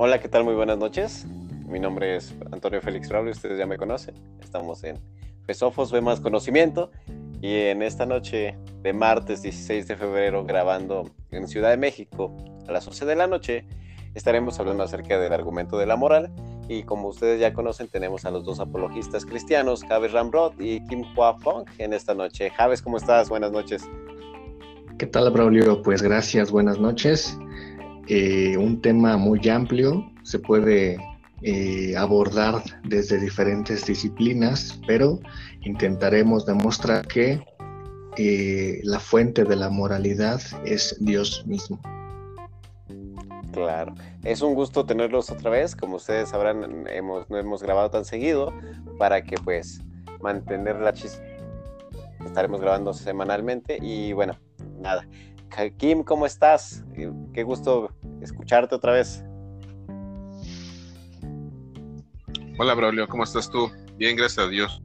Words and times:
Hola, 0.00 0.20
¿qué 0.20 0.28
tal? 0.28 0.44
Muy 0.44 0.54
buenas 0.54 0.78
noches. 0.78 1.26
Mi 1.66 1.80
nombre 1.80 2.14
es 2.14 2.32
Antonio 2.52 2.80
Félix 2.80 3.08
Raúl, 3.08 3.30
ustedes 3.30 3.58
ya 3.58 3.66
me 3.66 3.76
conocen. 3.76 4.14
Estamos 4.40 4.84
en 4.84 4.96
Fesofos 5.44 5.90
Ve 5.90 6.00
Más 6.00 6.20
Conocimiento 6.20 6.92
y 7.42 7.52
en 7.62 7.82
esta 7.82 8.06
noche 8.06 8.56
de 8.80 8.92
martes 8.92 9.42
16 9.42 9.88
de 9.88 9.96
febrero 9.96 10.44
grabando 10.44 11.10
en 11.32 11.48
Ciudad 11.48 11.70
de 11.70 11.78
México 11.78 12.32
a 12.68 12.70
las 12.70 12.86
11 12.86 13.06
de 13.06 13.16
la 13.16 13.26
noche 13.26 13.64
estaremos 14.14 14.60
hablando 14.60 14.84
acerca 14.84 15.18
del 15.18 15.32
argumento 15.32 15.76
de 15.78 15.86
la 15.86 15.96
moral 15.96 16.30
y 16.68 16.84
como 16.84 17.08
ustedes 17.08 17.40
ya 17.40 17.52
conocen 17.52 17.88
tenemos 17.88 18.24
a 18.24 18.30
los 18.30 18.44
dos 18.44 18.60
apologistas 18.60 19.26
cristianos, 19.26 19.82
Javes 19.82 20.12
Ramrod 20.12 20.60
y 20.60 20.78
Kim 20.86 21.02
Hua 21.16 21.36
Fong 21.40 21.64
en 21.78 21.92
esta 21.92 22.14
noche. 22.14 22.50
Javes, 22.50 22.82
¿cómo 22.82 22.98
estás? 22.98 23.28
Buenas 23.28 23.50
noches. 23.50 23.82
¿Qué 24.96 25.06
tal, 25.06 25.28
Braulio? 25.32 25.82
Pues 25.82 26.02
gracias, 26.02 26.52
buenas 26.52 26.78
noches. 26.78 27.36
Eh, 28.08 28.56
un 28.56 28.80
tema 28.80 29.18
muy 29.18 29.46
amplio, 29.50 30.10
se 30.22 30.38
puede 30.38 30.96
eh, 31.42 31.94
abordar 31.94 32.62
desde 32.84 33.20
diferentes 33.20 33.84
disciplinas, 33.84 34.80
pero 34.86 35.20
intentaremos 35.60 36.46
demostrar 36.46 37.06
que 37.06 37.44
eh, 38.16 38.80
la 38.82 38.98
fuente 38.98 39.44
de 39.44 39.56
la 39.56 39.68
moralidad 39.68 40.40
es 40.64 40.96
Dios 41.00 41.44
mismo. 41.46 41.80
Claro, 43.52 43.94
es 44.24 44.40
un 44.40 44.54
gusto 44.54 44.86
tenerlos 44.86 45.30
otra 45.30 45.50
vez, 45.50 45.76
como 45.76 45.96
ustedes 45.96 46.30
sabrán, 46.30 46.86
hemos, 46.88 47.28
no 47.28 47.36
hemos 47.36 47.62
grabado 47.62 47.90
tan 47.90 48.06
seguido 48.06 48.54
para 48.98 49.22
que 49.22 49.36
pues 49.36 49.82
mantener 50.22 50.76
la 50.80 50.94
chispa. 50.94 51.22
Estaremos 52.24 52.60
grabando 52.60 52.94
semanalmente 52.94 53.78
y 53.80 54.12
bueno, 54.12 54.38
nada, 54.80 55.06
Kim, 55.76 56.02
¿cómo 56.04 56.26
estás? 56.26 56.84
Qué 57.32 57.42
gusto 57.42 57.90
escucharte 58.20 58.74
otra 58.74 58.92
vez. 58.92 59.24
Hola, 62.58 62.74
Braulio, 62.74 63.06
¿cómo 63.08 63.24
estás 63.24 63.50
tú? 63.50 63.70
Bien, 63.96 64.16
gracias 64.16 64.46
a 64.46 64.48
Dios. 64.48 64.82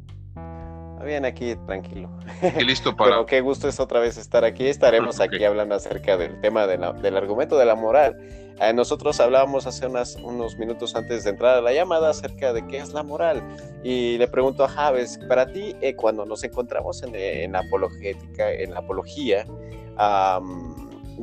Bien, 1.03 1.25
aquí 1.25 1.55
tranquilo. 1.65 2.09
Y 2.57 2.63
listo 2.63 2.95
para. 2.97 3.11
Pero 3.11 3.25
qué 3.25 3.41
gusto 3.41 3.67
es 3.67 3.79
otra 3.79 3.99
vez 3.99 4.17
estar 4.17 4.45
aquí. 4.45 4.67
Estaremos 4.67 5.19
aquí 5.21 5.43
hablando 5.43 5.75
acerca 5.75 6.17
del 6.17 6.39
tema 6.41 6.65
del 6.67 7.17
argumento 7.17 7.57
de 7.57 7.65
la 7.65 7.75
moral. 7.75 8.17
Eh, 8.61 8.73
nosotros 8.73 9.19
hablábamos 9.19 9.65
hace 9.65 9.87
unos 9.87 10.57
minutos 10.57 10.95
antes 10.95 11.23
de 11.23 11.31
entrar 11.31 11.57
a 11.57 11.61
la 11.61 11.73
llamada 11.73 12.11
acerca 12.11 12.53
de 12.53 12.65
qué 12.67 12.77
es 12.77 12.93
la 12.93 13.03
moral. 13.03 13.43
Y 13.83 14.17
le 14.17 14.27
pregunto 14.27 14.63
a 14.63 14.69
Javes, 14.69 15.19
para 15.27 15.47
ti, 15.47 15.75
eh, 15.81 15.95
cuando 15.95 16.25
nos 16.25 16.43
encontramos 16.43 17.03
en, 17.03 17.51
la 17.51 17.59
apologética, 17.59 18.51
en 18.51 18.71
la 18.71 18.79
apología, 18.79 19.45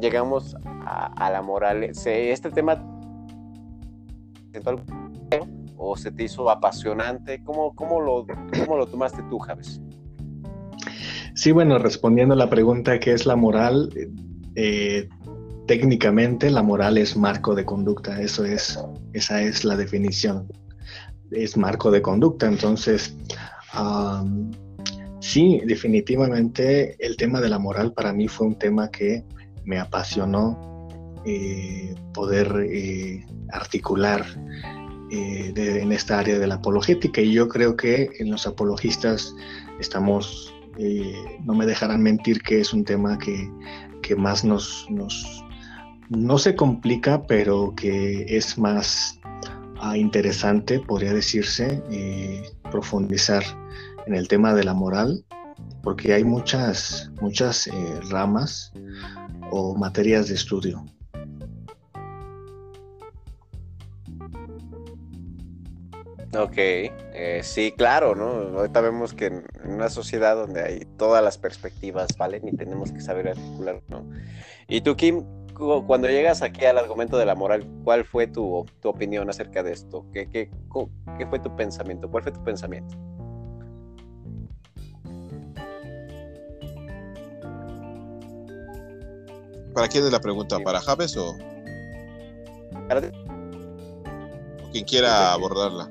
llegamos 0.00 0.56
a, 0.64 1.30
la 1.30 1.42
moral. 1.42 1.84
¿Este 1.84 2.50
tema 2.50 2.84
o 5.76 5.96
se 5.96 6.12
te 6.12 6.24
hizo 6.24 6.50
apasionante? 6.50 7.42
¿Cómo, 7.44 7.74
cómo, 7.74 8.00
lo, 8.00 8.26
cómo 8.64 8.76
lo 8.76 8.86
tomaste 8.86 9.22
tú, 9.30 9.38
Javes? 9.38 9.80
Sí, 11.34 11.52
bueno, 11.52 11.78
respondiendo 11.78 12.34
a 12.34 12.36
la 12.36 12.50
pregunta 12.50 12.98
qué 13.00 13.12
es 13.12 13.24
la 13.24 13.36
moral, 13.36 13.90
eh, 14.56 15.08
técnicamente 15.66 16.50
la 16.50 16.62
moral 16.62 16.98
es 16.98 17.16
marco 17.16 17.54
de 17.54 17.64
conducta, 17.64 18.20
eso 18.20 18.44
es, 18.44 18.78
esa 19.12 19.40
es 19.40 19.64
la 19.64 19.76
definición, 19.76 20.48
es 21.30 21.56
marco 21.56 21.90
de 21.90 22.02
conducta, 22.02 22.46
entonces 22.46 23.16
Sí, 25.20 25.60
definitivamente 25.66 26.96
el 26.98 27.16
tema 27.16 27.40
de 27.40 27.50
la 27.50 27.58
moral 27.58 27.92
para 27.92 28.12
mí 28.12 28.26
fue 28.26 28.46
un 28.46 28.58
tema 28.58 28.90
que 28.90 29.22
me 29.64 29.78
apasionó 29.78 30.88
eh, 31.26 31.94
poder 32.14 32.66
eh, 32.70 33.26
articular 33.52 34.24
eh, 35.10 35.52
en 35.54 35.92
esta 35.92 36.18
área 36.18 36.38
de 36.38 36.46
la 36.46 36.54
apologética. 36.54 37.20
Y 37.20 37.32
yo 37.32 37.48
creo 37.48 37.76
que 37.76 38.08
en 38.18 38.30
los 38.30 38.46
apologistas 38.46 39.34
estamos, 39.78 40.54
no 41.44 41.54
me 41.54 41.66
dejarán 41.66 42.02
mentir 42.02 42.40
que 42.40 42.60
es 42.60 42.72
un 42.72 42.84
tema 42.84 43.18
que, 43.18 43.50
más 44.16 44.44
nos, 44.44 44.86
nos, 44.90 45.44
no 46.08 46.38
se 46.38 46.56
complica, 46.56 47.26
pero 47.26 47.74
que 47.76 48.24
es 48.26 48.58
más 48.58 49.20
ah, 49.78 49.96
interesante, 49.96 50.80
podría 50.80 51.12
decirse, 51.12 51.80
profundizar 52.72 53.44
en 54.10 54.16
el 54.16 54.26
tema 54.26 54.54
de 54.54 54.64
la 54.64 54.74
moral, 54.74 55.24
porque 55.84 56.12
hay 56.12 56.24
muchas, 56.24 57.12
muchas 57.20 57.68
eh, 57.68 57.72
ramas 58.10 58.72
o 59.52 59.76
materias 59.76 60.26
de 60.28 60.34
estudio. 60.34 60.84
Ok, 66.36 66.56
eh, 66.56 67.40
sí, 67.44 67.72
claro, 67.76 68.16
¿no? 68.16 68.58
Ahorita 68.58 68.80
vemos 68.80 69.14
que 69.14 69.26
en, 69.26 69.44
una 69.64 69.88
sociedad 69.88 70.34
donde 70.34 70.62
hay 70.62 70.84
todas 70.96 71.22
las 71.22 71.38
perspectivas, 71.38 72.16
¿vale? 72.18 72.40
Ni 72.40 72.50
tenemos 72.56 72.90
que 72.90 73.00
saber 73.00 73.28
articular, 73.28 73.80
¿no? 73.88 74.08
Y 74.68 74.80
tú, 74.80 74.96
Kim, 74.96 75.24
cuando 75.86 76.08
llegas 76.08 76.42
aquí 76.42 76.64
al 76.64 76.78
argumento 76.78 77.16
de 77.16 77.26
la 77.26 77.36
moral, 77.36 77.64
¿cuál 77.84 78.04
fue 78.04 78.26
tu, 78.26 78.66
tu 78.80 78.88
opinión 78.88 79.30
acerca 79.30 79.62
de 79.62 79.72
esto? 79.72 80.04
¿Qué, 80.12 80.28
qué, 80.28 80.50
¿Qué 81.16 81.26
fue 81.26 81.38
tu 81.38 81.54
pensamiento? 81.54 82.10
¿Cuál 82.10 82.24
fue 82.24 82.32
tu 82.32 82.42
pensamiento? 82.42 83.09
¿Para 89.74 89.88
quién 89.88 90.04
es 90.04 90.12
la 90.12 90.20
pregunta? 90.20 90.58
¿Para 90.60 90.80
Javes 90.80 91.16
o...? 91.16 91.36
Para 92.88 93.10
quien 94.72 94.84
quiera 94.84 95.32
abordarla. 95.32 95.88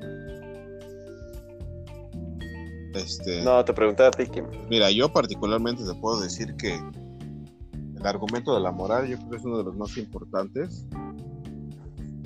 Este, 2.94 3.42
no, 3.42 3.64
te 3.64 3.72
pregunté 3.72 4.04
a 4.04 4.10
ti, 4.10 4.26
Kim. 4.26 4.46
Mira, 4.68 4.90
yo 4.90 5.12
particularmente 5.12 5.84
te 5.84 5.94
puedo 5.94 6.20
decir 6.20 6.56
que 6.56 6.74
el 6.74 8.06
argumento 8.06 8.54
de 8.54 8.60
la 8.60 8.72
moral 8.72 9.06
yo 9.06 9.16
creo 9.16 9.30
que 9.30 9.36
es 9.36 9.44
uno 9.44 9.58
de 9.58 9.64
los 9.64 9.76
más 9.76 9.96
importantes. 9.96 10.86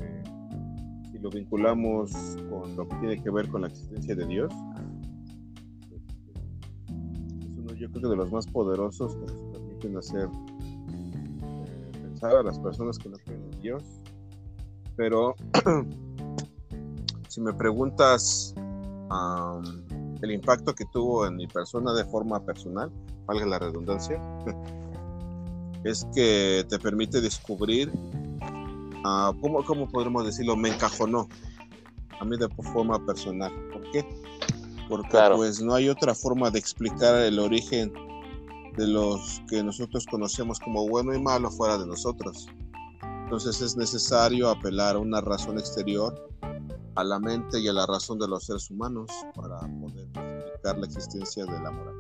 Eh, 0.01 0.23
si 1.13 1.19
lo 1.19 1.31
vinculamos 1.31 2.13
con 2.49 2.77
lo 2.77 2.89
que 2.89 2.97
tiene 2.97 3.23
que 3.23 3.31
ver 3.31 3.49
con 3.49 3.63
la 3.63 3.69
existencia 3.69 4.15
de 4.15 4.27
Dios, 4.27 4.53
es 6.89 7.59
uno 7.59 7.75
yo 7.75 7.91
creo 7.91 8.11
de 8.11 8.17
los 8.17 8.33
más 8.33 8.47
poderosos 8.47 9.15
que 9.17 9.27
nos 9.27 9.43
permiten 9.53 9.97
hacer 9.99 10.29
a 12.33 12.43
las 12.43 12.59
personas 12.59 12.99
que 12.99 13.09
no 13.09 13.17
creen 13.19 13.43
en 13.53 13.61
Dios. 13.61 13.83
Pero 14.97 15.35
si 17.29 17.41
me 17.41 17.53
preguntas 17.53 18.55
el 20.23 20.31
impacto 20.31 20.75
que 20.75 20.85
tuvo 20.87 21.27
en 21.27 21.37
mi 21.37 21.47
persona 21.47 21.93
de 21.93 22.05
forma 22.05 22.41
personal, 22.41 22.91
valga 23.27 23.47
la 23.47 23.59
redundancia, 23.59 24.21
es 25.85 26.07
que 26.15 26.65
te 26.69 26.79
permite 26.79 27.21
descubrir 27.21 27.93
uh, 29.05 29.39
¿cómo, 29.41 29.65
¿cómo, 29.65 29.89
podremos 29.89 30.25
decirlo? 30.25 30.57
Me 30.57 30.71
encajonó 30.71 31.29
a 32.19 32.25
mí 32.25 32.37
de 32.37 32.49
forma 32.73 33.05
personal. 33.05 33.53
¿Por 33.73 33.91
qué? 33.91 34.05
Porque 34.89 35.19
pues 35.35 35.63
no 35.63 35.75
hay 35.75 35.89
otra 35.89 36.15
forma 36.15 36.51
de 36.51 36.59
explicar 36.59 37.17
el 37.17 37.39
origen 37.39 37.93
de 38.77 38.89
los 38.89 39.43
que 39.49 39.63
nosotros 39.63 40.07
conocemos 40.11 40.59
como 40.59 40.89
bueno 40.89 41.15
y 41.15 41.21
malo 41.21 41.51
fuera 41.51 41.79
de 41.79 41.87
nosotros. 41.87 42.49
Entonces 43.25 43.61
es 43.61 43.77
necesario 43.77 44.51
apelar 44.51 44.97
a 44.97 44.99
una 44.99 45.21
razón 45.21 45.59
exterior, 45.59 46.29
a 46.97 47.05
la 47.05 47.19
mente 47.19 47.61
y 47.61 47.69
a 47.69 47.73
la 47.73 47.87
razón 47.87 48.19
de 48.19 48.29
los 48.29 48.45
seres 48.45 48.71
humanos 48.71 49.11
para 49.35 49.61
poder 49.61 50.07
explicar 50.15 50.79
la 50.79 50.87
existencia 50.87 51.45
de 51.45 51.61
la 51.61 51.71
moral. 51.71 51.99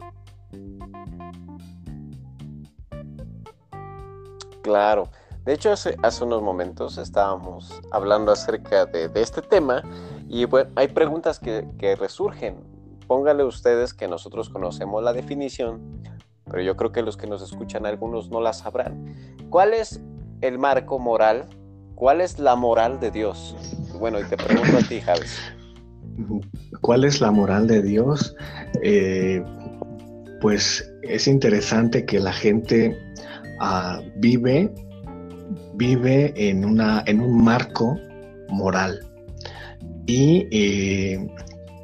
Claro. 4.63 5.11
De 5.45 5.53
hecho, 5.53 5.71
hace, 5.71 5.97
hace 6.03 6.25
unos 6.25 6.43
momentos 6.43 6.97
estábamos 6.97 7.83
hablando 7.93 8.33
acerca 8.33 8.87
de, 8.87 9.11
este 9.15 9.43
tema 9.43 9.83
y 10.27 10.47
bueno, 10.47 10.71
hay 10.75 10.89
preguntas 10.89 11.39
que, 11.39 11.69
que 11.79 11.97
resurgen. 11.97 12.65
Póngale 13.07 13.45
ustedes 13.45 13.93
que 13.93 14.09
nosotros 14.09 14.49
conocemos 14.49 15.03
la 15.03 15.13
definición, 15.13 16.03
pero 16.55 16.63
yo 16.63 16.77
creo 16.77 16.93
que 16.93 17.03
los 17.03 17.17
que 17.17 17.27
nos 17.27 17.43
escuchan 17.43 17.85
algunos 17.85 18.31
no 18.31 18.41
la 18.41 18.53
sabrán. 18.53 19.13
¿Cuál 19.51 19.75
es 19.75 20.01
el 20.41 20.57
marco 20.57 21.01
moral? 21.01 21.47
¿Cuál 21.97 22.21
es 22.21 22.39
la 22.39 22.55
moral 22.55 23.01
de 23.01 23.11
Dios? 23.11 23.57
Bueno, 23.99 24.21
y 24.21 24.23
te 24.23 24.37
pregunto 24.37 24.77
a 24.79 24.83
ti, 24.89 25.01
Javes. 25.01 25.37
¿Cuál 26.81 27.03
es 27.03 27.21
la 27.21 27.33
moral 27.33 27.67
de 27.67 27.83
Dios? 27.83 28.37
Eh, 28.85 29.43
pues 30.41 30.89
es 31.03 31.27
interesante 31.27 32.07
que 32.07 32.21
la 32.21 32.33
gente 32.33 32.97
ah, 33.59 34.01
vive, 34.19 34.73
vive 35.75 36.33
en, 36.37 36.65
una, 36.65 37.03
en 37.07 37.21
un 37.21 37.43
marco 37.43 37.99
moral 38.49 39.01
y 40.07 40.47
eh, 40.53 41.19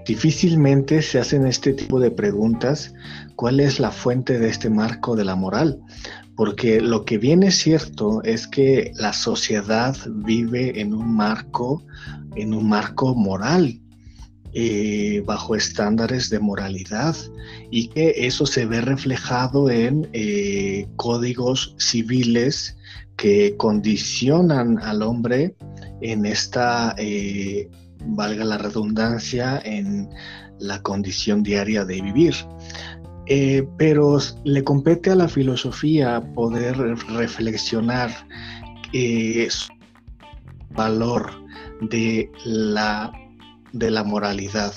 difícilmente 0.06 1.02
se 1.02 1.18
hacen 1.18 1.44
este 1.44 1.72
tipo 1.72 1.98
de 1.98 2.12
preguntas 2.12 2.94
cuál 3.40 3.58
es 3.58 3.80
la 3.80 3.90
fuente 3.90 4.38
de 4.38 4.50
este 4.50 4.68
marco 4.68 5.16
de 5.16 5.24
la 5.24 5.34
moral, 5.34 5.80
porque 6.36 6.78
lo 6.82 7.06
que 7.06 7.16
viene 7.16 7.50
cierto 7.50 8.22
es 8.22 8.46
que 8.46 8.92
la 8.96 9.14
sociedad 9.14 9.96
vive 10.10 10.78
en 10.78 10.92
un 10.92 11.16
marco, 11.16 11.82
en 12.36 12.52
un 12.52 12.68
marco 12.68 13.14
moral, 13.14 13.80
eh, 14.52 15.22
bajo 15.24 15.56
estándares 15.56 16.28
de 16.28 16.38
moralidad 16.38 17.16
y 17.70 17.88
que 17.88 18.12
eso 18.14 18.44
se 18.44 18.66
ve 18.66 18.82
reflejado 18.82 19.70
en 19.70 20.10
eh, 20.12 20.86
códigos 20.96 21.74
civiles 21.78 22.76
que 23.16 23.56
condicionan 23.56 24.78
al 24.82 25.00
hombre 25.00 25.56
en 26.02 26.26
esta, 26.26 26.94
eh, 26.98 27.70
valga 28.04 28.44
la 28.44 28.58
redundancia, 28.58 29.62
en 29.64 30.10
la 30.60 30.82
condición 30.82 31.42
diaria 31.42 31.84
de 31.84 32.02
vivir. 32.02 32.34
Eh, 33.26 33.66
pero 33.76 34.18
le 34.44 34.64
compete 34.64 35.10
a 35.10 35.14
la 35.14 35.28
filosofía 35.28 36.20
poder 36.34 36.76
reflexionar 37.08 38.10
eh, 38.92 39.48
valor 40.70 41.30
de 41.80 42.30
la, 42.44 43.12
de 43.72 43.90
la 43.90 44.04
moralidad, 44.04 44.74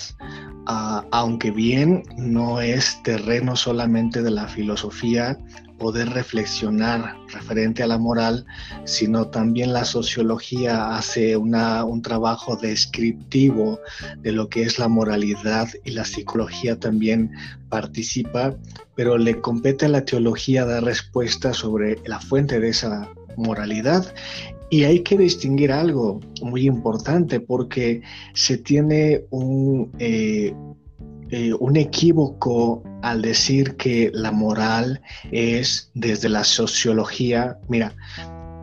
ah, 0.68 1.06
aunque 1.12 1.52
bien 1.52 2.04
no 2.18 2.62
es 2.62 3.02
terreno 3.04 3.56
solamente 3.56 4.22
de 4.22 4.32
la 4.32 4.48
filosofía 4.48 5.38
poder 5.84 6.12
reflexionar 6.12 7.18
referente 7.28 7.84
a 7.84 7.88
la 7.88 7.98
moral, 7.98 8.46
sino 8.86 9.28
también 9.28 9.74
la 9.74 9.84
sociología 9.84 10.96
hace 10.96 11.36
un 11.36 12.02
trabajo 12.02 12.56
descriptivo 12.56 13.82
de 14.22 14.32
lo 14.32 14.48
que 14.48 14.62
es 14.62 14.80
la 14.80 14.88
moralidad 14.88 15.68
y 15.84 15.92
la 15.92 16.06
psicología 16.06 16.80
también 16.80 17.32
participa, 17.68 18.56
pero 18.96 19.18
le 19.18 19.42
compete 19.42 19.88
a 19.88 19.90
la 19.90 20.06
teología 20.06 20.64
dar 20.64 20.86
respuesta 20.86 21.52
sobre 21.52 21.98
la 22.06 22.22
fuente 22.22 22.62
de 22.62 22.70
esa 22.70 23.10
moralidad. 23.36 24.06
Y 24.70 24.86
hay 24.86 25.02
que 25.02 25.18
distinguir 25.18 25.74
algo 25.74 26.22
muy 26.42 26.66
importante 26.66 27.42
porque 27.42 28.02
se 28.34 28.58
tiene 28.58 29.26
un, 29.32 29.92
eh, 30.00 30.54
eh, 31.36 31.52
un 31.52 31.78
equívoco 31.78 32.84
al 33.02 33.24
decir 33.24 33.76
que 33.76 34.12
la 34.14 34.32
moral 34.32 35.02
es 35.32 35.90
desde 35.96 36.30
la 36.30 36.44
sociología. 36.44 37.58
Mira, 37.68 37.96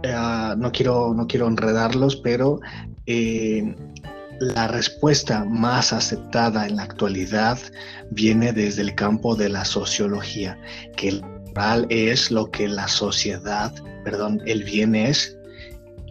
eh, 0.05 0.55
no, 0.57 0.71
quiero, 0.71 1.13
no 1.13 1.27
quiero 1.27 1.49
enredarlos, 1.49 2.15
pero 2.15 2.61
eh, 3.07 3.75
la 4.39 4.69
respuesta 4.69 5.45
más 5.45 5.93
aceptada 5.93 6.65
en 6.69 6.77
la 6.77 6.85
actualidad 6.85 7.59
viene 8.13 8.53
desde 8.53 8.83
el 8.83 8.95
campo 8.95 9.35
de 9.35 9.49
la 9.49 9.65
sociología, 9.65 10.57
que 10.97 11.11
la 11.11 11.27
moral 11.27 11.89
es 11.91 12.31
lo 12.31 12.53
que 12.53 12.69
la 12.69 12.87
sociedad, 12.87 13.75
perdón, 14.05 14.43
el 14.47 14.63
bien 14.63 14.95
es 14.95 15.37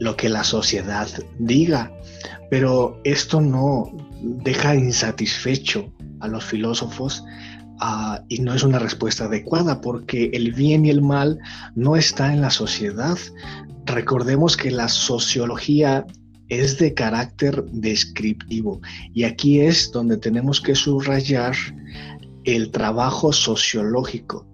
lo 0.01 0.17
que 0.17 0.27
la 0.27 0.43
sociedad 0.43 1.07
diga. 1.37 1.89
Pero 2.49 2.99
esto 3.05 3.39
no 3.39 3.89
deja 4.21 4.75
insatisfecho 4.75 5.89
a 6.19 6.27
los 6.27 6.45
filósofos 6.45 7.23
ah, 7.79 8.23
y 8.29 8.39
no 8.39 8.53
es 8.53 8.63
una 8.63 8.79
respuesta 8.79 9.25
adecuada 9.25 9.81
porque 9.81 10.29
el 10.33 10.53
bien 10.53 10.85
y 10.85 10.89
el 10.89 11.01
mal 11.01 11.39
no 11.75 11.95
está 11.95 12.33
en 12.33 12.41
la 12.41 12.49
sociedad. 12.49 13.17
Recordemos 13.85 14.57
que 14.57 14.71
la 14.71 14.87
sociología 14.87 16.05
es 16.49 16.77
de 16.79 16.93
carácter 16.93 17.63
descriptivo 17.71 18.81
y 19.13 19.23
aquí 19.23 19.61
es 19.61 19.91
donde 19.91 20.17
tenemos 20.17 20.59
que 20.61 20.75
subrayar 20.75 21.55
el 22.43 22.71
trabajo 22.71 23.31
sociológico 23.31 24.49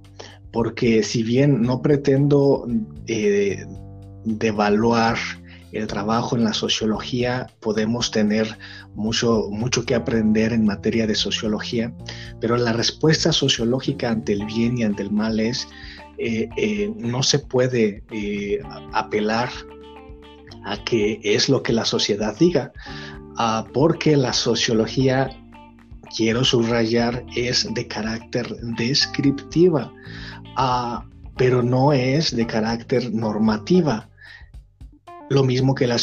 porque 0.55 1.03
si 1.03 1.21
bien 1.21 1.63
no 1.63 1.81
pretendo 1.81 2.65
eh, 3.07 3.65
devaluar 4.23 5.17
el 5.75 5.87
trabajo 5.87 6.37
en 6.37 6.45
la 6.45 6.53
sociología, 6.53 7.47
podemos 7.59 8.09
tener 8.09 8.57
mucho, 8.95 9.49
mucho 9.51 9.85
que 9.85 9.93
aprender 9.93 10.53
en 10.53 10.65
materia 10.65 11.05
de 11.05 11.15
sociología, 11.15 11.93
pero 12.39 12.55
la 12.55 12.71
respuesta 12.71 13.33
sociológica 13.33 14.09
ante 14.09 14.33
el 14.33 14.45
bien 14.45 14.77
y 14.77 14.83
ante 14.83 15.03
el 15.03 15.11
mal 15.11 15.39
es, 15.39 15.67
eh, 16.17 16.47
eh, 16.55 16.93
no 16.95 17.23
se 17.23 17.39
puede 17.39 18.03
eh, 18.11 18.59
apelar 18.93 19.49
a 20.63 20.81
que 20.85 21.19
es 21.23 21.49
lo 21.49 21.61
que 21.61 21.73
la 21.73 21.83
sociedad 21.83 22.37
diga, 22.39 22.71
ah, 23.37 23.65
porque 23.73 24.15
la 24.15 24.31
sociología, 24.31 25.29
quiero 26.15 26.45
subrayar, 26.45 27.25
es 27.35 27.67
de 27.73 27.85
carácter 27.87 28.47
descriptiva, 28.77 29.91
ah, 30.55 31.05
pero 31.37 31.61
no 31.61 31.91
es 31.91 32.33
de 32.33 32.47
carácter 32.47 33.13
normativa. 33.13 34.09
Lo 35.29 35.43
mismo 35.43 35.73
que 35.75 35.87
la, 35.87 35.97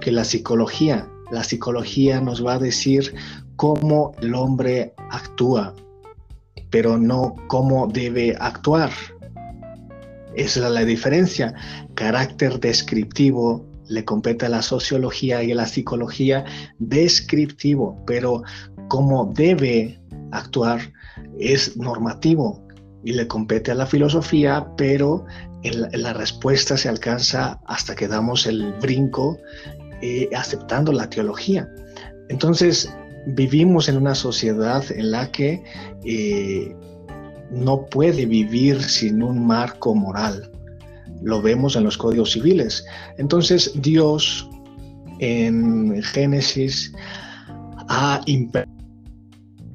que 0.00 0.12
la 0.12 0.24
psicología. 0.24 1.08
La 1.30 1.42
psicología 1.42 2.20
nos 2.20 2.44
va 2.44 2.54
a 2.54 2.58
decir 2.58 3.14
cómo 3.56 4.14
el 4.20 4.34
hombre 4.34 4.92
actúa, 5.10 5.74
pero 6.70 6.98
no 6.98 7.34
cómo 7.48 7.86
debe 7.86 8.36
actuar. 8.38 8.90
Esa 10.34 10.66
es 10.66 10.72
la 10.72 10.84
diferencia. 10.84 11.54
Carácter 11.94 12.60
descriptivo 12.60 13.64
le 13.88 14.04
compete 14.04 14.46
a 14.46 14.50
la 14.50 14.62
sociología 14.62 15.42
y 15.42 15.52
a 15.52 15.54
la 15.54 15.66
psicología 15.66 16.44
descriptivo, 16.78 18.02
pero 18.06 18.42
cómo 18.88 19.32
debe 19.34 20.00
actuar 20.32 20.92
es 21.38 21.76
normativo 21.76 22.62
y 23.04 23.12
le 23.12 23.26
compete 23.26 23.70
a 23.70 23.74
la 23.74 23.86
filosofía, 23.86 24.66
pero 24.76 25.24
la 25.62 26.12
respuesta 26.12 26.76
se 26.76 26.88
alcanza 26.88 27.60
hasta 27.66 27.94
que 27.94 28.08
damos 28.08 28.46
el 28.46 28.72
brinco 28.74 29.38
eh, 30.00 30.28
aceptando 30.34 30.92
la 30.92 31.08
teología. 31.08 31.68
Entonces, 32.28 32.92
vivimos 33.26 33.88
en 33.88 33.96
una 33.96 34.14
sociedad 34.14 34.84
en 34.90 35.12
la 35.12 35.30
que 35.30 35.62
eh, 36.04 36.74
no 37.50 37.86
puede 37.86 38.26
vivir 38.26 38.82
sin 38.82 39.22
un 39.22 39.46
marco 39.46 39.94
moral. 39.94 40.50
Lo 41.22 41.40
vemos 41.40 41.76
en 41.76 41.84
los 41.84 41.96
códigos 41.96 42.32
civiles. 42.32 42.84
Entonces, 43.18 43.70
Dios 43.76 44.48
en 45.20 46.02
Génesis 46.02 46.92
ha 47.88 48.20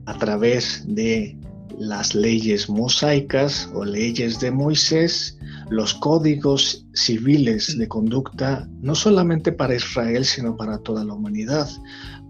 a 0.05 0.17
través 0.17 0.83
de 0.87 1.37
las 1.77 2.15
leyes 2.15 2.69
mosaicas 2.69 3.69
o 3.73 3.85
leyes 3.85 4.39
de 4.39 4.51
Moisés 4.51 5.36
los 5.69 5.93
códigos 5.95 6.85
civiles 6.93 7.77
de 7.77 7.87
conducta, 7.87 8.67
no 8.81 8.95
solamente 8.95 9.51
para 9.51 9.75
Israel, 9.75 10.25
sino 10.25 10.55
para 10.55 10.77
toda 10.79 11.03
la 11.03 11.13
humanidad, 11.13 11.69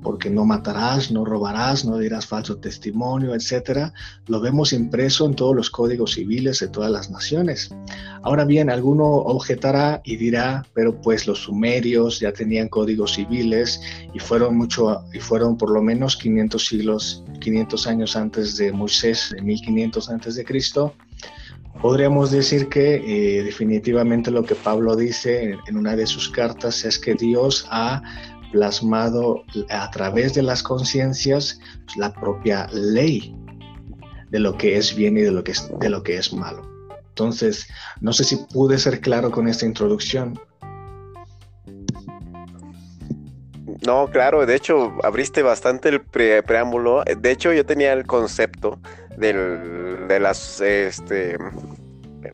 porque 0.01 0.29
no 0.29 0.45
matarás, 0.45 1.11
no 1.11 1.25
robarás, 1.25 1.85
no 1.85 1.97
dirás 1.97 2.25
falso 2.25 2.57
testimonio, 2.57 3.35
etcétera, 3.35 3.93
lo 4.27 4.39
vemos 4.39 4.73
impreso 4.73 5.25
en 5.25 5.35
todos 5.35 5.55
los 5.55 5.69
códigos 5.69 6.13
civiles 6.13 6.59
de 6.59 6.67
todas 6.67 6.91
las 6.91 7.09
naciones. 7.09 7.69
Ahora 8.23 8.45
bien, 8.45 8.69
alguno 8.69 9.05
objetará 9.05 10.01
y 10.03 10.17
dirá, 10.17 10.65
pero 10.73 10.99
pues 11.01 11.27
los 11.27 11.43
sumerios 11.43 12.19
ya 12.19 12.31
tenían 12.31 12.69
códigos 12.69 13.13
civiles 13.13 13.79
y 14.13 14.19
fueron 14.19 14.57
mucho 14.57 15.03
y 15.13 15.19
fueron 15.19 15.57
por 15.57 15.71
lo 15.71 15.81
menos 15.81 16.17
500 16.17 16.65
siglos, 16.65 17.23
500 17.39 17.87
años 17.87 18.15
antes 18.15 18.57
de 18.57 18.71
Moisés, 18.71 19.33
de 19.35 19.41
1500 19.41 20.09
antes 20.09 20.35
de 20.35 20.45
Cristo 20.45 20.93
Podríamos 21.81 22.31
decir 22.31 22.69
que 22.69 22.95
eh, 22.95 23.43
definitivamente 23.43 24.31
lo 24.31 24.43
que 24.43 24.55
Pablo 24.55 24.95
dice 24.95 25.57
en 25.67 25.77
una 25.77 25.95
de 25.95 26.07
sus 26.07 26.29
cartas 26.29 26.83
es 26.83 26.97
que 26.97 27.13
Dios 27.13 27.67
ha 27.69 28.01
plasmado 28.51 29.43
a 29.69 29.91
través 29.91 30.33
de 30.33 30.41
las 30.41 30.63
conciencias 30.63 31.59
la 31.95 32.11
propia 32.13 32.67
ley 32.73 33.35
de 34.31 34.39
lo 34.39 34.57
que 34.57 34.77
es 34.77 34.95
bien 34.95 35.17
y 35.17 35.21
de 35.21 35.31
lo 35.31 35.43
que 35.43 35.51
es, 35.51 35.71
de 35.79 35.89
lo 35.89 36.01
que 36.01 36.17
es 36.17 36.33
malo. 36.33 36.67
Entonces, 37.09 37.67
no 38.01 38.13
sé 38.13 38.23
si 38.23 38.37
pude 38.37 38.77
ser 38.77 38.99
claro 39.01 39.31
con 39.31 39.47
esta 39.47 39.65
introducción. 39.65 40.39
No, 43.87 44.09
claro, 44.09 44.45
de 44.45 44.53
hecho 44.53 44.97
abriste 45.01 45.43
bastante 45.43 45.87
el 45.87 46.01
preámbulo. 46.01 47.05
De 47.05 47.31
hecho, 47.31 47.53
yo 47.53 47.65
tenía 47.65 47.93
el 47.93 48.05
concepto 48.05 48.81
de 49.15 50.19
las, 50.19 50.59
este, 50.59 51.37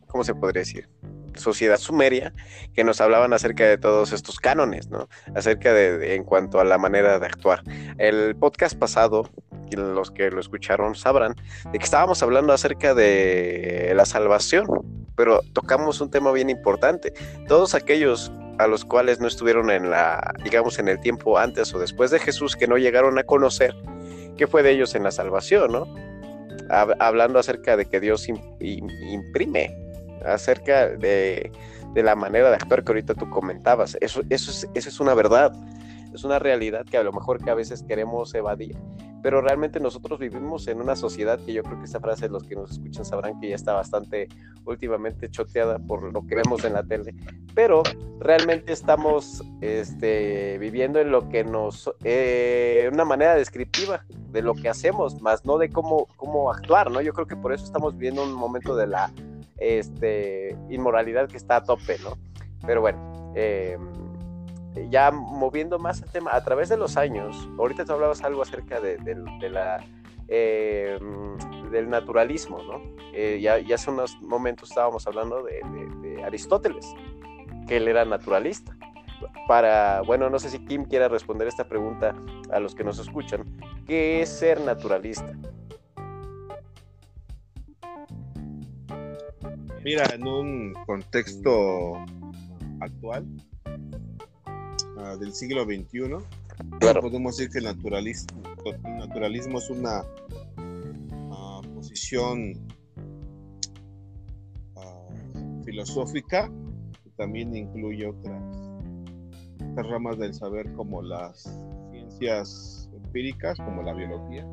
¿cómo 0.07 0.24
se 0.24 0.33
podría 0.33 0.62
decir? 0.62 0.89
Sociedad 1.36 1.77
sumeria, 1.77 2.33
que 2.74 2.83
nos 2.83 3.01
hablaban 3.01 3.33
acerca 3.33 3.65
de 3.65 3.77
todos 3.77 4.13
estos 4.13 4.39
cánones, 4.39 4.89
¿no? 4.89 5.07
Acerca 5.36 5.74
de, 5.74 6.15
en 6.15 6.24
cuanto 6.24 6.60
a 6.60 6.63
la 6.63 6.79
manera 6.79 7.19
de 7.19 7.25
actuar. 7.27 7.62
El 8.00 8.36
podcast 8.36 8.75
pasado, 8.75 9.29
los 9.69 10.10
que 10.10 10.31
lo 10.31 10.39
escucharon 10.39 10.95
sabrán, 10.95 11.36
de 11.72 11.77
que 11.77 11.86
estábamos 11.86 12.24
hablando 12.24 12.53
acerca 12.53 12.95
de 12.95 13.93
la 13.95 14.05
salvación, 14.05 14.65
pero 15.15 15.41
tocamos 15.53 16.01
un 16.01 16.10
tema 16.10 16.31
bien 16.31 16.50
importante. 16.50 17.13
Todos 17.48 17.75
aquellos 17.75 18.31
a 18.57 18.67
los 18.67 18.86
cuales 18.86 19.19
no 19.19 19.27
estuvieron 19.27 19.72
en 19.72 19.89
la, 19.89 20.33
digamos, 20.43 20.79
en 20.79 20.88
el 20.88 21.00
tiempo 21.00 21.38
antes 21.38 21.74
o 21.74 21.79
después 21.79 22.12
de 22.12 22.19
Jesús, 22.19 22.55
que 22.55 22.67
no 22.67 22.77
llegaron 22.77 23.17
a 23.17 23.24
conocer 23.24 23.74
qué 24.38 24.48
fue 24.48 24.63
de 24.63 24.72
ellos 24.72 24.95
en 24.95 25.03
la 25.03 25.12
salvación, 25.12 25.72
¿no? 25.72 25.88
hablando 27.00 27.39
acerca 27.39 27.77
de 27.77 27.86
que 27.86 28.00
Dios 28.00 28.27
imprime 28.60 29.77
acerca 30.25 30.88
de, 30.88 31.51
la 31.95 32.15
manera 32.15 32.50
de 32.50 32.55
actuar 32.55 32.83
que 32.83 32.91
ahorita 32.91 33.13
tú 33.13 33.29
comentabas. 33.29 33.98
Eso, 34.01 34.22
eso, 34.29 34.51
es, 34.51 34.67
eso 34.74 34.89
es 34.89 35.00
una 35.00 35.13
verdad, 35.13 35.53
es 36.13 36.24
una 36.24 36.39
realidad 36.39 36.86
que 36.86 36.98
a 36.98 37.03
lo 37.03 37.12
mejor 37.12 37.43
que 37.43 37.50
a 37.50 37.55
veces 37.55 37.84
queremos 37.84 38.34
evadir 38.34 38.77
pero 39.24 39.41
realmente 39.41 39.79
nosotros 39.79 40.20
vivimos 40.20 40.67
en 40.67 40.82
una 40.82 40.98
sociedad 40.98 41.39
que 41.39 41.53
yo 41.53 41.63
creo 41.63 41.79
que 41.79 41.86
esa 41.86 42.01
frase 42.01 42.27
los 42.27 42.43
que 42.43 42.55
nos 42.55 42.72
escuchan 42.72 43.05
sabrán 43.05 43.39
que 43.39 43.50
ya 43.50 43.55
está 43.55 43.74
bastante 43.74 44.27
últimamente 44.65 45.32
choteada 45.32 45.79
por 45.79 46.13
lo 46.13 46.27
que 46.27 46.36
vemos 46.36 46.65
en 46.65 46.74
la 46.74 46.84
tele, 46.84 47.15
pero 47.55 47.84
realmente 48.20 48.74
estamos 48.74 49.41
este, 49.62 50.58
viviendo 50.60 51.00
en 51.00 51.10
lo 51.10 51.29
que 51.29 51.46
nos, 51.46 51.89
eh, 52.03 52.89
una 52.91 53.05
manera 53.05 53.36
descriptiva 53.36 54.05
de 54.10 54.41
lo 54.41 54.55
que 54.55 54.67
hacemos, 54.67 55.22
más 55.22 55.46
no 55.46 55.58
de 55.58 55.70
cómo, 55.70 56.08
cómo 56.17 56.51
actuar, 56.51 56.91
¿no? 56.91 57.00
Yo 57.00 57.13
creo 57.13 57.25
que 57.25 57.38
por 57.38 57.53
eso 57.53 57.63
estamos 57.63 57.93
viviendo 57.93 58.24
un 58.24 58.34
momento 58.34 58.75
de 58.75 58.88
la 58.88 59.10
este, 59.58 60.58
inmoralidad 60.70 61.29
que 61.29 61.38
está 61.38 61.58
a 61.58 61.63
tope, 61.63 61.98
¿no? 62.00 62.17
Pero 62.65 62.82
bueno, 62.82 63.32
eh, 63.36 63.77
ya 64.89 65.12
moviendo 65.12 65.80
más 65.80 66.01
el 66.01 66.10
tema, 66.10 66.32
a 66.34 66.44
través 66.44 66.70
de 66.70 66.77
los 66.77 66.98
años, 66.98 67.36
ahorita 67.58 67.86
tú 67.86 67.94
hablabas 67.94 68.24
algo 68.24 68.42
acerca 68.42 68.80
de, 68.80 68.98
la, 69.50 69.84
eh, 70.27 70.98
del 71.72 71.89
naturalismo, 71.89 72.62
¿no? 72.63 72.82
Eh, 73.13 73.39
ya, 73.42 73.56
hace 73.74 73.92
unos 73.92 74.20
momentos 74.22 74.70
estábamos 74.70 75.06
hablando 75.08 75.44
de, 75.44 76.24
Aristóteles, 76.24 76.86
que 77.68 77.77
él 77.77 77.88
era 77.88 78.06
naturalista. 78.06 78.75
Para, 79.48 80.01
bueno, 80.01 80.30
no 80.30 80.39
sé 80.39 80.50
si 80.50 80.60
Kim 80.65 80.86
quiera 80.86 81.08
responder 81.08 81.48
esta 81.48 81.68
pregunta 81.68 82.15
a 82.51 82.60
los 82.60 82.75
que 82.75 82.84
nos 82.84 83.00
escuchan. 83.00 83.44
¿Qué 83.86 84.22
es 84.22 84.30
ser 84.30 84.62
naturalista? 84.62 85.34
Mira, 89.84 90.06
en 90.13 90.25
un 90.25 90.74
contexto 90.86 92.06
actual, 92.80 93.25
Del 95.03 95.33
siglo 95.33 95.65
XXI, 95.65 96.00
podemos 97.01 97.38
decir 97.38 97.51
que 97.51 97.60
el 97.60 97.65
naturalismo, 97.65 98.41
naturalismo 98.83 99.60
es 99.60 99.69
una 99.69 100.03
ah, 101.29 101.62
posición 101.75 102.53
ah, 104.77 105.10
filosófica 105.65 106.50
que 107.03 107.10
también 107.17 107.53
incluye 107.53 108.07
otras, 108.07 108.41
ramas 109.75 110.17
del 110.17 110.33
saber 110.33 110.72
como 110.74 111.01
las 111.01 111.53
ciencias 111.91 112.89
empíricas, 112.93 113.57
como 113.57 113.83
la 113.83 113.93
biología. 113.93 114.48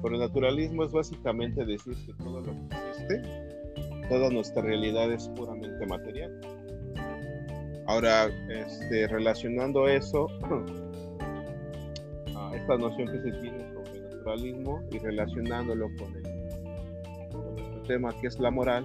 Pero 0.00 0.14
el 0.14 0.20
naturalismo 0.20 0.84
es 0.84 0.92
básicamente 0.92 1.66
decir 1.66 1.96
que 2.06 2.14
todo 2.14 2.40
lo 2.40 2.52
que 2.52 2.76
existe, 2.88 3.22
toda 4.08 4.30
nuestra 4.30 4.62
realidad 4.62 5.12
es 5.12 5.28
puramente 5.30 5.84
material 5.86 6.55
Ahora, 7.86 8.28
este, 8.48 9.06
relacionando 9.06 9.86
eso 9.86 10.26
a 12.36 12.56
esta 12.56 12.76
noción 12.76 13.06
que 13.12 13.20
se 13.22 13.30
tiene 13.40 13.72
sobre 13.72 13.98
el 13.98 14.08
naturalismo 14.10 14.82
y 14.90 14.98
relacionándolo 14.98 15.88
con, 15.96 16.12
el, 16.16 16.26
este 17.56 17.80
tema 17.86 18.12
que 18.20 18.26
es 18.26 18.40
la 18.40 18.50
moral, 18.50 18.84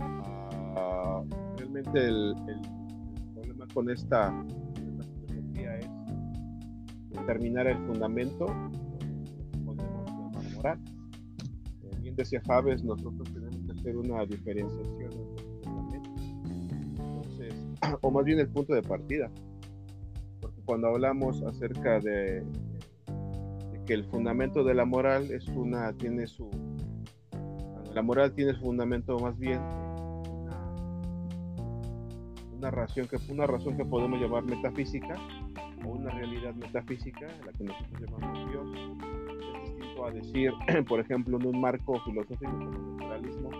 ah, 0.00 1.22
realmente 1.56 2.06
el, 2.06 2.34
problema 3.32 3.66
con 3.72 3.88
esta, 3.88 4.30
filosofía 4.74 5.78
es 5.78 5.88
determinar 7.08 7.66
el 7.66 7.78
fundamento 7.86 8.44
podemos 9.64 10.06
llamar 10.06 10.52
moral. 10.54 10.78
Eh, 11.82 11.96
bien 12.02 12.14
decía 12.14 12.42
Javes, 12.46 12.84
nosotros 12.84 13.26
tenemos 13.32 13.56
que 13.56 13.72
hacer 13.72 13.96
una 13.96 14.26
diferenciación 14.26 15.10
o 18.00 18.10
más 18.10 18.24
bien 18.24 18.38
el 18.40 18.48
punto 18.48 18.74
de 18.74 18.82
partida. 18.82 19.30
Porque 20.40 20.60
cuando 20.64 20.88
hablamos 20.88 21.42
acerca 21.42 22.00
de, 22.00 22.42
que 23.86 23.94
el 23.94 24.04
fundamento 24.04 24.64
de 24.64 24.74
la 24.74 24.84
moral 24.84 25.30
es 25.30 25.48
una, 25.48 25.92
tiene 25.92 26.26
su, 26.26 26.48
la 27.94 28.02
moral 28.02 28.32
tiene 28.32 28.54
su 28.54 28.60
fundamento 28.60 29.18
más 29.18 29.38
bien 29.38 29.60
una, 32.56 32.70
razón 32.70 33.08
que, 33.08 33.16
una 33.30 33.46
razón 33.46 33.76
que 33.76 33.84
podemos 33.84 34.20
llamar 34.20 34.44
metafísica 34.44 35.16
o 35.84 35.88
una 35.88 36.10
realidad 36.10 36.54
metafísica, 36.54 37.26
la 37.44 37.52
que 37.52 37.64
nosotros 37.64 38.00
llamamos 38.00 38.50
Dios. 38.50 38.66
Es 39.64 39.76
distinto 39.76 40.06
a 40.06 40.10
decir, 40.12 40.52
por 40.88 41.00
ejemplo, 41.00 41.38
en 41.38 41.46
un 41.46 41.60
marco 41.60 42.00
filosófico 42.04 42.52
como 42.52 42.70
el 42.70 42.96
naturalismo, 42.96 43.50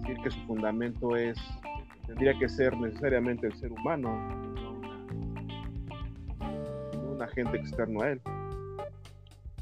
decir 0.00 0.16
que 0.22 0.30
su 0.30 0.40
fundamento 0.46 1.16
es 1.16 1.38
tendría 2.08 2.36
que 2.38 2.48
ser 2.48 2.74
necesariamente 2.76 3.46
el 3.46 3.54
ser 3.54 3.70
humano, 3.70 4.08
no 6.94 7.12
un 7.12 7.22
agente 7.22 7.58
externo 7.58 8.00
a 8.00 8.12
él. 8.12 8.20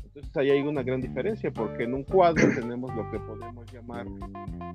Entonces 0.05 0.37
ahí 0.37 0.51
hay 0.51 0.63
una 0.63 0.83
gran 0.83 1.01
diferencia 1.01 1.51
porque 1.51 1.83
en 1.85 1.95
un 1.95 2.05
cuadro 2.05 2.49
tenemos 2.55 2.95
lo 2.95 3.11
que 3.11 3.19
podemos 3.19 3.71
llamar 3.73 4.07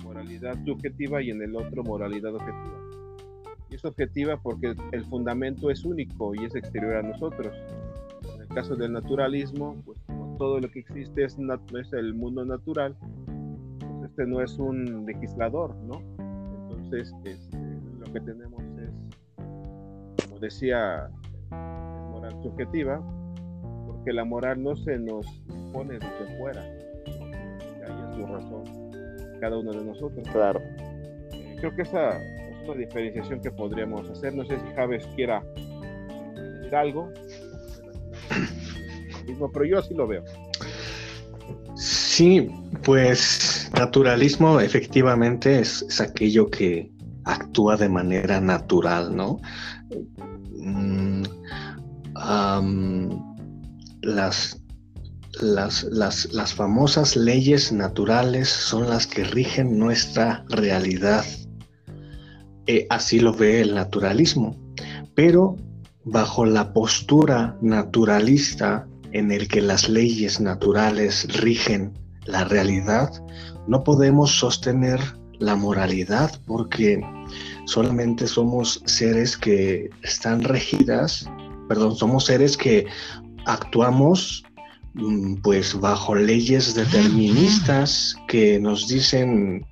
moralidad 0.04 0.62
subjetiva 0.64 1.22
y 1.22 1.30
en 1.30 1.42
el 1.42 1.56
otro 1.56 1.82
moralidad 1.82 2.34
objetiva. 2.34 2.78
Y 3.70 3.76
es 3.76 3.84
objetiva 3.86 4.36
porque 4.36 4.74
el 4.92 5.04
fundamento 5.06 5.70
es 5.70 5.84
único 5.86 6.34
y 6.34 6.44
es 6.44 6.54
exterior 6.54 6.96
a 6.96 7.02
nosotros. 7.02 7.56
En 8.34 8.42
el 8.42 8.48
caso 8.48 8.76
del 8.76 8.92
naturalismo, 8.92 9.82
pues 9.86 9.98
todo 10.36 10.60
lo 10.60 10.70
que 10.70 10.80
existe 10.80 11.24
es, 11.24 11.38
es 11.80 11.92
el 11.94 12.14
mundo 12.14 12.44
natural, 12.44 12.94
pues 13.80 14.10
este 14.10 14.26
no 14.26 14.42
es 14.42 14.58
un 14.58 15.06
legislador, 15.06 15.74
¿no? 15.76 16.31
Entonces, 16.92 17.14
este, 17.24 18.12
que 18.12 18.20
tenemos 18.20 18.62
es, 18.78 20.26
como 20.26 20.38
decía, 20.40 21.08
moral 21.50 22.32
subjetiva, 22.42 23.00
porque 23.86 24.12
la 24.12 24.26
moral 24.26 24.62
no 24.62 24.76
se 24.76 24.98
nos 24.98 25.26
impone 25.48 25.94
desde 25.94 26.38
fuera, 26.38 26.60
ahí 26.60 28.10
es 28.10 28.16
su 28.16 28.26
razón 28.26 28.82
cada 29.40 29.58
uno 29.58 29.72
de 29.72 29.84
nosotros. 29.86 30.28
Claro. 30.32 30.60
Eh, 31.32 31.56
creo 31.60 31.74
que 31.74 31.82
esa 31.82 32.10
es 32.10 32.68
una 32.68 32.74
diferenciación 32.74 33.40
que 33.40 33.50
podríamos 33.50 34.10
hacer. 34.10 34.34
No 34.34 34.44
sé 34.44 34.58
si 34.60 34.66
Javes 34.74 35.06
quiera 35.16 35.42
decir 36.60 36.76
algo, 36.76 37.10
pero 39.52 39.64
yo 39.64 39.78
así 39.78 39.94
lo 39.94 40.06
veo. 40.06 40.22
Sí, 41.74 42.50
pues 42.84 43.51
naturalismo 43.82 44.60
efectivamente 44.60 45.58
es, 45.58 46.00
aquello 46.00 46.48
que, 46.48 46.90
actúa 47.24 47.76
de 47.76 47.88
manera 47.88 48.40
natural, 48.40 49.14
¿no? 49.14 49.40
Mm, 50.58 51.22
las, 54.02 54.58
las, 55.40 56.54
famosas 56.54 57.16
leyes 57.16 57.72
naturales 57.72 58.48
son 58.48 58.88
las 58.88 59.06
que 59.06 59.24
rigen 59.24 59.78
nuestra 59.78 60.44
realidad. 60.48 61.24
Eh, 62.66 62.86
así 62.90 63.20
lo 63.20 63.32
ve 63.32 63.60
el 63.60 63.74
naturalismo. 63.74 64.56
Pero 65.14 65.56
bajo 66.04 66.44
la 66.44 66.72
postura 66.72 67.56
naturalista 67.60 68.86
en 69.12 69.30
el 69.30 69.46
que 69.46 69.60
las 69.60 69.88
leyes 69.88 70.40
naturales 70.40 71.40
rigen 71.40 72.01
la 72.26 72.44
realidad, 72.44 73.10
no 73.66 73.82
podemos 73.84 74.30
sostener 74.38 75.00
la 75.38 75.56
moralidad, 75.56 76.40
porque 76.46 77.00
solamente 77.66 78.26
somos 78.26 78.82
seres 78.86 79.36
que 79.36 79.90
están 80.02 80.42
regidas, 80.42 81.28
perdón, 81.68 81.96
somos 81.96 82.26
seres 82.26 82.56
que 82.56 82.86
actuamos 83.46 84.44
mm, 84.94 85.36
pues 85.42 85.78
bajo 85.78 86.14
leyes 86.14 86.74
deterministas 86.74 88.14
que 88.28 88.60
nos 88.60 88.88
dicen 88.88 89.66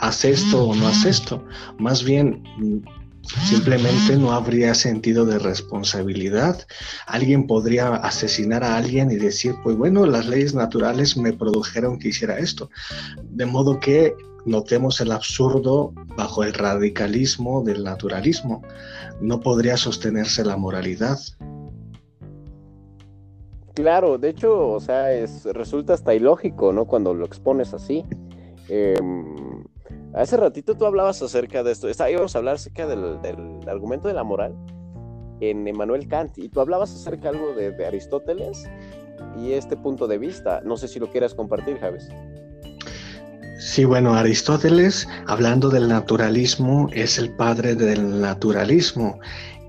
haz 0.00 0.24
esto 0.24 0.68
o 0.68 0.74
no 0.74 0.88
haz 0.88 1.04
esto. 1.04 1.44
Más 1.78 2.02
bien 2.02 2.42
simplemente 3.22 4.16
no 4.16 4.32
habría 4.32 4.74
sentido 4.74 5.24
de 5.24 5.38
responsabilidad. 5.38 6.66
Alguien 7.06 7.46
podría 7.46 7.94
asesinar 7.96 8.64
a 8.64 8.76
alguien 8.76 9.10
y 9.10 9.16
decir, 9.16 9.54
pues 9.62 9.76
bueno, 9.76 10.06
las 10.06 10.26
leyes 10.26 10.54
naturales 10.54 11.16
me 11.16 11.32
produjeron 11.32 11.98
que 11.98 12.08
hiciera 12.08 12.38
esto. 12.38 12.70
De 13.22 13.46
modo 13.46 13.78
que 13.78 14.14
notemos 14.44 15.00
el 15.00 15.12
absurdo 15.12 15.92
bajo 16.16 16.44
el 16.44 16.54
radicalismo 16.54 17.62
del 17.62 17.84
naturalismo. 17.84 18.62
No 19.20 19.40
podría 19.40 19.76
sostenerse 19.76 20.44
la 20.44 20.56
moralidad. 20.56 21.18
Claro, 23.74 24.18
de 24.18 24.30
hecho, 24.30 24.68
o 24.70 24.80
sea, 24.80 25.12
es, 25.12 25.44
resulta 25.44 25.94
hasta 25.94 26.14
ilógico, 26.14 26.72
¿no? 26.72 26.86
Cuando 26.86 27.14
lo 27.14 27.24
expones 27.24 27.72
así. 27.72 28.04
Em, 28.68 29.49
hace 30.14 30.36
ratito 30.36 30.76
tú 30.76 30.86
hablabas 30.86 31.22
acerca 31.22 31.62
de 31.62 31.72
esto, 31.72 31.88
íbamos 32.08 32.34
a 32.34 32.38
hablar 32.38 32.54
acerca 32.56 32.86
del, 32.86 33.18
argumento 33.66 34.08
de 34.08 34.14
la 34.14 34.24
moral 34.24 34.54
en 35.40 35.66
Emmanuel 35.66 36.06
Kant, 36.06 36.36
y 36.38 36.48
tú 36.48 36.60
hablabas 36.60 36.94
acerca 36.94 37.30
algo 37.30 37.52
de, 37.54 37.86
Aristóteles 37.86 38.68
y 39.38 39.52
este 39.52 39.76
punto 39.76 40.06
de 40.06 40.18
vista. 40.18 40.60
No 40.64 40.76
sé 40.76 40.88
si 40.88 40.98
lo 40.98 41.10
quieras 41.10 41.34
compartir, 41.34 41.78
Javes. 41.78 42.08
Sí, 43.58 43.84
bueno, 43.84 44.14
Aristóteles, 44.14 45.08
hablando 45.26 45.68
del 45.68 45.88
naturalismo, 45.88 46.88
es 46.92 47.18
el 47.18 47.34
padre 47.36 47.74
del 47.74 48.20
naturalismo. 48.20 49.18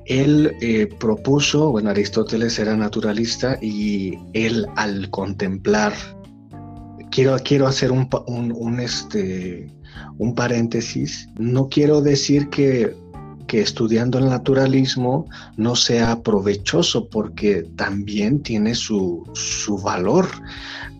Él 0.05 0.53
eh, 0.61 0.87
propuso, 0.99 1.71
bueno, 1.71 1.89
Aristóteles 1.89 2.57
era 2.59 2.75
naturalista 2.75 3.57
y 3.61 4.17
él 4.33 4.65
al 4.75 5.09
contemplar, 5.09 5.93
quiero, 7.11 7.37
quiero 7.43 7.67
hacer 7.67 7.91
un, 7.91 8.09
un, 8.27 8.79
este, 8.79 9.69
un 10.17 10.35
paréntesis, 10.35 11.29
no 11.37 11.69
quiero 11.69 12.01
decir 12.01 12.49
que 12.49 12.95
que 13.51 13.59
estudiando 13.59 14.17
el 14.17 14.29
naturalismo 14.29 15.27
no 15.57 15.75
sea 15.75 16.23
provechoso 16.23 17.09
porque 17.09 17.63
también 17.75 18.41
tiene 18.41 18.75
su, 18.75 19.29
su 19.33 19.77
valor. 19.77 20.25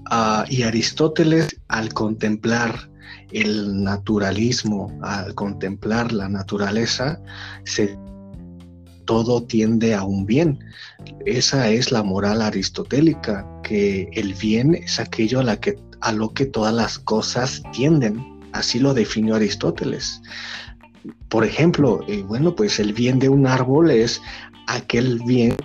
Ah, 0.08 0.44
y 0.50 0.64
Aristóteles, 0.64 1.56
al 1.70 1.94
contemplar 1.94 2.90
el 3.32 3.82
naturalismo, 3.82 4.92
al 5.02 5.34
contemplar 5.34 6.12
la 6.12 6.28
naturaleza, 6.28 7.22
se, 7.64 7.98
todo 9.06 9.44
tiende 9.44 9.96
a 9.96 10.04
un 10.04 10.26
bien. 10.26 10.60
Esa 11.26 11.70
es 11.70 11.92
la 11.92 12.04
moral 12.04 12.42
aristotélica, 12.42 13.48
que 13.64 14.10
el 14.14 14.34
bien 14.34 14.76
es 14.76 15.00
aquello 15.00 15.40
a, 15.40 16.12
lo 16.12 16.34
que 16.34 16.46
todas 16.46 16.74
las 16.74 17.00
cosas 17.00 17.64
tienden. 17.72 18.31
Así 18.54 18.80
lo 18.80 18.94
definió 18.94 19.36
Aristóteles. 19.36 20.22
Por 21.30 21.46
ejemplo, 21.46 22.02
eh, 22.08 22.24
bueno, 22.28 22.56
pues 22.56 22.80
el 22.80 22.94
bien 22.94 23.20
de 23.20 23.30
un 23.30 23.48
árbol 23.48 23.92
es 23.92 24.22
aquel 24.68 25.20
bien 25.26 25.56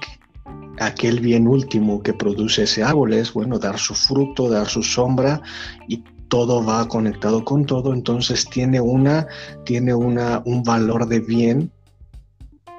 aquel 0.78 1.20
bien 1.20 1.48
último 1.48 2.02
que 2.02 2.12
produce 2.12 2.64
ese 2.64 2.82
árbol 2.82 3.14
es, 3.14 3.32
bueno, 3.32 3.58
dar 3.58 3.78
su 3.78 3.94
fruto, 3.94 4.48
dar 4.48 4.68
su 4.68 4.82
sombra 4.82 5.40
y 5.88 6.04
todo 6.28 6.64
va 6.64 6.88
conectado 6.88 7.44
con 7.44 7.64
todo, 7.64 7.92
entonces 7.92 8.48
tiene, 8.50 8.80
una, 8.80 9.26
tiene 9.64 9.94
una, 9.94 10.42
un 10.44 10.62
valor 10.62 11.06
de 11.06 11.20
bien 11.20 11.70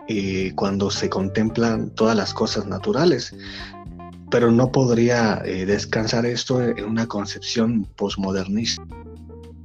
eh, 0.07 0.51
cuando 0.55 0.91
se 0.91 1.09
contemplan 1.09 1.89
todas 1.91 2.15
las 2.15 2.33
cosas 2.33 2.67
naturales. 2.67 3.35
Pero 4.29 4.51
no 4.51 4.73
podría 4.73 5.41
eh, 5.45 5.65
descansar 5.65 6.25
esto 6.25 6.61
en 6.61 6.83
una 6.83 7.07
concepción 7.07 7.87
posmodernista. 7.95 8.83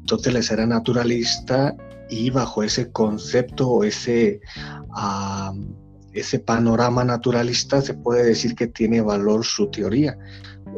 Aristóteles 0.02 0.50
era 0.50 0.66
naturalista 0.66 1.74
y 2.10 2.30
bajo 2.30 2.62
ese 2.62 2.90
concepto 2.90 3.68
o 3.68 3.84
ese 3.84 4.40
ese 6.12 6.38
panorama 6.38 7.04
naturalista 7.04 7.80
se 7.80 7.94
puede 7.94 8.24
decir 8.24 8.54
que 8.54 8.66
tiene 8.66 9.00
valor 9.00 9.44
su 9.44 9.68
teoría. 9.68 10.18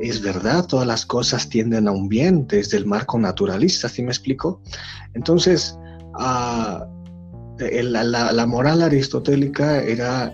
Es 0.00 0.20
verdad, 0.22 0.66
todas 0.66 0.86
las 0.86 1.04
cosas 1.06 1.48
tienden 1.48 1.88
a 1.88 1.92
un 1.92 2.08
bien 2.08 2.46
desde 2.46 2.76
el 2.76 2.86
marco 2.86 3.18
naturalista, 3.18 3.88
¿sí 3.88 4.02
me 4.02 4.10
explico? 4.10 4.60
Entonces, 5.14 5.76
ah, 6.18 6.86
la, 7.58 8.46
moral 8.46 8.82
aristotélica 8.82 9.82
era, 9.82 10.32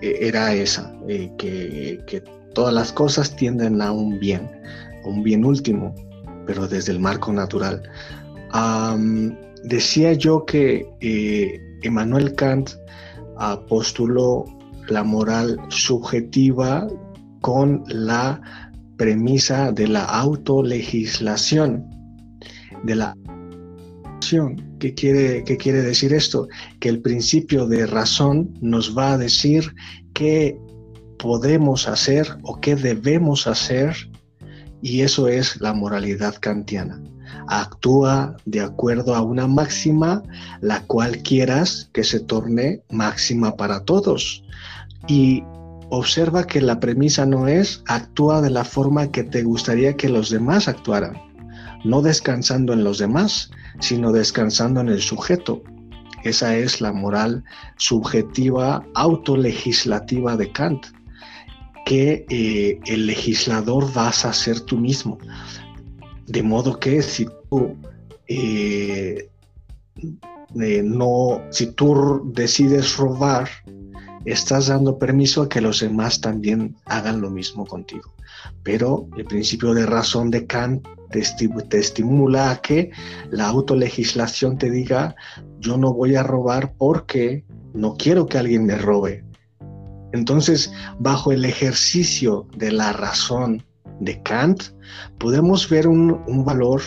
era 0.00 0.54
esa, 0.54 0.92
eh, 1.08 1.30
que, 1.38 2.22
todas 2.54 2.74
las 2.74 2.92
cosas 2.92 3.36
tienden 3.36 3.80
a 3.80 3.92
un 3.92 4.18
bien, 4.18 4.50
a 5.04 5.08
un 5.08 5.22
bien 5.22 5.44
último, 5.44 5.94
pero 6.48 6.66
desde 6.66 6.92
el 6.92 6.98
marco 6.98 7.30
natural. 7.30 7.82
decía 9.64 10.14
yo 10.14 10.46
que 10.46 10.88
eh, 11.00 11.60
Emmanuel 11.82 12.34
Kant 12.34 12.70
postuló 13.68 14.46
la 14.88 15.04
moral 15.04 15.60
subjetiva 15.68 16.88
con 17.42 17.84
la 17.88 18.40
premisa 18.96 19.72
de 19.72 19.88
la 19.88 20.04
autolegislación, 20.04 21.84
de 22.84 22.96
la 22.96 23.14
¿Qué 24.78 24.94
quiere, 24.94 25.44
¿Qué 25.44 25.56
quiere 25.56 25.82
decir 25.82 26.12
esto? 26.12 26.48
Que 26.80 26.88
el 26.88 27.00
principio 27.00 27.66
de 27.66 27.86
razón 27.86 28.54
nos 28.60 28.96
va 28.96 29.12
a 29.12 29.18
decir 29.18 29.74
qué 30.12 30.58
podemos 31.18 31.88
hacer 31.88 32.26
o 32.42 32.60
qué 32.60 32.76
debemos 32.76 33.46
hacer 33.46 33.94
y 34.82 35.02
eso 35.02 35.28
es 35.28 35.60
la 35.60 35.72
moralidad 35.72 36.34
kantiana 36.36 37.00
actúa 37.48 38.36
de 38.44 38.60
acuerdo 38.60 39.14
a 39.14 39.22
una 39.22 39.46
máxima, 39.46 40.22
la 40.60 40.82
cual 40.82 41.22
quieras 41.22 41.90
que 41.92 42.04
se 42.04 42.20
torne 42.20 42.82
máxima 42.90 43.56
para 43.56 43.84
todos. 43.84 44.44
Y 45.06 45.42
observa 45.90 46.44
que 46.44 46.60
la 46.60 46.80
premisa 46.80 47.26
no 47.26 47.48
es 47.48 47.82
actúa 47.86 48.40
de 48.42 48.50
la 48.50 48.64
forma 48.64 49.10
que 49.10 49.24
te 49.24 49.42
gustaría 49.42 49.96
que 49.96 50.08
los 50.08 50.30
demás 50.30 50.68
actuaran, 50.68 51.14
no 51.84 52.02
descansando 52.02 52.72
en 52.72 52.84
los 52.84 52.98
demás, 52.98 53.50
sino 53.80 54.12
descansando 54.12 54.80
en 54.80 54.88
el 54.88 55.00
sujeto. 55.00 55.62
Esa 56.24 56.56
es 56.56 56.80
la 56.80 56.92
moral 56.92 57.44
subjetiva 57.76 58.84
autolegislativa 58.94 60.36
de 60.36 60.50
Kant, 60.52 60.86
que 61.88 62.26
eh, 62.28 62.78
el 62.84 63.06
legislador 63.06 63.90
vas 63.94 64.26
a 64.26 64.32
ser 64.34 64.60
tú 64.60 64.76
mismo. 64.76 65.16
De 66.26 66.42
modo 66.42 66.78
que 66.78 67.00
si 67.00 67.26
tú 67.48 67.78
eh, 68.26 69.30
eh, 70.60 70.82
no, 70.84 71.40
si 71.50 71.68
tú 71.72 72.30
decides 72.34 72.98
robar, 72.98 73.48
estás 74.26 74.66
dando 74.66 74.98
permiso 74.98 75.40
a 75.40 75.48
que 75.48 75.62
los 75.62 75.80
demás 75.80 76.20
también 76.20 76.76
hagan 76.84 77.22
lo 77.22 77.30
mismo 77.30 77.64
contigo. 77.64 78.12
Pero 78.62 79.08
el 79.16 79.24
principio 79.24 79.72
de 79.72 79.86
razón 79.86 80.30
de 80.30 80.46
Kant 80.46 80.86
te, 81.10 81.22
te, 81.70 81.78
estimula 81.78 82.50
a 82.50 82.60
que 82.60 82.90
la 83.30 83.48
autolegislación 83.48 84.58
te 84.58 84.70
diga, 84.70 85.16
yo 85.58 85.78
no 85.78 85.94
voy 85.94 86.16
a 86.16 86.22
robar 86.22 86.74
porque 86.76 87.46
no 87.72 87.94
quiero 87.94 88.26
que 88.26 88.36
alguien 88.36 88.66
me 88.66 88.76
robe. 88.76 89.24
Entonces, 90.12 90.72
bajo 90.98 91.32
el 91.32 91.44
ejercicio 91.44 92.46
de 92.56 92.72
la 92.72 92.92
razón 92.92 93.62
de 94.00 94.20
Kant, 94.22 94.62
podemos 95.18 95.68
ver 95.68 95.86
un, 95.86 96.44
valor 96.44 96.80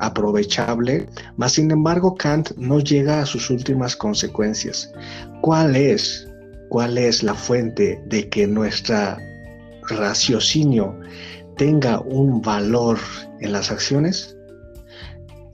aprovechable, 0.00 1.08
mas 1.36 1.52
sin 1.52 1.70
embargo 1.70 2.14
Kant 2.14 2.50
no 2.56 2.78
llega 2.80 3.20
a 3.20 3.26
sus 3.26 3.50
últimas 3.50 3.96
consecuencias. 3.96 4.92
¿Cuál 5.40 5.76
es? 5.76 6.28
¿Cuál 6.68 6.98
es 6.98 7.22
la 7.22 7.34
fuente 7.34 8.00
de 8.06 8.28
que 8.28 8.46
nuestro 8.46 9.16
raciocinio 9.88 10.98
tenga 11.56 12.00
un 12.00 12.42
valor 12.42 12.98
en 13.40 13.52
las 13.52 13.70
acciones? 13.70 14.36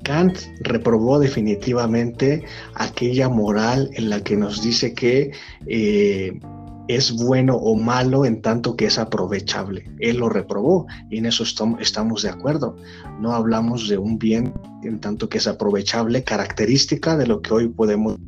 Kant 0.02 0.38
reprobó 0.60 1.18
definitivamente 1.18 2.44
aquella 2.74 3.28
moral 3.28 3.88
en 3.94 4.10
la 4.10 4.20
que 4.20 4.36
nos 4.36 4.62
dice 4.62 4.92
que 4.92 5.32
eh, 5.66 6.38
es 6.88 7.12
bueno 7.12 7.56
o 7.56 7.76
malo 7.76 8.24
en 8.24 8.42
tanto 8.42 8.76
que 8.76 8.86
es 8.86 8.98
aprovechable. 8.98 9.90
Él 10.00 10.18
lo 10.18 10.28
reprobó 10.28 10.86
y 11.10 11.18
en 11.18 11.26
eso 11.26 11.44
estamos 11.44 12.22
de 12.22 12.28
acuerdo. 12.28 12.76
No 13.20 13.32
hablamos 13.32 13.88
de 13.88 13.98
un 13.98 14.18
bien 14.18 14.52
en 14.82 15.00
tanto 15.00 15.28
que 15.28 15.38
es 15.38 15.46
aprovechable, 15.46 16.24
característica 16.24 17.16
de 17.16 17.26
lo 17.26 17.40
que 17.40 17.54
hoy 17.54 17.68
podemos 17.68 18.18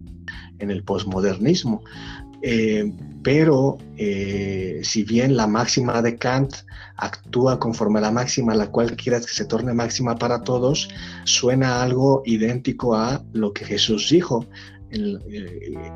en 0.59 0.71
el 0.71 0.83
posmodernismo. 0.85 1.83
Eh, 2.43 2.93
pero 3.23 3.79
eh, 3.97 4.81
si 4.85 5.03
bien 5.03 5.37
la 5.37 5.47
máxima 5.47 6.01
de 6.01 6.17
Kant 6.17 6.55
actúa 6.97 7.59
conforme 7.59 7.99
a 7.99 8.03
la 8.03 8.11
máxima, 8.11 8.55
la 8.55 8.71
cual 8.71 8.97
quieras 8.97 9.27
que 9.27 9.33
se 9.33 9.45
torne 9.45 9.75
máxima 9.75 10.17
para 10.17 10.43
todos, 10.43 10.89
suena 11.25 11.83
algo 11.83 12.23
idéntico 12.25 12.95
a 12.95 13.23
lo 13.33 13.53
que 13.53 13.65
Jesús 13.65 14.09
dijo. 14.11 14.47
Eh, 14.91 15.91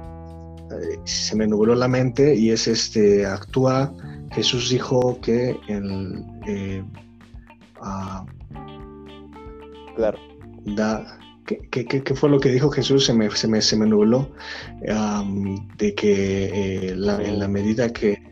se 1.04 1.36
me 1.36 1.46
nubló 1.46 1.74
la 1.74 1.88
mente 1.88 2.34
y 2.34 2.50
es 2.50 2.68
este, 2.68 3.26
actúa, 3.26 3.92
Jesús 4.32 4.70
dijo 4.70 5.20
que 5.20 5.56
el... 5.68 6.24
Eh, 6.46 6.84
ah, 7.80 8.24
claro. 9.96 10.18
Da, 10.64 11.18
¿qué, 11.46 11.84
qué, 11.84 12.14
fue 12.14 12.28
lo 12.28 12.38
que 12.38 12.50
dijo 12.50 12.70
Jesús? 12.70 13.06
Se 13.06 13.14
me, 13.14 13.30
se 13.30 13.48
me, 13.48 13.60
se 13.62 13.76
me 13.76 13.86
nubló 13.86 14.30
de 15.76 15.94
que 15.94 16.44
eh, 16.44 16.90
en 16.90 17.38
la 17.38 17.48
medida 17.48 17.92
que, 17.92 18.22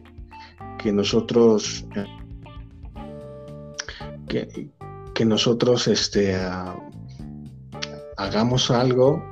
que 0.79 0.93
nosotros 0.93 1.87
que, 4.29 4.71
que 5.15 5.25
nosotros 5.25 5.89
este, 5.89 6.37
ah, 6.37 6.77
hagamos 8.17 8.71
algo, 8.71 9.23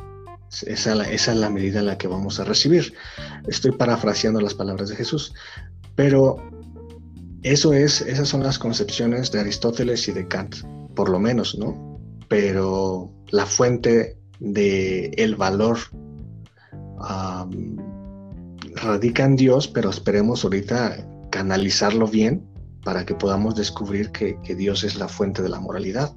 esa, 0.67 1.11
es 1.11 1.27
la 1.29 1.51
medida 1.51 1.81
en 1.81 1.87
la 1.87 1.99
que 1.99 2.09
vamos 2.09 2.41
a 2.41 2.45
recibir. 2.45 2.95
Estoy 3.47 3.73
parafraseando 3.73 4.41
las 4.41 4.55
palabras 4.55 4.89
de 4.89 4.97
Jesús, 4.97 5.35
pero 5.95 6.37
eso 7.43 7.73
es, 7.73 8.01
esas 8.01 8.29
son 8.29 8.43
las 8.43 8.59
concepciones 8.59 9.31
de 9.33 9.41
Aristóteles 9.41 10.09
y 10.09 10.13
de 10.13 10.27
Kant, 10.27 10.57
por 10.95 11.09
lo 11.09 11.19
menos, 11.19 11.57
¿no? 11.59 12.01
Pero 12.29 13.13
la 13.31 13.47
fuente 13.47 14.19
del 14.41 15.13
el 15.17 15.37
valor 15.37 15.79
radica 18.75 19.25
en 19.25 19.37
Dios, 19.37 19.69
pero 19.69 19.91
esperemos 19.91 20.45
ahorita 20.45 21.07
canalizarlo 21.31 22.07
bien 22.07 22.45
para 22.83 23.05
que 23.05 23.15
podamos 23.15 23.55
descubrir 23.55 24.11
que 24.11 24.55
Dios 24.57 24.85
es 24.85 24.97
la 24.97 25.09
fuente 25.09 25.43
de 25.43 25.49
la 25.49 25.61
moralidad. 25.61 26.15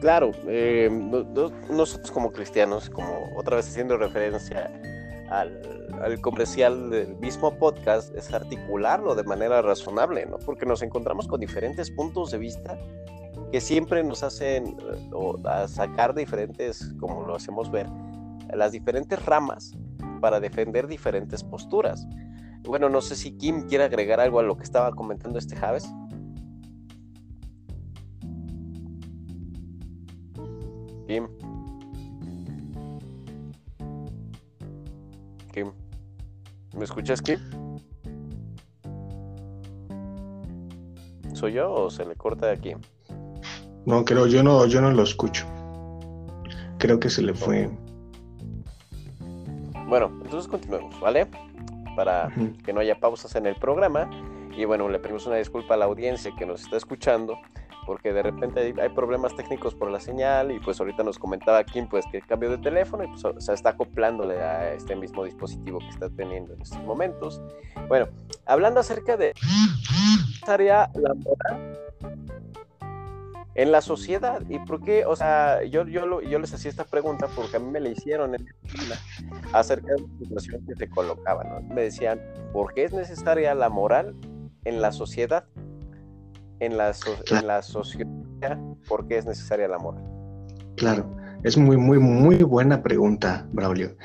Claro, 0.00 0.32
eh, 0.46 0.88
nosotros 1.68 2.10
como 2.10 2.32
cristianos, 2.32 2.88
como 2.88 3.30
otra 3.36 3.56
vez 3.56 3.68
haciendo 3.68 3.98
referencia 3.98 4.70
al, 5.28 6.20
comercial 6.22 6.88
del 6.90 7.16
mismo 7.16 7.54
podcast, 7.58 8.14
es 8.16 8.32
articularlo 8.32 9.14
de 9.14 9.24
manera 9.24 9.60
razonable, 9.60 10.24
¿no? 10.24 10.38
Porque 10.38 10.64
nos 10.64 10.80
encontramos 10.80 11.28
con 11.28 11.38
diferentes 11.38 11.90
puntos 11.90 12.30
de 12.30 12.38
vista 12.38 12.78
que 13.52 13.60
siempre 13.60 14.02
nos 14.02 14.22
hacen 14.22 14.68
eh, 14.68 15.10
o, 15.12 15.36
sacar 15.68 16.14
diferentes, 16.14 16.94
como 16.98 17.26
lo 17.26 17.34
hacemos 17.34 17.70
ver, 17.70 17.86
las 18.54 18.72
diferentes 18.72 19.22
ramas 19.26 19.72
para 20.22 20.40
defender 20.40 20.86
diferentes 20.86 21.44
posturas. 21.44 22.06
Bueno, 22.62 22.88
no 22.88 23.02
sé 23.02 23.16
si 23.16 23.32
Kim 23.32 23.66
quiere 23.66 23.84
agregar 23.84 24.18
algo 24.20 24.40
a 24.40 24.42
lo 24.42 24.56
que 24.56 24.64
estaba 24.64 24.92
comentando 24.92 25.38
este 25.38 25.56
Javes. 25.56 25.92
Kim. 31.10 31.26
Kim. 35.52 35.72
¿Me 36.76 36.84
escuchas, 36.84 37.20
Kim? 37.20 37.40
¿Soy 41.32 41.54
yo 41.54 41.72
o 41.72 41.90
se 41.90 42.04
le 42.04 42.14
corta 42.14 42.46
de 42.46 42.52
aquí? 42.52 42.74
No, 43.86 44.04
creo, 44.04 44.28
yo 44.28 44.44
no, 44.44 44.66
yo 44.66 44.80
no 44.80 44.92
lo 44.92 45.02
escucho. 45.02 45.46
Creo 46.78 47.00
que 47.00 47.10
se 47.10 47.22
le 47.22 47.34
fue. 47.34 47.68
Bueno, 49.88 50.12
entonces 50.22 50.46
continuemos, 50.46 51.00
¿vale? 51.00 51.26
Para 51.96 52.32
que 52.64 52.72
no 52.72 52.78
haya 52.78 53.00
pausas 53.00 53.34
en 53.34 53.46
el 53.46 53.56
programa. 53.56 54.08
Y 54.56 54.64
bueno, 54.64 54.88
le 54.88 55.00
pedimos 55.00 55.26
una 55.26 55.38
disculpa 55.38 55.74
a 55.74 55.76
la 55.76 55.86
audiencia 55.86 56.30
que 56.38 56.46
nos 56.46 56.62
está 56.62 56.76
escuchando 56.76 57.36
porque 57.86 58.12
de 58.12 58.22
repente 58.22 58.74
hay, 58.80 58.88
problemas 58.90 59.34
técnicos 59.34 59.74
por 59.74 59.90
la 59.90 60.00
señal 60.00 60.50
y 60.52 60.60
pues 60.60 60.78
ahorita 60.80 61.02
nos 61.02 61.18
comentaba 61.18 61.64
Kim 61.64 61.88
pues 61.88 62.04
que 62.10 62.20
cambio 62.20 62.50
de 62.50 62.58
teléfono 62.58 63.04
y 63.04 63.08
pues 63.08 63.22
se 63.44 63.52
está 63.52 63.70
acoplándole 63.70 64.40
a 64.40 64.74
este 64.74 64.94
mismo 64.96 65.24
dispositivo 65.24 65.78
que 65.78 65.88
está 65.88 66.08
teniendo 66.10 66.54
en 66.54 66.62
estos 66.62 66.82
momentos. 66.82 67.40
Bueno, 67.88 68.08
hablando 68.46 68.80
acerca 68.80 69.16
de 69.16 69.32
área 70.46 70.90
la 70.94 71.14
moral 71.14 71.78
en 73.54 73.72
la 73.72 73.80
sociedad 73.80 74.42
y 74.48 74.58
por 74.60 74.82
qué, 74.82 75.04
o 75.04 75.16
sea, 75.16 75.62
yo, 75.64 75.86
yo, 75.86 76.22
yo 76.22 76.38
les 76.38 76.54
hacía 76.54 76.70
esta 76.70 76.84
pregunta 76.84 77.28
porque 77.34 77.56
a 77.56 77.60
mí 77.60 77.70
me 77.70 77.80
la 77.80 77.88
hicieron 77.88 78.34
en 78.34 78.46
acerca 79.52 79.92
de 79.94 80.02
la 80.02 80.18
situación 80.18 80.66
que 80.66 80.76
se 80.76 80.88
colocaba, 80.88 81.44
¿no? 81.44 81.60
Me 81.74 81.82
decían, 81.82 82.20
¿por 82.52 82.72
qué 82.72 82.84
es 82.84 82.92
necesaria 82.92 83.54
la 83.54 83.68
moral 83.68 84.14
en 84.64 84.80
la 84.80 84.92
sociedad? 84.92 85.44
En 86.60 86.76
la, 86.76 86.92
en 87.30 87.46
la 87.46 87.62
sociedad 87.62 88.58
por 88.88 89.06
qué 89.08 89.18
es 89.18 89.26
necesaria 89.26 89.68
la 89.68 89.78
moral? 89.78 90.04
Claro, 90.76 91.10
es 91.42 91.56
muy, 91.56 91.76
muy, 91.76 91.98
muy 91.98 92.36
buena 92.36 92.82
pregunta, 92.82 93.46
Braulio. 93.52 93.96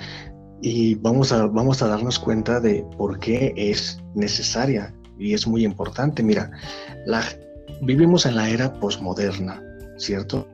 Y 0.61 0.95
vamos 0.95 1.31
a, 1.31 1.45
vamos 1.47 1.81
a 1.81 1.87
darnos 1.87 2.17
cuenta 2.17 2.59
de 2.59 2.85
por 2.97 3.19
qué 3.19 3.53
es 3.55 3.99
necesaria 4.15 4.93
y 5.19 5.33
es 5.33 5.45
muy 5.45 5.63
importante. 5.63 6.23
Mira, 6.23 6.51
la, 7.05 7.21
vivimos 7.81 8.25
en 8.25 8.35
la 8.35 8.49
era 8.49 8.73
posmoderna, 8.79 9.61
¿cierto? 9.97 10.47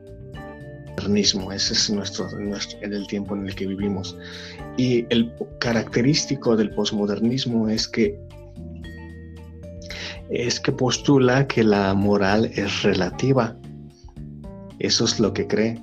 Modernismo, 0.98 1.50
ese 1.52 1.72
es 1.72 1.90
nuestro, 1.90 2.28
nuestro, 2.38 2.78
el 2.82 3.06
tiempo 3.06 3.34
en 3.34 3.46
el 3.46 3.54
que 3.54 3.66
vivimos. 3.66 4.16
Y 4.76 5.06
el 5.08 5.32
característico 5.58 6.56
del 6.56 6.70
posmodernismo 6.70 7.68
es 7.68 7.88
que 7.88 8.20
es 10.32 10.60
que 10.60 10.72
postula 10.72 11.46
que 11.46 11.62
la 11.62 11.92
moral 11.94 12.50
es 12.54 12.82
relativa. 12.82 13.56
Eso 14.78 15.04
es 15.04 15.20
lo 15.20 15.32
que 15.32 15.46
cree. 15.46 15.80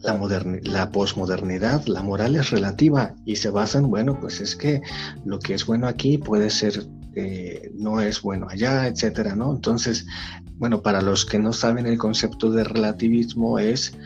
La, 0.00 0.18
la 0.64 0.90
posmodernidad, 0.90 1.86
la 1.86 2.02
moral 2.02 2.34
es 2.34 2.50
relativa 2.50 3.14
y 3.24 3.36
se 3.36 3.50
basa 3.50 3.78
en, 3.78 3.88
bueno, 3.88 4.18
pues 4.18 4.40
es 4.40 4.56
que 4.56 4.82
lo 5.24 5.38
que 5.38 5.54
es 5.54 5.64
bueno 5.64 5.86
aquí 5.86 6.18
puede 6.18 6.50
ser, 6.50 6.84
eh, 7.14 7.70
no 7.74 8.00
es 8.00 8.20
bueno 8.20 8.48
allá, 8.50 8.88
etcétera, 8.88 9.36
¿no? 9.36 9.52
Entonces, 9.52 10.06
bueno, 10.56 10.82
para 10.82 11.00
los 11.00 11.24
que 11.24 11.38
no 11.38 11.52
saben, 11.52 11.86
el 11.86 11.98
concepto 11.98 12.50
de 12.50 12.64
relativismo 12.64 13.60
es 13.60 13.96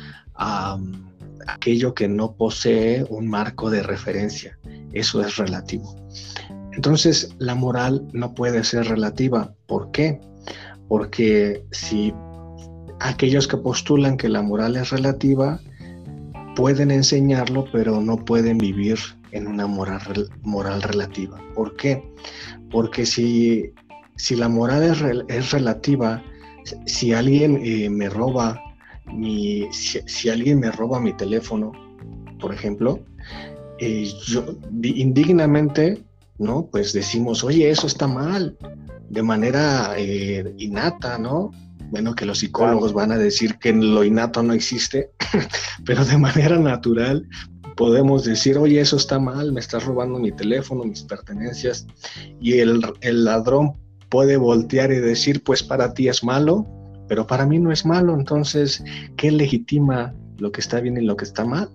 aquello 1.47 1.95
que 1.95 2.09
no 2.09 2.35
posee 2.35 3.07
un 3.09 3.27
marco 3.29 3.71
de 3.71 3.83
referencia. 3.83 4.59
Eso 4.93 5.23
es 5.23 5.37
relativo. 5.37 5.97
Entonces, 6.77 7.35
la 7.39 7.55
moral 7.55 8.07
no 8.13 8.35
puede 8.35 8.63
ser 8.63 8.87
relativa. 8.87 9.55
¿Por 9.67 9.91
qué? 9.93 10.21
Porque 10.89 11.65
si 11.73 12.13
aquellos 13.01 13.49
que 13.49 13.57
postulan 13.57 14.19
que 14.19 14.29
la 14.29 14.43
moral 14.43 14.77
es 14.77 14.91
relativa 14.91 15.59
pueden 16.55 16.91
enseñarlo, 16.91 17.65
pero 17.73 18.01
no 18.01 18.17
pueden 18.25 18.59
vivir 18.59 18.99
en 19.33 19.47
una 19.47 19.67
moral, 19.67 20.01
moral 20.43 20.83
relativa. 20.83 21.39
¿Por 21.55 21.77
qué? 21.77 22.03
Porque 22.71 23.07
si, 23.07 23.73
si 24.17 24.37
la 24.37 24.49
moral 24.49 24.83
es, 25.29 25.51
relativa, 25.53 26.23
si 26.85 27.15
alguien 27.15 27.59
eh, 27.65 27.89
me 27.89 28.11
roba 28.11 28.61
mi, 29.07 29.67
si, 29.73 30.29
alguien 30.29 30.61
me 30.61 30.71
roba 30.71 31.01
mi 31.01 31.15
teléfono, 31.15 31.73
por 32.39 32.53
ejemplo, 32.53 33.01
eh, 33.79 34.11
yo 34.27 34.45
indignamente 34.83 36.06
¿no? 36.39 36.69
Pues 36.71 36.93
decimos, 36.93 37.45
oye, 37.45 37.71
eso 37.71 37.87
está 37.87 38.07
mal, 38.07 38.57
de 39.09 39.23
manera 39.23 39.95
eh, 39.97 40.55
innata, 40.59 41.19
¿no? 41.19 41.51
Bueno, 41.91 42.15
que 42.15 42.27
los 42.27 42.39
psicólogos 42.39 42.93
van 42.93 43.13
a 43.13 43.19
decir 43.19 43.59
que 43.59 43.73
lo 43.73 44.03
innato 44.05 44.43
no 44.43 44.53
existe, 44.53 45.11
pero 45.85 46.05
de 46.05 46.19
manera 46.19 46.59
natural 46.59 47.29
podemos 47.77 48.25
decir, 48.25 48.59
oye, 48.59 48.81
eso 48.81 48.97
está 48.97 49.19
mal, 49.19 49.53
me 49.53 49.61
estás 49.61 49.85
robando 49.85 50.19
mi 50.19 50.33
teléfono, 50.33 50.85
mis 50.85 51.03
pertenencias, 51.03 51.87
y 52.41 52.59
el, 52.59 52.83
el 53.03 53.25
ladrón 53.25 53.75
puede 54.09 54.37
voltear 54.37 54.91
y 54.91 54.99
decir, 54.99 55.45
pues 55.45 55.63
para 55.63 55.93
ti 55.93 56.09
es 56.09 56.25
malo, 56.25 56.67
pero 57.09 57.27
para 57.27 57.47
mí 57.47 57.59
no 57.59 57.71
es 57.71 57.85
malo, 57.85 58.15
entonces, 58.15 58.83
¿qué 59.17 59.31
legitima 59.31 60.15
lo 60.39 60.51
que 60.53 60.61
está 60.61 60.81
bien 60.81 60.97
y 60.97 61.05
lo 61.05 61.17
que 61.17 61.25
está 61.25 61.45
mal? 61.45 61.69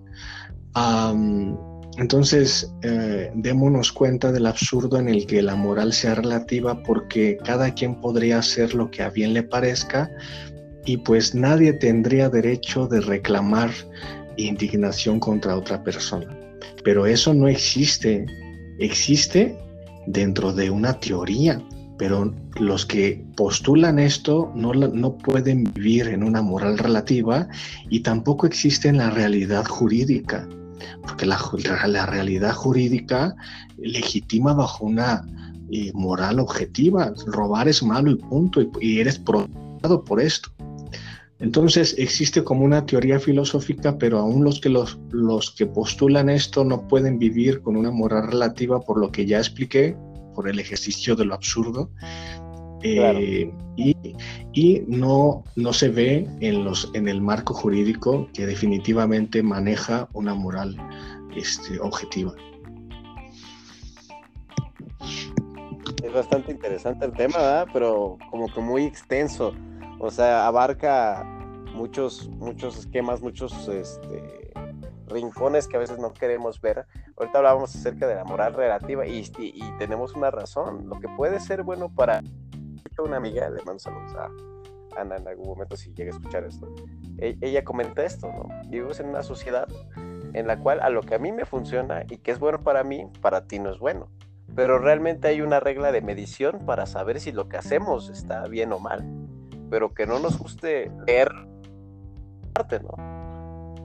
Entonces, 1.98 2.72
eh, 2.82 3.30
démonos 3.34 3.92
cuenta 3.92 4.32
del 4.32 4.46
absurdo 4.46 4.98
en 4.98 5.08
el 5.08 5.26
que 5.26 5.42
la 5.42 5.56
moral 5.56 5.92
sea 5.92 6.14
relativa 6.14 6.82
porque 6.82 7.36
cada 7.44 7.74
quien 7.74 8.00
podría 8.00 8.38
hacer 8.38 8.74
lo 8.74 8.90
que 8.90 9.02
a 9.02 9.10
bien 9.10 9.34
le 9.34 9.42
parezca 9.42 10.10
y 10.86 10.96
pues 10.96 11.34
nadie 11.34 11.74
tendría 11.74 12.30
derecho 12.30 12.86
de 12.86 13.00
reclamar 13.02 13.70
indignación 14.38 15.20
contra 15.20 15.56
otra 15.56 15.84
persona. 15.84 16.34
Pero 16.82 17.04
eso 17.04 17.34
no 17.34 17.46
existe, 17.46 18.24
existe 18.78 19.54
dentro 20.06 20.54
de 20.54 20.70
una 20.70 20.98
teoría, 20.98 21.62
pero 21.98 22.34
los 22.58 22.86
que 22.86 23.22
postulan 23.36 23.98
esto 23.98 24.50
no, 24.56 24.72
no 24.72 25.18
pueden 25.18 25.64
vivir 25.74 26.08
en 26.08 26.24
una 26.24 26.40
moral 26.40 26.78
relativa 26.78 27.48
y 27.90 28.00
tampoco 28.00 28.46
existe 28.46 28.88
en 28.88 28.96
la 28.96 29.10
realidad 29.10 29.66
jurídica 29.66 30.48
porque 31.02 31.26
la, 31.26 31.38
la 31.86 32.06
realidad 32.06 32.54
jurídica 32.54 33.34
legitima 33.78 34.52
bajo 34.54 34.86
una 34.86 35.24
eh, 35.70 35.90
moral 35.94 36.38
objetiva. 36.38 37.14
Robar 37.26 37.66
es 37.66 37.82
malo 37.82 38.10
y 38.10 38.16
punto, 38.16 38.60
y, 38.80 39.00
eres 39.00 39.18
probado 39.18 40.04
por 40.04 40.20
esto. 40.20 40.50
Entonces 41.38 41.94
existe 41.98 42.44
como 42.44 42.64
una 42.64 42.86
teoría 42.86 43.18
filosófica, 43.18 43.98
pero 43.98 44.18
aún 44.18 44.44
los 44.44 44.60
que, 44.60 44.68
los, 44.68 44.98
los 45.10 45.50
que 45.50 45.66
postulan 45.66 46.28
esto 46.28 46.62
no 46.62 46.86
pueden 46.86 47.18
vivir 47.18 47.62
con 47.62 47.76
una 47.76 47.90
moral 47.90 48.28
relativa 48.28 48.80
por 48.80 48.98
lo 49.00 49.10
que 49.10 49.26
ya 49.26 49.38
expliqué, 49.38 49.96
por 50.34 50.48
el 50.48 50.60
ejercicio 50.60 51.16
de 51.16 51.24
lo 51.24 51.34
absurdo. 51.34 51.90
Eh, 52.82 53.52
y, 54.54 54.84
no, 54.86 55.44
no 55.56 55.72
se 55.72 55.88
ve 55.88 56.28
en, 56.40 56.64
los, 56.64 56.90
en 56.94 57.08
el 57.08 57.20
marco 57.20 57.54
jurídico 57.54 58.28
que 58.34 58.46
definitivamente 58.46 59.42
maneja 59.42 60.08
una 60.12 60.34
moral 60.34 60.76
este, 61.34 61.80
objetiva. 61.80 62.34
Es 66.02 66.12
bastante 66.12 66.52
interesante 66.52 67.06
el 67.06 67.12
tema, 67.12 67.38
¿verdad? 67.38 67.68
pero 67.72 68.18
como 68.30 68.52
que 68.52 68.60
muy 68.60 68.84
extenso. 68.84 69.54
O 69.98 70.10
sea, 70.10 70.46
abarca 70.46 71.24
muchos, 71.74 72.28
muchos 72.28 72.76
esquemas, 72.76 73.22
muchos 73.22 73.68
este, 73.68 74.52
rincones 75.06 75.68
que 75.68 75.76
a 75.76 75.80
veces 75.80 75.98
no 75.98 76.12
queremos 76.12 76.60
ver. 76.60 76.84
Ahorita 77.16 77.38
hablábamos 77.38 77.74
acerca 77.74 78.06
de 78.06 78.16
la 78.16 78.24
moral 78.24 78.52
relativa 78.54 79.06
y, 79.06 79.24
y 79.38 79.62
tenemos 79.78 80.14
una 80.14 80.30
razón. 80.30 80.88
Lo 80.88 80.98
que 81.00 81.08
puede 81.08 81.40
ser 81.40 81.62
bueno 81.62 81.88
para 81.88 82.22
una 83.04 83.16
amiga, 83.16 83.48
le 83.50 83.62
mando 83.64 83.78
saludos 83.78 84.14
a 84.14 84.30
Ana 85.00 85.16
en 85.16 85.28
algún 85.28 85.46
momento 85.46 85.76
si 85.76 85.92
llega 85.94 86.12
a 86.12 86.16
escuchar 86.16 86.44
esto. 86.44 86.72
E, 87.18 87.36
ella 87.40 87.64
comenta 87.64 88.04
esto, 88.04 88.28
¿no? 88.28 88.48
Vivimos 88.68 89.00
en 89.00 89.08
una 89.08 89.22
sociedad 89.22 89.68
en 90.34 90.46
la 90.46 90.58
cual 90.58 90.80
a 90.80 90.90
lo 90.90 91.02
que 91.02 91.14
a 91.14 91.18
mí 91.18 91.32
me 91.32 91.44
funciona 91.44 92.04
y 92.08 92.18
que 92.18 92.30
es 92.30 92.38
bueno 92.38 92.62
para 92.62 92.84
mí, 92.84 93.06
para 93.20 93.46
ti 93.46 93.58
no 93.58 93.70
es 93.70 93.78
bueno. 93.78 94.08
Pero 94.54 94.78
realmente 94.78 95.28
hay 95.28 95.40
una 95.40 95.60
regla 95.60 95.92
de 95.92 96.02
medición 96.02 96.66
para 96.66 96.86
saber 96.86 97.20
si 97.20 97.32
lo 97.32 97.48
que 97.48 97.56
hacemos 97.56 98.10
está 98.10 98.46
bien 98.48 98.72
o 98.72 98.78
mal. 98.78 99.04
Pero 99.70 99.94
que 99.94 100.06
no 100.06 100.18
nos 100.18 100.38
guste 100.38 100.90
ver 101.06 101.32
parte, 102.52 102.80
¿no? 102.80 102.90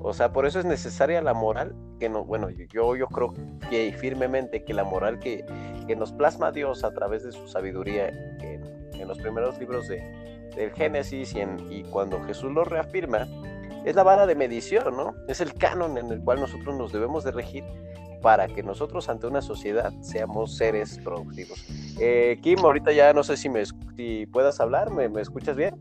O 0.02 0.14
sea, 0.14 0.32
por 0.32 0.46
eso 0.46 0.60
es 0.60 0.66
necesaria 0.66 1.22
la 1.22 1.34
moral 1.34 1.76
que 2.00 2.10
no, 2.10 2.24
bueno, 2.24 2.50
yo, 2.50 2.96
yo 2.96 3.08
creo 3.08 3.34
que 3.70 3.92
firmemente 3.94 4.64
que 4.64 4.74
la 4.74 4.84
moral 4.84 5.20
que, 5.20 5.46
que 5.88 5.96
nos 5.96 6.12
plasma 6.12 6.52
Dios 6.52 6.84
a 6.84 6.94
través 6.94 7.24
de 7.24 7.32
su 7.32 7.48
sabiduría 7.48 8.10
en, 8.10 8.77
en 9.02 9.08
los 9.08 9.18
primeros 9.18 9.58
libros 9.60 9.88
de, 9.88 10.02
del 10.56 10.72
Génesis 10.72 11.34
y, 11.34 11.42
en, 11.42 11.72
y 11.72 11.84
cuando 11.84 12.22
Jesús 12.24 12.52
lo 12.52 12.64
reafirma, 12.64 13.28
es 13.86 13.96
la 13.96 14.04
vara 14.04 14.26
de 14.26 14.36
medición, 14.36 14.98
¿no? 14.98 15.14
Es 15.28 15.40
el 15.42 15.54
canon 15.54 15.98
en 15.98 16.12
el 16.12 16.22
cual 16.22 16.42
nosotros 16.42 16.76
nos 16.76 16.92
debemos 16.92 17.24
de 17.24 17.32
regir 17.32 17.64
para 18.22 18.48
que 18.48 18.64
nosotros 18.64 19.08
ante 19.10 19.28
una 19.28 19.42
sociedad 19.42 19.94
seamos 20.02 20.58
seres 20.58 21.00
productivos. 21.04 21.64
Eh, 22.00 22.40
Kim, 22.42 22.60
ahorita 22.60 22.92
ya 22.92 23.14
no 23.14 23.24
sé 23.24 23.38
si 23.38 23.48
me 23.48 23.64
si 23.96 24.26
puedas 24.26 24.60
hablar, 24.60 24.92
¿me, 24.92 25.08
me 25.08 25.22
escuchas 25.22 25.56
bien? 25.56 25.76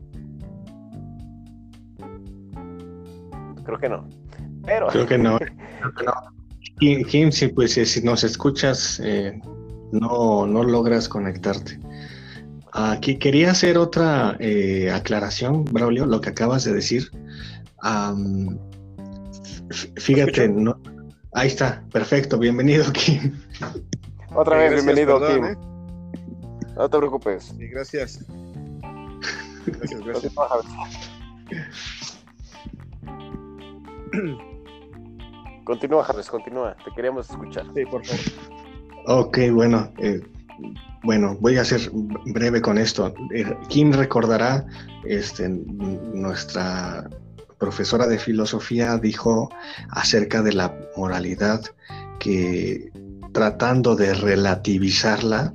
Creo 3.65 3.79
que 3.79 3.89
no. 3.89 4.07
Pero... 4.65 4.87
Creo 4.87 5.05
que 5.05 5.17
no. 5.17 5.37
Kim, 6.79 7.31
si, 7.31 7.47
pues, 7.47 7.73
si 7.73 8.01
nos 8.03 8.23
escuchas, 8.23 9.01
eh, 9.03 9.39
no, 9.91 10.45
no 10.45 10.63
logras 10.63 11.09
conectarte. 11.09 11.79
Aquí 12.73 13.17
quería 13.17 13.51
hacer 13.51 13.77
otra 13.77 14.35
eh, 14.39 14.91
aclaración, 14.91 15.65
Braulio, 15.65 16.05
lo 16.05 16.21
que 16.21 16.29
acabas 16.29 16.63
de 16.63 16.73
decir. 16.73 17.11
fíjate, 19.95 20.49
no, 20.49 20.79
ahí 21.33 21.47
está, 21.47 21.83
perfecto, 21.91 22.37
bienvenido, 22.37 22.91
Kim. 22.93 23.39
Otra 24.35 24.57
vez, 24.57 24.73
bienvenido, 24.73 25.19
Kim. 25.27 25.45
¿eh? 25.45 25.57
No 26.75 26.89
te 26.89 26.97
preocupes. 26.97 27.53
Sí, 27.57 27.67
gracias. 27.67 28.23
Gracias, 29.65 30.01
gracias. 30.01 30.33
Continúa, 35.63 36.03
Javes, 36.03 36.29
continúa. 36.29 36.77
Te 36.85 36.91
queríamos 36.91 37.29
escuchar. 37.29 37.65
Sí, 37.75 37.85
por 37.85 38.05
favor. 38.05 38.21
Ok, 39.07 39.37
bueno. 39.51 39.91
Eh, 39.97 40.21
bueno, 41.03 41.37
voy 41.39 41.57
a 41.57 41.65
ser 41.65 41.89
breve 42.25 42.61
con 42.61 42.77
esto. 42.77 43.13
Eh, 43.33 43.45
Kim 43.69 43.91
recordará, 43.91 44.65
este, 45.05 45.47
nuestra 45.49 47.09
profesora 47.57 48.07
de 48.07 48.19
filosofía 48.19 48.97
dijo 48.97 49.49
acerca 49.89 50.41
de 50.41 50.53
la 50.53 50.75
moralidad 50.95 51.61
que 52.19 52.91
tratando 53.33 53.95
de 53.95 54.13
relativizarla, 54.13 55.53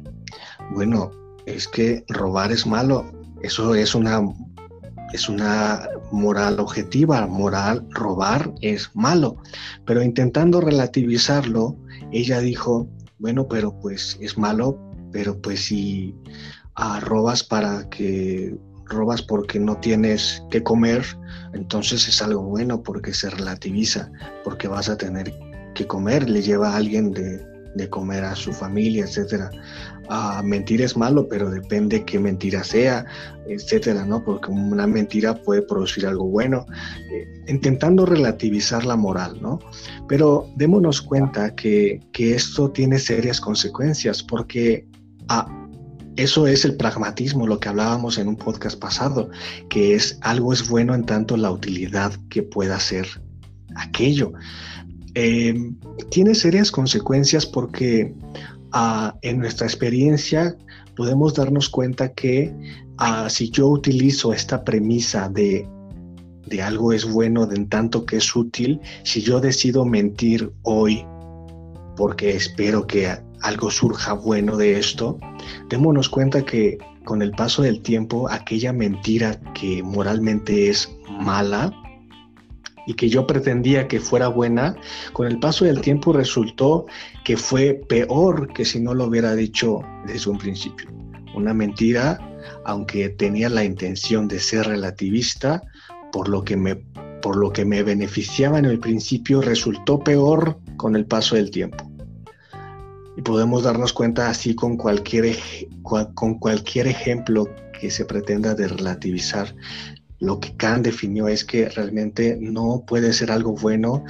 bueno, 0.71 1.11
es 1.47 1.69
que 1.69 2.05
robar 2.09 2.53
es 2.53 2.67
malo. 2.67 3.11
Eso 3.43 3.75
es 3.75 3.95
una 3.95 4.23
es 5.13 5.29
una 5.29 5.89
moral 6.11 6.59
objetiva, 6.59 7.27
moral, 7.27 7.87
robar 7.91 8.53
es 8.63 8.91
malo. 8.95 9.37
Pero 9.85 10.03
intentando 10.03 10.61
relativizarlo, 10.61 11.77
ella 12.13 12.41
dijo, 12.41 12.89
bueno, 13.19 13.47
pero 13.47 13.79
pues 13.79 14.19
es 14.21 14.39
malo, 14.39 14.79
pero 15.13 15.41
pues 15.41 15.67
si 15.67 16.15
ah, 16.75 17.01
robas 17.01 17.43
para 17.43 17.89
que 17.91 18.57
robas 18.87 19.23
porque 19.23 19.59
no 19.59 19.77
tienes 19.79 20.43
que 20.51 20.63
comer, 20.63 21.05
entonces 21.55 22.09
es 22.09 22.21
algo 22.23 22.43
bueno 22.43 22.83
porque 22.83 23.15
se 23.15 23.31
relativiza, 23.31 24.11
porque 24.45 24.69
vas 24.69 24.89
a 24.89 24.97
tener 24.97 25.33
que 25.75 25.87
comer, 25.87 26.29
le 26.29 26.43
lleva 26.43 26.71
a 26.71 26.77
alguien 26.77 27.13
de, 27.13 27.45
de 27.75 27.89
comer 27.89 28.25
a 28.25 28.37
su 28.37 28.53
familia, 28.53 29.05
etcétera. 29.05 29.51
Ah, 30.09 30.43
mentir 30.45 30.83
es 30.83 30.97
malo, 30.97 31.27
pero 31.29 31.49
depende 31.51 32.05
qué 32.05 32.19
mentira 32.19 32.65
sea, 32.65 33.07
etcétera, 33.49 34.05
¿no? 34.05 34.23
Porque 34.23 34.51
una 34.51 34.87
mentira 34.87 35.35
puede 35.43 35.63
producir 35.63 36.07
algo 36.07 36.27
bueno, 36.27 36.67
eh, 37.11 37.27
intentando 37.47 38.05
relativizar 38.05 38.85
la 38.85 38.97
moral, 38.97 39.39
¿no? 39.41 39.61
Pero 40.09 40.49
démonos 40.57 41.01
cuenta 41.01 41.55
que, 41.55 42.01
que 42.13 42.35
esto 42.35 42.71
tiene 42.71 42.99
serias 42.99 43.41
consecuencias, 43.41 44.23
porque 44.23 44.87
ah, 45.29 45.47
eso 46.17 46.47
es 46.47 46.65
el 46.65 46.77
pragmatismo, 46.77 47.47
lo 47.47 47.59
que 47.59 47.69
hablábamos 47.69 48.19
en 48.19 48.29
un 48.29 48.37
podcast 48.37 48.79
pasado, 48.79 49.31
que 49.71 49.95
es 49.95 50.19
algo 50.21 50.53
es 50.53 50.69
bueno 50.69 50.95
en 50.95 51.05
tanto 51.05 51.37
la 51.37 51.51
utilidad 51.51 52.13
que 52.29 52.43
pueda 52.43 52.79
ser 52.81 53.07
aquello. 53.77 54.33
Em, 55.15 55.77
tiene 56.11 56.35
serias 56.35 56.71
consecuencias 56.71 57.47
porque 57.47 58.15
ah, 58.73 59.17
en 59.23 59.39
nuestra 59.39 59.67
experiencia 59.67 60.55
podemos 60.97 61.35
darnos 61.35 61.69
cuenta 61.69 62.13
que 62.13 62.55
ah, 62.99 63.29
si 63.31 63.51
yo 63.51 63.69
utilizo 63.69 64.33
esta 64.35 64.65
premisa 64.65 65.31
de, 65.31 65.67
de 66.47 66.63
algo 66.63 66.93
es 66.93 67.11
bueno 67.11 67.51
en 67.51 67.69
tanto 67.69 68.05
que 68.05 68.19
es 68.19 68.37
útil, 68.37 68.81
si 69.03 69.23
yo 69.23 69.41
decido 69.41 69.85
mentir 69.87 70.53
hoy 70.63 71.07
porque 71.97 72.37
espero 72.37 72.87
que 72.87 73.09
algo 73.43 73.71
surja 73.71 74.13
bueno 74.13 74.57
de 74.57 74.79
esto, 74.79 75.19
démonos 75.69 76.09
cuenta 76.09 76.45
que 76.45 76.79
con 77.05 77.23
el 77.23 77.33
paso 77.33 77.63
del 77.63 77.83
tiempo 77.83 78.29
aquella 78.31 78.73
mentira 78.73 79.41
que 79.55 79.83
moralmente 79.83 80.71
es 80.71 80.89
mala, 81.09 81.73
y 82.87 82.95
que 82.95 83.09
yo 83.09 83.27
pretendía 83.27 83.89
que 83.89 84.01
fuera 84.01 84.29
buena, 84.29 84.77
con 85.13 85.27
el 85.27 85.39
paso 85.39 85.65
del 85.65 85.81
tiempo 85.81 86.13
resultó 86.13 86.87
que 87.25 87.37
fue 87.37 87.81
peor 87.89 88.53
que 88.53 88.65
si 88.65 88.81
no 88.81 88.95
lo 88.95 89.05
hubiera 89.05 89.35
dicho 89.35 89.81
desde 90.07 90.31
un 90.31 90.39
principio. 90.39 90.91
Una 91.35 91.55
mentira, 91.55 92.19
aunque 92.65 93.09
tenía 93.09 93.49
la 93.49 93.65
intención 93.65 94.29
de 94.29 94.41
ser 94.41 94.67
relativista, 94.67 95.63
por 96.13 96.29
lo 96.29 96.45
que 96.45 96.57
me, 96.57 96.77
por 97.23 97.37
lo 97.37 97.53
que 97.53 97.65
me 97.65 97.83
beneficiaba 97.83 98.59
en 98.59 98.67
el 98.67 98.79
principio, 98.79 99.41
resultó 99.41 100.01
peor 100.01 100.59
con 100.77 100.97
el 100.97 101.07
paso 101.07 101.37
del 101.37 101.51
tiempo. 101.51 101.92
Y 103.17 103.23
podemos 103.23 103.63
darnos 103.63 103.93
cuenta 103.93 104.29
así 104.29 104.55
con 104.55 104.77
cualquier, 104.77 105.37
con 106.15 106.39
cualquier 106.39 106.87
ejemplo 106.87 107.49
que 107.79 107.91
se 107.91 108.05
pretenda 108.05 108.55
de 108.55 108.69
relativizar 108.69 109.55
lo 110.23 110.39
que 110.39 110.57
Kant 110.57 110.85
definió 110.85 111.27
es 111.27 111.45
que 111.45 111.69
realmente 111.69 112.39
no 112.41 112.85
puede 112.87 113.13
ser 113.13 113.33
algo 113.33 113.57
bueno 113.57 114.05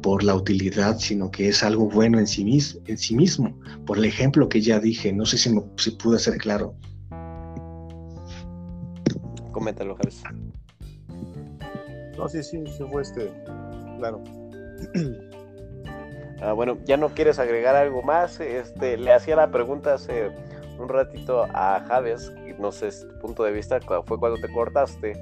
por 0.00 0.22
la 0.22 0.34
utilidad, 0.34 0.96
sino 0.98 1.30
que 1.30 1.48
es 1.50 1.62
algo 1.62 1.90
bueno 1.90 2.18
en 2.18 2.26
sí, 2.26 2.42
mismo, 2.42 2.80
en 2.86 2.96
sí 2.96 3.14
mismo. 3.14 3.54
Por 3.84 3.98
el 3.98 4.06
ejemplo 4.06 4.48
que 4.48 4.62
ya 4.62 4.80
dije, 4.80 5.12
no 5.12 5.26
sé 5.26 5.36
si, 5.36 5.50
me, 5.50 5.62
si 5.76 5.90
pude 5.90 6.18
ser 6.18 6.38
claro. 6.38 6.74
Coméntalo, 9.52 9.94
Javes. 9.96 10.22
No, 12.16 12.26
sí, 12.30 12.42
sí, 12.42 12.64
se 12.66 12.86
fue 12.86 13.02
este, 13.02 13.30
claro. 13.98 14.24
Ah, 16.40 16.52
bueno, 16.52 16.78
ya 16.84 16.96
no 16.96 17.08
quieres 17.08 17.38
agregar 17.38 17.74
algo 17.76 18.02
más. 18.02 18.40
Este, 18.40 18.96
le 18.96 19.12
hacía 19.12 19.36
la 19.36 19.50
pregunta 19.50 19.94
hace 19.94 20.30
un 20.78 20.88
ratito 20.88 21.44
a 21.52 21.84
Javes, 21.88 22.32
no 22.58 22.70
sé 22.70 22.90
tu 22.90 23.18
punto 23.20 23.44
de 23.44 23.52
vista, 23.52 23.80
fue 23.80 24.18
cuando 24.18 24.40
te 24.40 24.52
cortaste 24.52 25.12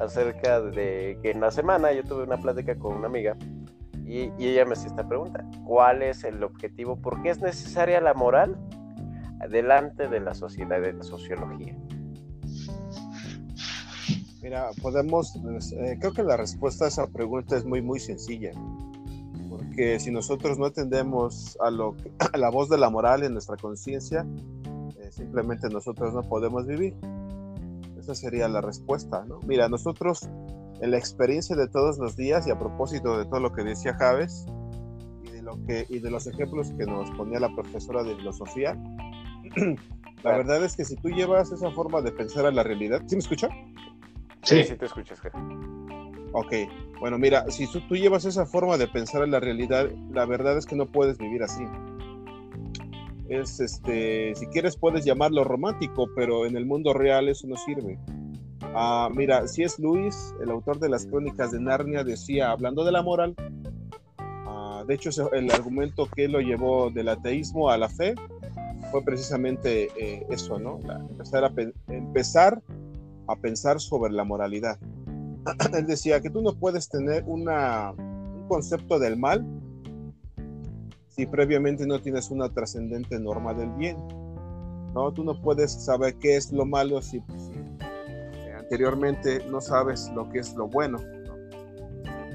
acerca 0.00 0.60
de 0.60 1.18
que 1.22 1.30
en 1.30 1.40
la 1.40 1.50
semana 1.50 1.92
yo 1.92 2.02
tuve 2.02 2.24
una 2.24 2.38
plática 2.38 2.74
con 2.76 2.94
una 2.94 3.06
amiga 3.06 3.36
y, 4.06 4.30
ella 4.38 4.64
me 4.64 4.72
hacía 4.72 4.88
esta 4.88 5.06
pregunta, 5.06 5.44
¿cuál 5.64 6.02
es 6.02 6.24
el 6.24 6.42
objetivo? 6.42 6.96
¿Por 6.96 7.22
qué 7.22 7.30
es 7.30 7.40
necesaria 7.40 8.00
la 8.00 8.14
moral 8.14 8.56
delante 9.48 10.08
de 10.08 10.20
la 10.20 10.34
sociedad 10.34 10.80
de 10.80 10.92
la 10.92 11.02
sociología? 11.02 11.76
Mira, 14.42 14.70
podemos, 14.82 15.34
eh, 15.36 15.96
creo 15.98 16.12
que 16.12 16.22
la 16.22 16.36
respuesta 16.36 16.84
a 16.84 16.88
esa 16.88 17.06
pregunta 17.06 17.56
es 17.56 17.64
muy, 17.64 17.80
muy 17.80 17.98
sencilla. 17.98 18.52
Porque 19.74 19.98
si 19.98 20.12
nosotros 20.12 20.56
no 20.56 20.66
atendemos 20.66 21.58
a, 21.60 21.68
lo, 21.68 21.96
a 22.32 22.38
la 22.38 22.48
voz 22.48 22.68
de 22.68 22.78
la 22.78 22.90
moral 22.90 23.24
en 23.24 23.32
nuestra 23.32 23.56
conciencia, 23.56 24.24
eh, 24.96 25.10
simplemente 25.10 25.68
nosotros 25.68 26.14
no 26.14 26.22
podemos 26.22 26.64
vivir. 26.64 26.94
Esa 27.98 28.14
sería 28.14 28.46
la 28.46 28.60
respuesta, 28.60 29.24
¿no? 29.26 29.40
Mira, 29.48 29.68
nosotros 29.68 30.28
en 30.80 30.90
la 30.92 30.96
experiencia 30.96 31.56
de 31.56 31.66
todos 31.66 31.98
los 31.98 32.16
días 32.16 32.46
y 32.46 32.52
a 32.52 32.58
propósito 32.58 33.18
de 33.18 33.24
todo 33.24 33.40
lo 33.40 33.52
que 33.52 33.64
decía 33.64 33.94
Javes 33.94 34.46
y 35.24 35.30
de, 35.30 35.42
lo 35.42 35.58
que, 35.66 35.86
y 35.88 35.98
de 35.98 36.10
los 36.10 36.28
ejemplos 36.28 36.70
que 36.78 36.86
nos 36.86 37.10
ponía 37.10 37.40
la 37.40 37.52
profesora 37.52 38.04
de 38.04 38.14
filosofía, 38.14 38.80
la 40.22 40.36
verdad 40.36 40.64
es 40.64 40.76
que 40.76 40.84
si 40.84 40.94
tú 40.94 41.08
llevas 41.08 41.50
esa 41.50 41.72
forma 41.72 42.00
de 42.00 42.12
pensar 42.12 42.46
a 42.46 42.52
la 42.52 42.62
realidad, 42.62 43.02
¿sí 43.08 43.16
me 43.16 43.20
escucha? 43.22 43.48
Sí, 44.42 44.62
sí 44.62 44.76
te 44.76 44.86
escuchas. 44.86 45.18
Ok, 46.32 46.52
bueno, 47.04 47.18
mira, 47.18 47.50
si 47.50 47.66
tú, 47.66 47.80
llevas 47.94 48.24
esa 48.24 48.46
forma 48.46 48.78
de 48.78 48.88
pensar 48.88 49.22
a 49.22 49.26
la 49.26 49.38
realidad, 49.38 49.90
la 50.10 50.24
verdad 50.24 50.56
es 50.56 50.64
que 50.64 50.74
no 50.74 50.86
puedes 50.86 51.18
vivir 51.18 51.42
así 51.42 51.62
es 53.28 53.60
este, 53.60 54.34
si 54.34 54.46
quieres 54.46 54.78
puedes 54.78 55.04
llamarlo 55.04 55.44
romántico, 55.44 56.08
pero 56.16 56.46
en 56.46 56.56
el 56.56 56.64
mundo 56.64 56.94
real 56.94 57.28
eso 57.28 57.46
no 57.46 57.56
sirve. 57.56 57.98
Ah, 58.74 59.10
mira, 59.14 59.46
si 59.48 59.64
es 59.64 59.78
Luis, 59.78 60.34
el 60.40 60.50
autor 60.50 60.78
de 60.78 60.88
las 60.88 61.04
crónicas 61.04 61.52
de 61.52 61.60
Narnia, 61.60 62.04
decía, 62.04 62.50
hablando 62.50 62.86
de 62.86 62.92
la 62.92 63.02
moral, 63.02 63.34
ah, 64.46 64.82
de 64.88 64.94
hecho 64.94 65.10
el 65.34 65.50
argumento 65.50 66.06
que 66.06 66.26
lo 66.26 66.40
llevó 66.40 66.90
del 66.90 67.10
ateísmo 67.10 67.68
a 67.68 67.76
la 67.76 67.90
fe 67.90 68.14
fue 68.90 69.04
precisamente 69.04 69.90
eh, 70.00 70.24
eso, 70.30 70.58
¿no? 70.58 70.80
empezar 71.86 72.62
a 73.26 73.36
pensar 73.36 73.78
sobre 73.78 74.10
la 74.10 74.24
moralidad. 74.24 74.78
él 75.76 75.86
decía 75.86 76.20
que 76.20 76.30
tú 76.30 76.42
no 76.42 76.54
puedes 76.54 76.88
tener 76.88 77.24
una, 77.26 77.92
un 77.92 78.46
concepto 78.48 78.98
del 78.98 79.16
mal 79.18 79.44
si 81.08 81.26
previamente 81.26 81.86
no 81.86 82.00
tienes 82.00 82.30
una 82.30 82.48
trascendente 82.48 83.20
norma 83.20 83.54
del 83.54 83.70
bien. 83.70 83.96
¿no? 84.94 85.12
Tú 85.12 85.22
no 85.22 85.40
puedes 85.40 85.72
saber 85.72 86.16
qué 86.16 86.36
es 86.36 86.52
lo 86.52 86.64
malo 86.64 87.00
si, 87.02 87.18
eh, 87.18 88.52
anteriormente 88.58 89.44
no 89.48 89.60
sabes 89.60 90.10
lo 90.14 90.28
que 90.30 90.40
es 90.40 90.54
lo 90.54 90.66
bueno. 90.66 90.98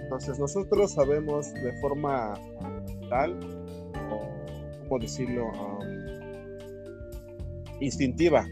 Entonces 0.02 0.39
nosotros 0.39 0.93
sabemos 0.93 1.54
de 1.54 1.74
forma 1.82 2.36
tal, 3.10 3.38
o 4.12 4.22
cómo 4.88 5.00
decirlo, 5.00 5.48
um, 5.52 5.80
instintiva. 7.80 8.48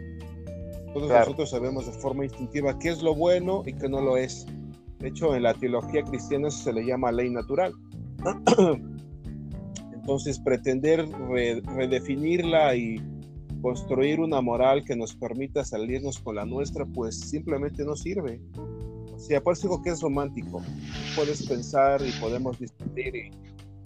Todos 0.93 1.09
nosotros 1.09 1.49
sabemos 1.49 1.85
de 1.85 1.91
forma 1.93 2.25
instintiva 2.25 2.77
qué 2.79 2.89
es 2.89 3.01
lo 3.01 3.15
bueno 3.15 3.63
y 3.65 3.73
qué 3.73 3.89
no 3.89 4.01
lo 4.01 4.17
es. 4.17 4.45
De 4.99 5.09
hecho, 5.09 5.35
en 5.35 5.43
la 5.43 5.53
teología 5.53 6.03
cristiana 6.03 6.47
eso 6.47 6.57
se 6.63 6.73
le 6.73 6.85
llama 6.85 7.11
ley 7.11 7.29
natural. 7.29 7.73
Entonces, 9.93 10.39
pretender 10.39 11.07
redefinirla 11.75 12.75
y 12.75 13.01
construir 13.61 14.19
una 14.19 14.41
moral 14.41 14.83
que 14.85 14.95
nos 14.95 15.15
permita 15.15 15.65
salirnos 15.65 16.19
con 16.19 16.35
la 16.35 16.45
nuestra, 16.45 16.85
pues 16.85 17.19
simplemente 17.19 17.83
no 17.83 17.95
sirve. 17.95 18.39
O 19.13 19.19
sea, 19.19 19.41
por 19.41 19.53
eso 19.53 19.63
digo 19.67 19.81
que 19.81 19.89
es 19.89 20.01
romántico. 20.01 20.61
Puedes 21.15 21.47
pensar 21.47 22.01
y 22.01 22.11
podemos 22.19 22.57
discutir 22.59 23.15
y 23.15 23.31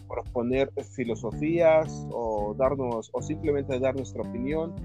proponer 0.07 0.71
filosofías 0.93 2.05
o 2.11 2.53
darnos 2.57 3.09
o 3.13 3.21
simplemente 3.21 3.79
dar 3.79 3.95
nuestra 3.95 4.21
opinión, 4.21 4.75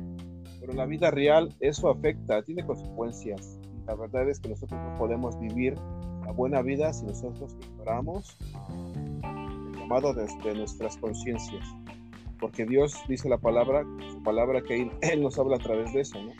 pero 0.66 0.72
en 0.72 0.78
la 0.78 0.86
vida 0.86 1.12
real 1.12 1.54
eso 1.60 1.88
afecta, 1.88 2.42
tiene 2.42 2.66
consecuencias. 2.66 3.60
La 3.86 3.94
verdad 3.94 4.28
es 4.28 4.40
que 4.40 4.48
nosotros 4.48 4.80
no 4.82 4.98
podemos 4.98 5.38
vivir 5.38 5.76
la 6.24 6.32
buena 6.32 6.60
vida 6.60 6.92
si 6.92 7.06
nosotros 7.06 7.56
ignoramos 7.60 8.36
el 9.22 9.78
llamado 9.78 10.12
desde 10.12 10.56
nuestras 10.56 10.96
conciencias. 10.96 11.64
Porque 12.40 12.66
Dios 12.66 13.00
dice 13.06 13.28
la 13.28 13.38
palabra, 13.38 13.84
su 14.10 14.20
palabra 14.24 14.60
que 14.60 14.90
Él, 15.02 15.22
nos 15.22 15.38
habla 15.38 15.54
a 15.54 15.60
través 15.60 15.94
de 15.94 16.00
eso, 16.00 16.20
¿no? 16.20 16.32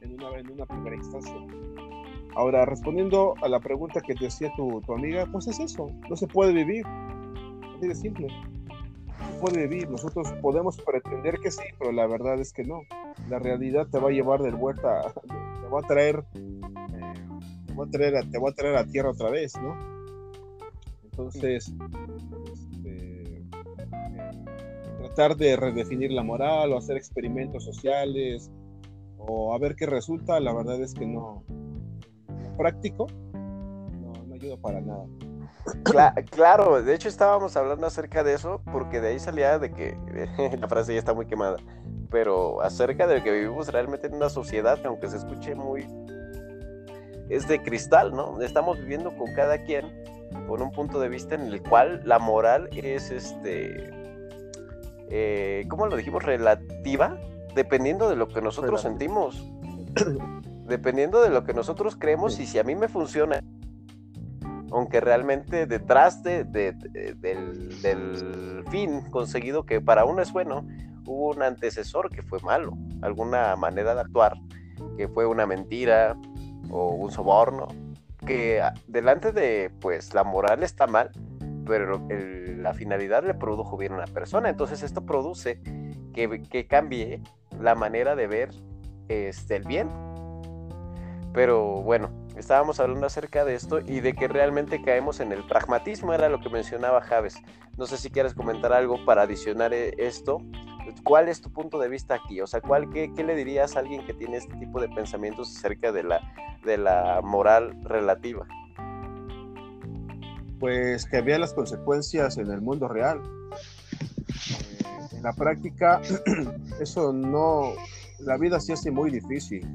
En 0.00 0.12
una, 0.14 0.38
en 0.38 0.48
una 0.48 0.64
primera 0.64 0.94
instancia. 0.94 1.34
Ahora, 2.36 2.66
respondiendo 2.66 3.34
a 3.42 3.48
la 3.48 3.58
pregunta 3.58 4.00
que 4.00 4.14
te 4.14 4.28
hacía 4.28 4.52
tu, 4.56 4.80
tu 4.82 4.92
amiga, 4.92 5.26
pues 5.32 5.48
es 5.48 5.58
eso, 5.58 5.90
no 6.08 6.14
se 6.14 6.28
puede 6.28 6.52
vivir. 6.52 6.86
Así 6.86 7.88
de 7.88 7.94
simple. 7.96 8.28
Puede 9.40 9.66
vivir. 9.66 9.90
Nosotros 9.90 10.32
podemos 10.40 10.76
pretender 10.80 11.38
que 11.38 11.50
sí, 11.50 11.64
pero 11.78 11.92
la 11.92 12.06
verdad 12.06 12.40
es 12.40 12.52
que 12.52 12.64
no. 12.64 12.80
La 13.28 13.38
realidad 13.38 13.86
te 13.90 13.98
va 13.98 14.08
a 14.08 14.12
llevar 14.12 14.42
de 14.42 14.50
vuelta, 14.52 15.12
te 15.62 15.68
va 15.68 15.80
a 15.80 15.82
traer 15.82 16.24
a 17.84 17.90
traer 17.90 18.16
a, 18.16 18.22
te 18.22 18.38
voy 18.38 18.50
a 18.50 18.54
traer 18.54 18.76
a 18.76 18.86
tierra 18.86 19.10
otra 19.10 19.30
vez, 19.30 19.54
¿no? 19.60 19.76
Entonces, 21.04 21.72
este, 22.52 23.44
tratar 24.98 25.36
de 25.36 25.56
redefinir 25.56 26.12
la 26.12 26.22
moral 26.22 26.72
o 26.72 26.78
hacer 26.78 26.96
experimentos 26.96 27.64
sociales 27.64 28.50
o 29.18 29.54
a 29.54 29.58
ver 29.58 29.76
qué 29.76 29.86
resulta, 29.86 30.40
la 30.40 30.52
verdad 30.52 30.80
es 30.80 30.94
que 30.94 31.06
no, 31.06 31.42
práctico, 32.56 33.06
no, 33.32 34.12
no 34.26 34.34
ayuda 34.34 34.56
para 34.56 34.80
nada. 34.80 35.06
Claro, 36.30 36.82
de 36.82 36.94
hecho 36.94 37.08
estábamos 37.08 37.56
hablando 37.56 37.86
acerca 37.86 38.22
de 38.22 38.34
eso 38.34 38.60
porque 38.72 39.00
de 39.00 39.08
ahí 39.08 39.18
salía 39.18 39.58
de 39.58 39.72
que 39.72 39.96
la 40.60 40.68
frase 40.68 40.92
ya 40.92 40.98
está 40.98 41.14
muy 41.14 41.26
quemada, 41.26 41.56
pero 42.10 42.62
acerca 42.62 43.06
de 43.06 43.22
que 43.22 43.32
vivimos 43.32 43.68
realmente 43.68 44.06
en 44.06 44.14
una 44.14 44.28
sociedad 44.28 44.78
que 44.80 44.86
aunque 44.86 45.08
se 45.08 45.16
escuche 45.16 45.54
muy 45.54 45.86
es 47.28 47.48
de 47.48 47.60
cristal, 47.62 48.12
¿no? 48.14 48.40
Estamos 48.40 48.78
viviendo 48.78 49.16
con 49.16 49.32
cada 49.34 49.64
quien 49.64 50.06
con 50.46 50.62
un 50.62 50.70
punto 50.70 51.00
de 51.00 51.08
vista 51.08 51.34
en 51.34 51.42
el 51.42 51.62
cual 51.62 52.02
la 52.04 52.18
moral 52.18 52.68
es, 52.72 53.10
este, 53.10 53.90
eh, 55.08 55.66
¿cómo 55.68 55.86
lo 55.86 55.96
dijimos? 55.96 56.22
Relativa, 56.22 57.18
dependiendo 57.54 58.08
de 58.08 58.16
lo 58.16 58.28
que 58.28 58.40
nosotros 58.40 58.82
sentimos, 58.82 59.42
dependiendo 60.66 61.22
de 61.22 61.30
lo 61.30 61.44
que 61.44 61.54
nosotros 61.54 61.96
creemos 61.96 62.38
y 62.38 62.46
si 62.46 62.58
a 62.58 62.64
mí 62.64 62.74
me 62.74 62.88
funciona, 62.88 63.42
aunque 64.70 65.00
realmente 65.00 65.66
detrás 65.66 66.22
de, 66.22 66.44
del, 66.44 66.84
fin 68.70 69.00
conseguido 69.10 69.64
que 69.64 69.80
para 69.80 70.04
uno 70.04 70.22
es 70.22 70.32
bueno, 70.32 70.66
hubo 71.06 71.30
un 71.30 71.42
antecesor 71.42 72.10
que 72.10 72.22
fue 72.22 72.40
malo, 72.40 72.72
alguna 73.00 73.56
manera 73.56 73.94
de 73.94 74.00
actuar 74.00 74.36
que 74.96 75.08
fue 75.08 75.26
una 75.26 75.46
mentira, 75.46 76.16
o 76.70 76.88
un 76.88 77.10
soborno, 77.10 77.68
que 78.26 78.62
delante 78.88 79.32
de 79.32 79.70
pues 79.80 80.14
la 80.14 80.24
moral 80.24 80.62
está 80.62 80.86
mal, 80.86 81.10
pero 81.64 82.06
la 82.08 82.74
finalidad 82.74 83.24
le 83.24 83.34
produjo 83.34 83.76
bien 83.76 83.92
a 83.92 83.96
una 83.96 84.06
persona. 84.06 84.48
Entonces 84.48 84.82
esto 84.82 85.04
produce 85.04 85.60
que, 86.12 86.42
que 86.42 86.66
cambie 86.66 87.22
la 87.60 87.74
manera 87.74 88.16
de 88.16 88.26
ver 88.26 88.50
este, 89.08 89.56
el 89.56 89.64
bien. 89.64 89.88
Pero 91.32 91.82
bueno, 91.82 92.10
estábamos 92.36 92.80
hablando 92.80 93.06
acerca 93.06 93.44
de 93.44 93.54
esto 93.54 93.80
y 93.80 94.00
de 94.00 94.14
que 94.14 94.28
realmente 94.28 94.82
caemos 94.82 95.20
en 95.20 95.32
el 95.32 95.46
pragmatismo, 95.46 96.12
era 96.12 96.28
lo 96.28 96.40
que 96.40 96.50
mencionaba 96.50 97.00
Javes. 97.00 97.42
No 97.76 97.86
sé 97.86 97.96
si 97.96 98.10
quieres 98.10 98.34
comentar 98.34 98.72
algo 98.72 99.04
para 99.04 99.22
adicionar 99.22 99.72
eh, 99.72 99.94
esto 99.98 100.40
¿Cuál 101.02 101.28
es 101.28 101.40
tu 101.40 101.50
punto 101.50 101.78
de 101.78 101.88
vista 101.88 102.14
aquí? 102.14 102.40
O 102.40 102.46
sea, 102.46 102.60
¿cuál, 102.60 102.90
qué, 102.90 103.10
le 103.16 103.34
dirías 103.34 103.76
a 103.76 103.80
alguien 103.80 104.06
que 104.06 104.14
tiene 104.14 104.36
este 104.36 104.54
tipo 104.56 104.80
de 104.80 104.88
pensamientos 104.88 105.56
acerca 105.56 105.92
de 105.92 106.02
la, 106.02 106.20
de 106.64 106.78
la 106.78 107.20
moral 107.22 107.76
relativa? 107.82 108.46
Pues 110.60 111.06
que 111.06 111.18
había 111.18 111.38
las 111.38 111.52
consecuencias 111.54 112.38
en 112.38 112.50
el 112.50 112.60
mundo 112.60 112.88
real. 112.88 113.20
Eh, 114.50 115.16
en 115.16 115.22
la 115.22 115.32
práctica, 115.32 116.00
eso 116.80 117.12
no, 117.12 117.72
la 118.20 118.36
vida 118.36 118.60
se 118.60 118.72
hace 118.72 118.90
muy 118.90 119.10
difícil, 119.10 119.66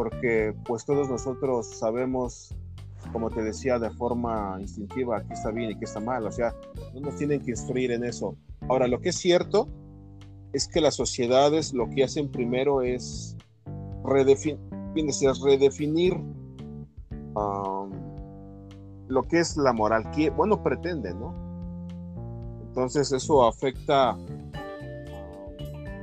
porque 0.00 0.54
pues 0.64 0.86
todos 0.86 1.10
nosotros 1.10 1.66
sabemos, 1.78 2.56
como 3.12 3.28
te 3.28 3.42
decía, 3.42 3.78
de 3.78 3.90
forma 3.90 4.56
instintiva 4.58 5.22
qué 5.24 5.34
está 5.34 5.50
bien 5.50 5.72
y 5.72 5.78
qué 5.78 5.84
está 5.84 6.00
mal, 6.00 6.26
o 6.26 6.32
sea, 6.32 6.54
no 6.94 7.00
nos 7.00 7.16
tienen 7.16 7.44
que 7.44 7.50
instruir 7.50 7.92
en 7.92 8.04
eso. 8.04 8.34
Ahora, 8.70 8.88
lo 8.88 9.02
que 9.02 9.10
es 9.10 9.16
cierto 9.16 9.68
es 10.54 10.68
que 10.68 10.80
las 10.80 10.94
sociedades 10.94 11.74
lo 11.74 11.90
que 11.90 12.04
hacen 12.04 12.30
primero 12.30 12.80
es 12.80 13.36
redefinir 14.02 14.58
lo 19.06 19.22
que 19.28 19.40
es 19.40 19.58
la 19.58 19.74
moral, 19.74 20.10
que, 20.12 20.30
bueno, 20.30 20.62
pretende, 20.62 21.12
¿no? 21.12 21.34
Entonces 22.62 23.12
eso 23.12 23.46
afecta 23.46 24.16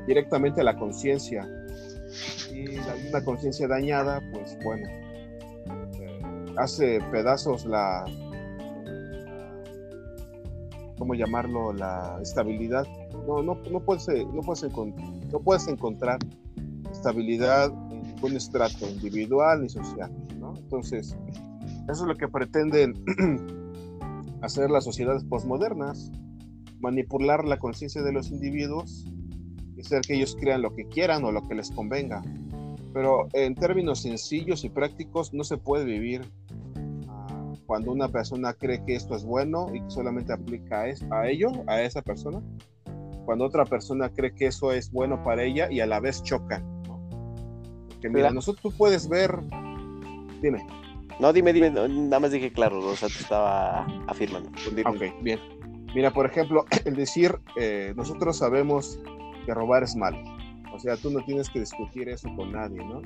directamente 0.06 0.62
a 0.62 0.66
la 0.66 0.78
conciencia 0.78 1.50
y 2.58 3.10
una 3.10 3.24
conciencia 3.24 3.68
dañada, 3.68 4.22
pues 4.32 4.58
bueno, 4.64 4.88
eh, 6.00 6.46
hace 6.58 7.00
pedazos 7.12 7.66
la, 7.66 8.06
¿cómo 10.98 11.14
llamarlo? 11.14 11.74
La 11.74 12.18
estabilidad 12.22 12.88
no, 13.28 13.44
no, 13.44 13.56
no, 13.70 13.80
puedes, 13.82 14.08
no, 14.34 14.42
puedes 14.42 14.64
no 15.32 15.40
puedes 15.40 15.68
encontrar 15.68 16.20
estabilidad 16.92 17.72
en 17.92 18.04
ningún 18.04 18.36
estrato 18.36 18.90
individual 18.90 19.62
ni 19.62 19.70
social. 19.70 20.12
Entonces, 20.56 21.18
eso 21.90 22.04
es 22.04 22.08
lo 22.08 22.16
que 22.16 22.28
pretenden 22.28 22.94
hacer 24.42 24.70
las 24.70 24.84
sociedades 24.84 25.24
postmodernas, 25.24 26.12
manipular 26.80 27.46
la 27.46 27.58
conciencia 27.58 28.02
de 28.02 28.12
los 28.12 28.32
individuos 28.32 29.06
y 29.76 29.82
hacer 29.82 30.02
que 30.02 30.16
ellos 30.16 30.36
crean 30.40 30.62
lo 30.62 30.74
que 30.74 30.86
quieran 30.88 31.24
o 31.24 31.32
lo 31.32 31.42
que 31.48 31.56
les 31.56 31.72
convenga. 31.72 32.24
Pero 32.98 33.28
en 33.34 33.54
términos 33.54 34.02
sencillos 34.02 34.64
y 34.64 34.70
prácticos 34.70 35.32
no 35.32 35.44
se 35.44 35.58
puede 35.58 35.86
vivir 35.86 36.26
ah, 37.08 37.54
cuando 37.68 37.92
una 37.92 38.08
persona 38.08 38.54
cree 38.54 38.84
que 38.84 38.96
esto 38.96 39.16
es 39.16 39.24
bueno 39.24 39.68
y 39.72 39.84
solamente 39.88 40.34
aplica 40.34 40.82
a, 40.82 41.16
a 41.16 41.30
ello, 41.30 41.52
a 41.68 41.80
esa 41.84 42.02
persona, 42.02 42.42
cuando 43.24 43.46
otra 43.46 43.66
persona 43.66 44.10
cree 44.10 44.34
que 44.34 44.48
eso 44.48 44.72
es 44.72 44.92
bueno 44.92 45.24
para 45.24 45.44
ella 45.44 45.72
y 45.72 45.80
a 45.80 45.86
la 45.86 46.00
vez 46.00 46.24
choca. 46.24 46.64
Que 48.02 48.10
mira, 48.10 48.32
nosotros 48.32 48.64
tú 48.64 48.76
puedes 48.76 49.08
ver. 49.08 49.32
Dime. 50.42 50.66
No, 51.20 51.32
dime, 51.32 51.54
dime, 51.54 51.70
nada 51.70 52.20
más 52.20 52.32
dije 52.32 52.52
claro, 52.52 52.80
o 52.80 52.96
sea, 52.96 53.10
te 53.10 53.20
estaba 53.20 53.86
afirmando. 54.08 54.50
Ok, 54.88 55.22
bien. 55.22 55.40
Mira, 55.94 56.10
por 56.10 56.26
ejemplo, 56.26 56.66
el 56.86 56.96
decir, 56.96 57.38
eh, 57.58 57.94
nosotros 57.96 58.38
sabemos 58.38 59.00
que 59.46 59.54
robar 59.54 59.84
es 59.84 59.96
malo. 59.96 60.18
O 60.78 60.80
sea, 60.80 60.96
tú 60.96 61.10
no 61.10 61.20
tienes 61.26 61.50
que 61.50 61.60
discutir 61.60 62.08
eso 62.08 62.30
con 62.36 62.54
nadie, 62.54 62.84
¿no? 62.86 63.02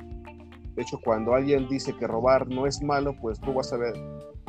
De 0.76 0.82
hecho, 0.84 0.99
cuando 1.03 1.34
alguien 1.34 1.67
dice 1.67 1.95
que 1.97 2.05
robar 2.05 2.47
no 2.47 2.67
es 2.67 2.82
malo, 2.82 3.15
pues 3.19 3.39
tú 3.39 3.53
vas 3.53 3.74
a 3.74 3.78
ver, 3.78 3.93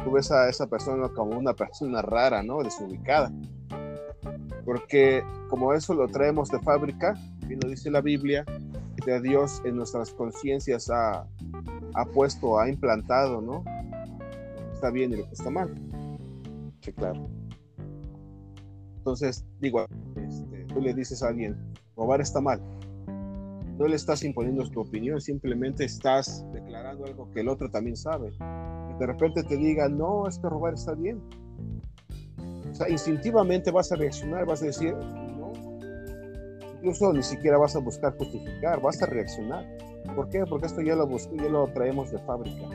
tú 0.05 0.13
ves 0.13 0.31
a 0.31 0.49
esa 0.49 0.67
persona 0.67 1.09
como 1.09 1.39
una 1.39 1.55
persona 1.55 2.03
rara, 2.03 2.43
¿no? 2.43 2.63
Desubicada 2.63 3.33
porque 4.65 5.23
como 5.49 5.73
eso 5.73 5.95
lo 5.95 6.09
traemos 6.09 6.49
de 6.51 6.61
fábrica, 6.61 7.15
y 7.49 7.55
lo 7.57 7.69
dice 7.69 7.91
la 7.91 8.01
Biblia, 8.01 8.45
de 9.05 9.21
Dios 9.21 9.61
en 9.65 9.77
nuestras 9.77 10.13
conciencias 10.13 10.89
ha, 10.89 11.27
ha, 11.95 12.05
puesto, 12.07 12.59
ha 12.59 12.69
implantado, 12.69 13.41
¿no? 13.41 13.65
está 14.73 14.91
bien 14.91 15.13
y 15.13 15.17
lo 15.17 15.27
que 15.27 15.35
está 15.35 15.51
mal. 15.51 15.75
Sí, 16.81 16.93
claro. 16.93 17.29
Entonces, 18.99 19.45
digo, 19.61 19.85
este, 20.17 20.65
tú 20.67 20.81
le 20.81 20.95
dices 20.95 21.23
a 21.23 21.29
alguien, 21.29 21.57
robar 21.97 22.21
está 22.21 22.41
mal. 22.41 22.61
No 23.83 23.89
le 23.89 23.97
estás 23.97 24.23
imponiendo 24.23 24.63
tu 24.71 24.81
opinión, 24.81 25.21
simplemente 25.21 25.85
estás 25.85 26.47
declarando 26.53 27.05
algo 27.05 27.29
que 27.33 27.41
el 27.41 27.49
otro 27.49 27.69
también 27.69 27.97
sabe. 27.97 28.29
Y 28.29 28.97
de 28.97 29.07
repente 29.09 29.43
te 29.43 29.57
diga, 29.57 29.89
no, 29.89 30.29
es 30.29 30.41
robar 30.41 30.75
está 30.75 30.95
bien. 30.95 31.21
O 32.71 32.73
sea, 32.73 32.89
instintivamente 32.89 33.73
vas 33.73 33.91
a 33.91 33.97
reaccionar, 33.97 34.47
vas 34.47 34.63
a 34.63 34.67
decir, 34.67 34.95
no. 34.95 35.53
Incluso 36.77 37.13
ni 37.13 37.25
siquiera 37.25 37.59
vas 37.59 37.75
a 37.75 37.81
buscar 37.81 38.17
justificar, 38.17 38.81
vas 38.81 39.03
a 39.03 39.07
reaccionar. 39.07 39.67
¿Por 40.15 40.29
qué? 40.29 40.45
Porque 40.49 40.67
esto 40.67 40.81
ya 40.81 40.95
lo, 40.95 41.09
ya 41.11 41.49
lo 41.49 41.67
traemos 41.73 42.13
de 42.13 42.19
fábrica. 42.19 42.69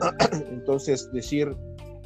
Entonces, 0.50 1.12
decir, 1.12 1.54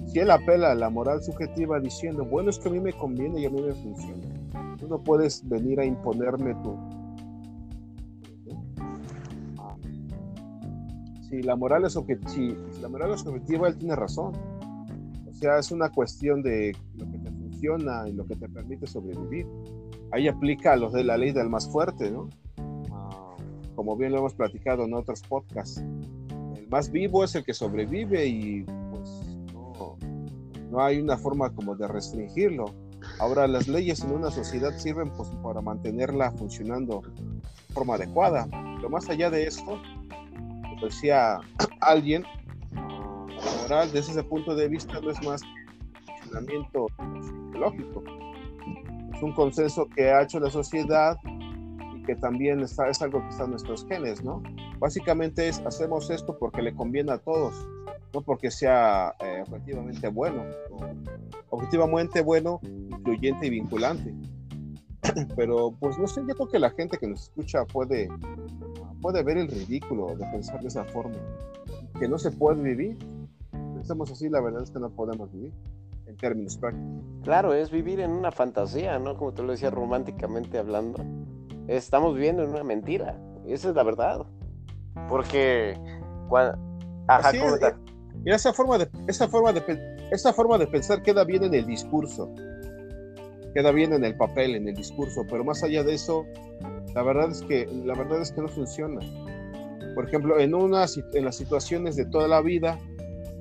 si 0.05 0.19
él 0.19 0.31
apela 0.31 0.73
a 0.73 0.75
la 0.75 0.91
moral 0.91 1.23
subjetiva 1.23 1.81
diciendo, 1.81 2.27
bueno, 2.27 2.51
es 2.51 2.59
que 2.59 2.69
a 2.69 2.73
mí 2.73 2.79
me 2.79 2.93
conviene 2.93 3.41
y 3.41 3.47
a 3.47 3.51
mí 3.51 3.63
me 3.63 3.73
funciona, 3.73 4.77
tú 4.79 4.87
no 4.87 5.03
puedes 5.03 5.49
venir 5.49 5.81
a 5.81 5.87
imponerme 5.87 6.55
tu... 6.57 7.04
Si 11.35 11.43
la 11.43 11.57
moral 11.57 11.85
es 11.85 11.99
si, 12.29 12.57
la 12.81 12.89
moral 12.89 13.13
es 13.13 13.27
objetiva, 13.27 13.67
él 13.67 13.77
tiene 13.77 13.97
razón. 13.97 14.35
O 15.29 15.35
sea, 15.35 15.59
es 15.59 15.73
una 15.73 15.91
cuestión 15.91 16.45
de 16.45 16.77
lo 16.95 17.11
que 17.11 17.19
te 17.19 17.29
funciona 17.29 18.09
y 18.09 18.13
lo 18.13 18.25
que 18.25 18.37
te 18.37 18.49
permite 18.49 18.87
sobrevivir. 18.87 19.45
Ahí 20.13 20.29
aplica 20.29 20.77
los 20.77 20.93
de 20.93 21.03
la 21.03 21.17
ley 21.17 21.33
del 21.33 21.51
más 21.51 21.69
fuerte, 21.69 22.13
¿no? 22.13 22.29
Ah, 22.93 23.35
como 23.75 23.97
bien 23.97 24.13
lo 24.13 24.19
hemos 24.19 24.35
platicado 24.35 24.85
en 24.85 24.95
otros 24.95 25.23
podcasts. 25.23 25.83
El 26.57 26.69
más 26.69 26.93
vivo 26.93 27.25
es 27.25 27.35
el 27.35 27.45
que 27.45 27.53
sobrevive 27.53 28.27
y 28.27 28.65
no 30.71 30.81
hay 30.81 31.01
una 31.01 31.17
forma 31.17 31.51
como 31.51 31.75
de 31.75 31.89
restringirlo. 31.89 32.67
Ahora 33.19 33.49
las 33.49 33.67
leyes 33.67 34.05
en 34.05 34.13
una 34.13 34.31
sociedad 34.31 34.73
sirven 34.79 35.11
pues, 35.17 35.31
para 35.43 35.61
mantenerla 35.61 36.31
funcionando 36.31 37.03
de 37.03 37.75
forma 37.75 37.97
adecuada. 37.97 38.47
Pero 38.77 38.89
más 38.89 39.09
allá 39.11 39.31
de 39.31 39.49
esto, 39.49 39.81
como 40.85 40.91
decía 40.91 41.41
alguien, 41.81 42.25
moral 43.63 43.91
desde 43.93 44.13
ese 44.13 44.23
punto 44.23 44.55
de 44.55 44.69
vista 44.69 45.01
no 45.01 45.11
es 45.11 45.23
más 45.25 45.43
que 45.43 45.49
un 45.49 46.19
funcionamiento 46.19 46.87
psicológico. 47.23 48.03
Es 49.15 49.23
un 49.23 49.33
consenso 49.33 49.89
que 49.95 50.11
ha 50.11 50.23
hecho 50.23 50.41
la 50.41 50.51
sociedad 50.51 51.17
y 51.97 52.03
que 52.03 52.17
también 52.17 52.61
está, 52.61 52.89
es 52.89 53.01
algo 53.01 53.23
que 53.23 53.29
está 53.29 53.45
en 53.45 53.51
nuestros 53.51 53.87
genes, 53.87 54.23
¿no? 54.23 54.43
Básicamente 54.79 55.49
es, 55.49 55.61
hacemos 55.61 56.11
esto 56.11 56.37
porque 56.39 56.61
le 56.61 56.75
conviene 56.75 57.13
a 57.13 57.19
todos 57.19 57.55
no 58.13 58.21
porque 58.21 58.49
sea 58.49 59.13
eh, 59.19 59.43
objetivamente 59.43 60.07
bueno, 60.07 60.45
objetivamente 61.51 62.21
bueno, 62.21 62.61
incluyente 62.63 63.47
y 63.47 63.51
vinculante. 63.51 64.15
Pero 65.37 65.75
pues 65.81 65.99
no 65.99 66.07
sé, 66.07 66.23
yo 66.29 66.35
creo 66.35 66.49
que 66.49 66.61
la 66.61 66.71
gente 66.71 66.97
que 66.97 67.09
nos 67.09 67.23
escucha 67.25 67.65
puede, 67.65 68.09
puede 69.05 69.23
ver 69.23 69.37
el 69.37 69.49
ridículo 69.49 70.17
de 70.17 70.25
pensar 70.25 70.63
de 70.63 70.69
esa 70.69 70.83
forma, 70.85 71.19
que 72.01 72.09
no 72.09 72.17
se 72.17 72.31
puede 72.31 72.63
vivir. 72.63 72.97
Pensamos 73.51 74.11
así, 74.11 74.31
la 74.31 74.41
verdad 74.41 74.63
es 74.63 74.71
que 74.71 74.79
no 74.81 74.89
podemos 74.89 75.31
vivir 75.31 75.53
en 76.07 76.17
términos 76.17 76.57
prácticos. 76.57 77.05
Claro, 77.23 77.53
es 77.53 77.71
vivir 77.71 78.01
en 78.01 78.13
una 78.13 78.33
fantasía, 78.33 78.99
¿no? 78.99 79.19
Como 79.19 79.35
te 79.35 79.43
lo 79.43 79.53
decía 79.53 79.69
románticamente 79.69 80.57
hablando. 80.57 81.05
Estamos 81.69 82.15
viviendo 82.15 82.45
en 82.45 82.49
una 82.49 82.65
mentira. 82.65 83.21
Esa 83.47 83.69
es 83.69 83.75
la 83.75 83.83
verdad. 83.83 84.25
Porque 85.11 85.79
cuando... 86.31 86.59
Ajá, 87.07 87.33
y 87.37 88.31
esa 88.31 88.55
forma 88.55 88.79
de, 88.79 88.89
esa 89.07 89.29
forma 89.29 89.53
de, 89.53 90.07
esa 90.13 90.33
forma 90.33 90.57
de 90.57 90.67
pensar 90.67 91.03
queda 91.03 91.25
bien 91.25 91.45
en 91.45 91.53
el 91.53 91.67
discurso, 91.67 92.33
queda 93.53 93.71
bien 93.71 93.93
en 93.93 94.03
el 94.03 94.17
papel, 94.17 94.55
en 94.55 94.67
el 94.67 94.75
discurso, 94.75 95.27
pero 95.29 95.45
más 95.45 95.63
allá 95.63 95.85
de 95.85 95.93
eso, 95.93 96.25
la 96.95 97.03
verdad 97.03 97.31
es 97.31 97.43
que, 97.43 97.67
la 97.85 97.95
verdad 97.95 98.21
es 98.23 98.33
que 98.33 98.41
no 98.41 98.49
funciona. 98.49 99.01
Por 99.95 100.09
ejemplo, 100.09 100.39
en, 100.39 100.55
una, 100.55 100.87
en 101.13 101.25
las 101.25 101.37
situaciones 101.37 101.97
de 101.97 102.07
toda 102.07 102.29
la 102.29 102.41
vida, 102.41 102.79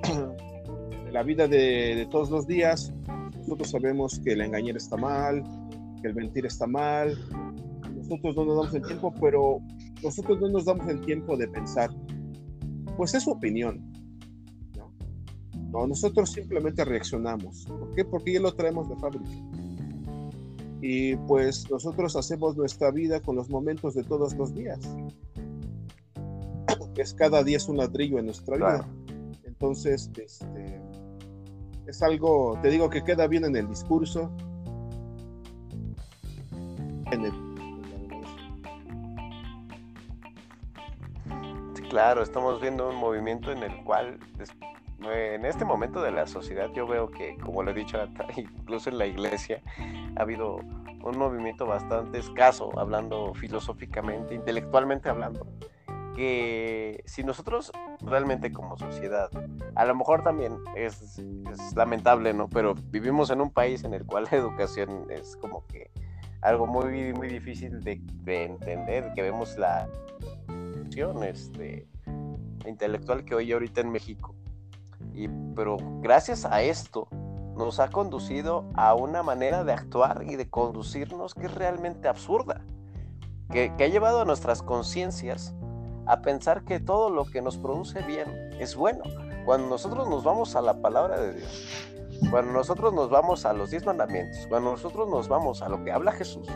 la 1.12 1.22
vida 1.22 1.48
de, 1.48 1.94
de 1.96 2.06
todos 2.10 2.30
los 2.30 2.46
días, 2.46 2.92
nosotros 3.38 3.70
sabemos 3.70 4.20
que 4.20 4.32
el 4.32 4.40
engañar 4.40 4.76
está 4.76 4.96
mal, 4.96 5.42
que 6.00 6.08
el 6.08 6.14
mentir 6.14 6.46
está 6.46 6.66
mal, 6.66 7.16
nosotros 7.96 8.36
no 8.36 8.44
nos 8.44 8.56
damos 8.56 8.74
el 8.74 8.82
tiempo, 8.82 9.14
pero 9.20 9.60
nosotros 10.02 10.40
no 10.40 10.48
nos 10.48 10.64
damos 10.64 10.88
el 10.88 11.00
tiempo 11.00 11.36
de 11.36 11.48
pensar. 11.48 11.90
Pues 12.96 13.14
es 13.14 13.24
su 13.24 13.30
opinión, 13.30 13.94
no, 15.74 15.88
nosotros 15.88 16.30
simplemente 16.30 16.84
reaccionamos. 16.84 17.66
¿Por 17.66 17.92
qué? 17.96 18.04
Porque 18.04 18.32
ya 18.32 18.40
lo 18.40 18.54
traemos 18.54 18.88
de 18.88 18.94
fábrica. 18.94 19.28
Y 20.86 21.16
pues 21.16 21.70
nosotros 21.70 22.14
hacemos 22.14 22.58
nuestra 22.58 22.90
vida 22.90 23.18
con 23.18 23.36
los 23.36 23.48
momentos 23.48 23.94
de 23.94 24.04
todos 24.04 24.34
los 24.34 24.54
días. 24.54 24.78
Es 26.96 27.12
cada 27.14 27.42
día 27.42 27.56
es 27.56 27.68
un 27.68 27.78
ladrillo 27.78 28.18
en 28.18 28.26
nuestra 28.26 28.56
vida. 28.56 28.86
Entonces, 29.44 30.10
este, 30.16 30.80
es 31.86 32.02
algo, 32.02 32.56
te 32.62 32.68
digo 32.68 32.88
que 32.90 33.02
queda 33.02 33.26
bien 33.26 33.46
en 33.46 33.56
el 33.56 33.66
discurso, 33.66 34.30
claro, 41.88 42.22
estamos 42.22 42.60
viendo 42.60 42.90
un 42.90 42.96
movimiento 42.96 43.52
en 43.52 43.62
el 43.62 43.84
cual 43.84 44.18
en 45.12 45.44
este 45.44 45.64
momento 45.64 46.02
de 46.02 46.12
la 46.12 46.26
sociedad 46.26 46.70
yo 46.72 46.86
veo 46.86 47.10
que, 47.10 47.36
como 47.38 47.62
lo 47.62 47.70
he 47.70 47.74
dicho, 47.74 47.98
incluso 48.36 48.90
en 48.90 48.98
la 48.98 49.06
iglesia 49.06 49.62
ha 50.16 50.22
habido 50.22 50.56
un 50.56 51.18
movimiento 51.18 51.66
bastante 51.66 52.18
escaso, 52.18 52.70
hablando 52.78 53.34
filosóficamente, 53.34 54.34
intelectualmente 54.34 55.08
hablando, 55.08 55.46
que 56.16 57.02
si 57.04 57.24
nosotros 57.24 57.72
realmente 58.00 58.52
como 58.52 58.76
sociedad, 58.78 59.28
a 59.74 59.84
lo 59.84 59.94
mejor 59.94 60.22
también 60.22 60.56
es, 60.76 61.20
lamentable, 61.76 62.32
¿no? 62.32 62.48
Pero 62.48 62.74
vivimos 62.74 63.30
en 63.30 63.40
un 63.40 63.50
país 63.50 63.84
en 63.84 63.94
el 63.94 64.06
cual 64.06 64.26
la 64.30 64.38
educación 64.38 65.06
es 65.10 65.36
como 65.36 65.66
que 65.66 65.90
algo 66.40 66.66
muy, 66.66 67.12
muy 67.12 67.28
difícil 67.28 67.80
de, 67.82 68.00
de 68.22 68.44
entender, 68.44 69.12
que 69.14 69.22
vemos 69.22 69.56
la 69.58 69.88
este, 71.26 71.88
intelectual 72.66 73.24
que 73.24 73.34
hoy 73.34 73.50
ahorita 73.52 73.80
en 73.80 73.90
México 73.90 74.34
pero 75.54 75.76
gracias 76.00 76.44
a 76.44 76.62
esto 76.62 77.08
nos 77.56 77.78
ha 77.80 77.88
conducido 77.88 78.64
a 78.74 78.94
una 78.94 79.22
manera 79.22 79.64
de 79.64 79.72
actuar 79.72 80.24
y 80.26 80.36
de 80.36 80.50
conducirnos 80.50 81.34
que 81.34 81.46
es 81.46 81.54
realmente 81.54 82.08
absurda, 82.08 82.62
que 83.50 83.72
ha 83.78 83.88
llevado 83.88 84.20
a 84.20 84.24
nuestras 84.24 84.62
conciencias 84.62 85.54
a 86.06 86.20
pensar 86.20 86.64
que 86.64 86.80
todo 86.80 87.10
lo 87.10 87.24
que 87.24 87.42
nos 87.42 87.56
produce 87.56 88.02
bien 88.02 88.28
es 88.58 88.76
bueno. 88.76 89.02
Cuando 89.44 89.68
nosotros 89.68 90.08
nos 90.08 90.24
vamos 90.24 90.56
a 90.56 90.62
la 90.62 90.80
palabra 90.80 91.20
de 91.20 91.34
Dios, 91.34 91.90
cuando 92.30 92.52
nosotros 92.52 92.92
nos 92.92 93.10
vamos 93.10 93.44
a 93.44 93.52
los 93.52 93.70
diez 93.70 93.84
mandamientos, 93.84 94.46
cuando 94.48 94.72
nosotros 94.72 95.08
nos 95.08 95.28
vamos 95.28 95.62
a 95.62 95.68
lo 95.68 95.82
que 95.84 95.92
habla 95.92 96.12
Jesús, 96.12 96.48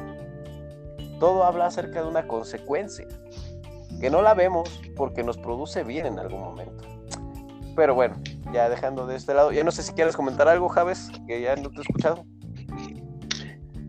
todo 1.20 1.44
habla 1.44 1.66
acerca 1.66 2.02
de 2.02 2.08
una 2.08 2.26
consecuencia, 2.26 3.06
que 4.00 4.10
no 4.10 4.22
la 4.22 4.34
vemos 4.34 4.80
porque 4.96 5.22
nos 5.22 5.36
produce 5.36 5.82
bien 5.82 6.06
en 6.06 6.18
algún 6.18 6.40
momento. 6.40 6.84
Pero 7.78 7.94
bueno, 7.94 8.16
ya 8.52 8.68
dejando 8.68 9.06
de 9.06 9.14
este 9.14 9.34
lado, 9.34 9.52
ya 9.52 9.62
no 9.62 9.70
sé 9.70 9.84
si 9.84 9.92
quieres 9.92 10.16
comentar 10.16 10.48
algo, 10.48 10.68
Javes, 10.68 11.12
que 11.28 11.40
ya 11.40 11.54
no 11.54 11.70
te 11.70 11.78
he 11.78 11.82
escuchado. 11.82 12.24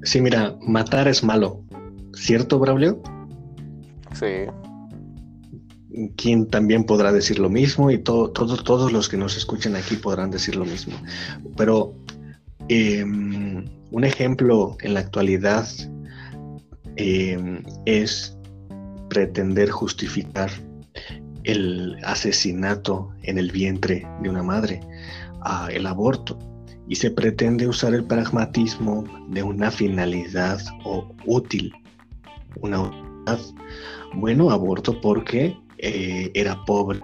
Sí, 0.04 0.22
mira, 0.22 0.56
matar 0.62 1.08
es 1.08 1.24
malo, 1.24 1.64
¿cierto, 2.14 2.60
Braulio? 2.60 3.02
Sí. 4.14 4.46
Quien 6.18 6.48
también 6.48 6.84
podrá 6.84 7.12
decir 7.12 7.40
lo 7.40 7.50
mismo 7.50 7.90
y 7.90 7.98
todo, 7.98 8.30
todos 8.30 8.92
los 8.94 9.10
que 9.10 9.18
nos 9.18 9.36
escuchen 9.36 9.76
aquí 9.76 9.96
podrán 9.96 10.30
decir 10.30 10.56
lo 10.56 10.66
mismo. 10.66 10.96
Pero 11.58 11.96
em, 12.68 13.66
un 13.90 14.04
ejemplo 14.04 14.78
en 14.82 14.94
la 14.94 15.00
actualidad 15.00 15.68
em, 16.96 17.64
es 17.88 18.38
pretender 19.10 19.72
justificar 19.72 20.52
el 21.52 21.98
asesinato 22.04 23.12
en 23.24 23.38
el 23.38 23.52
vientre 23.52 24.08
de 24.22 24.30
una 24.30 24.44
madre, 24.44 24.80
el 25.72 25.86
aborto, 25.86 26.38
y 26.88 26.96
se 26.96 27.12
pretende 27.12 27.68
usar 27.68 27.94
el 27.94 28.04
pragmatismo 28.04 29.04
de 29.30 29.44
una 29.44 29.72
finalidad 29.72 30.60
o 30.84 31.08
útil, 31.26 31.74
una 32.62 32.82
utilidad. 32.82 33.40
Bueno, 34.16 34.50
aborto 34.50 35.00
porque 35.00 35.56
eh, 35.78 36.32
era 36.34 36.64
pobre, 36.66 37.00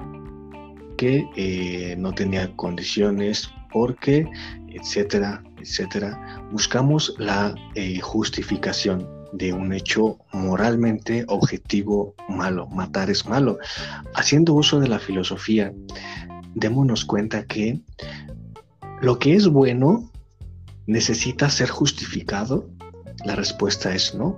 que 0.97 1.27
eh, 1.35 1.95
no 1.97 2.13
tenía 2.13 2.51
condiciones, 2.55 3.49
porque, 3.71 4.27
etcétera, 4.69 5.43
etcétera. 5.61 6.41
Buscamos 6.51 7.13
la 7.19 7.53
eh, 7.75 7.99
justificación 7.99 9.07
de 9.37 9.53
un 9.53 9.73
hecho 9.73 10.17
moralmente 10.33 11.25
objetivo 11.27 12.15
malo. 12.29 12.67
Matar 12.67 13.09
es 13.09 13.25
malo. 13.25 13.57
Haciendo 14.13 14.53
uso 14.53 14.79
de 14.79 14.87
la 14.87 14.99
filosofía, 14.99 15.73
démonos 16.55 17.05
cuenta 17.05 17.45
que 17.45 17.81
¿Lo 19.01 19.19
que 19.19 19.35
es 19.35 19.47
bueno 19.47 20.09
necesita 20.87 21.49
ser 21.49 21.69
justificado? 21.69 22.69
La 23.25 23.35
respuesta 23.35 23.93
es 23.93 24.15
no. 24.15 24.37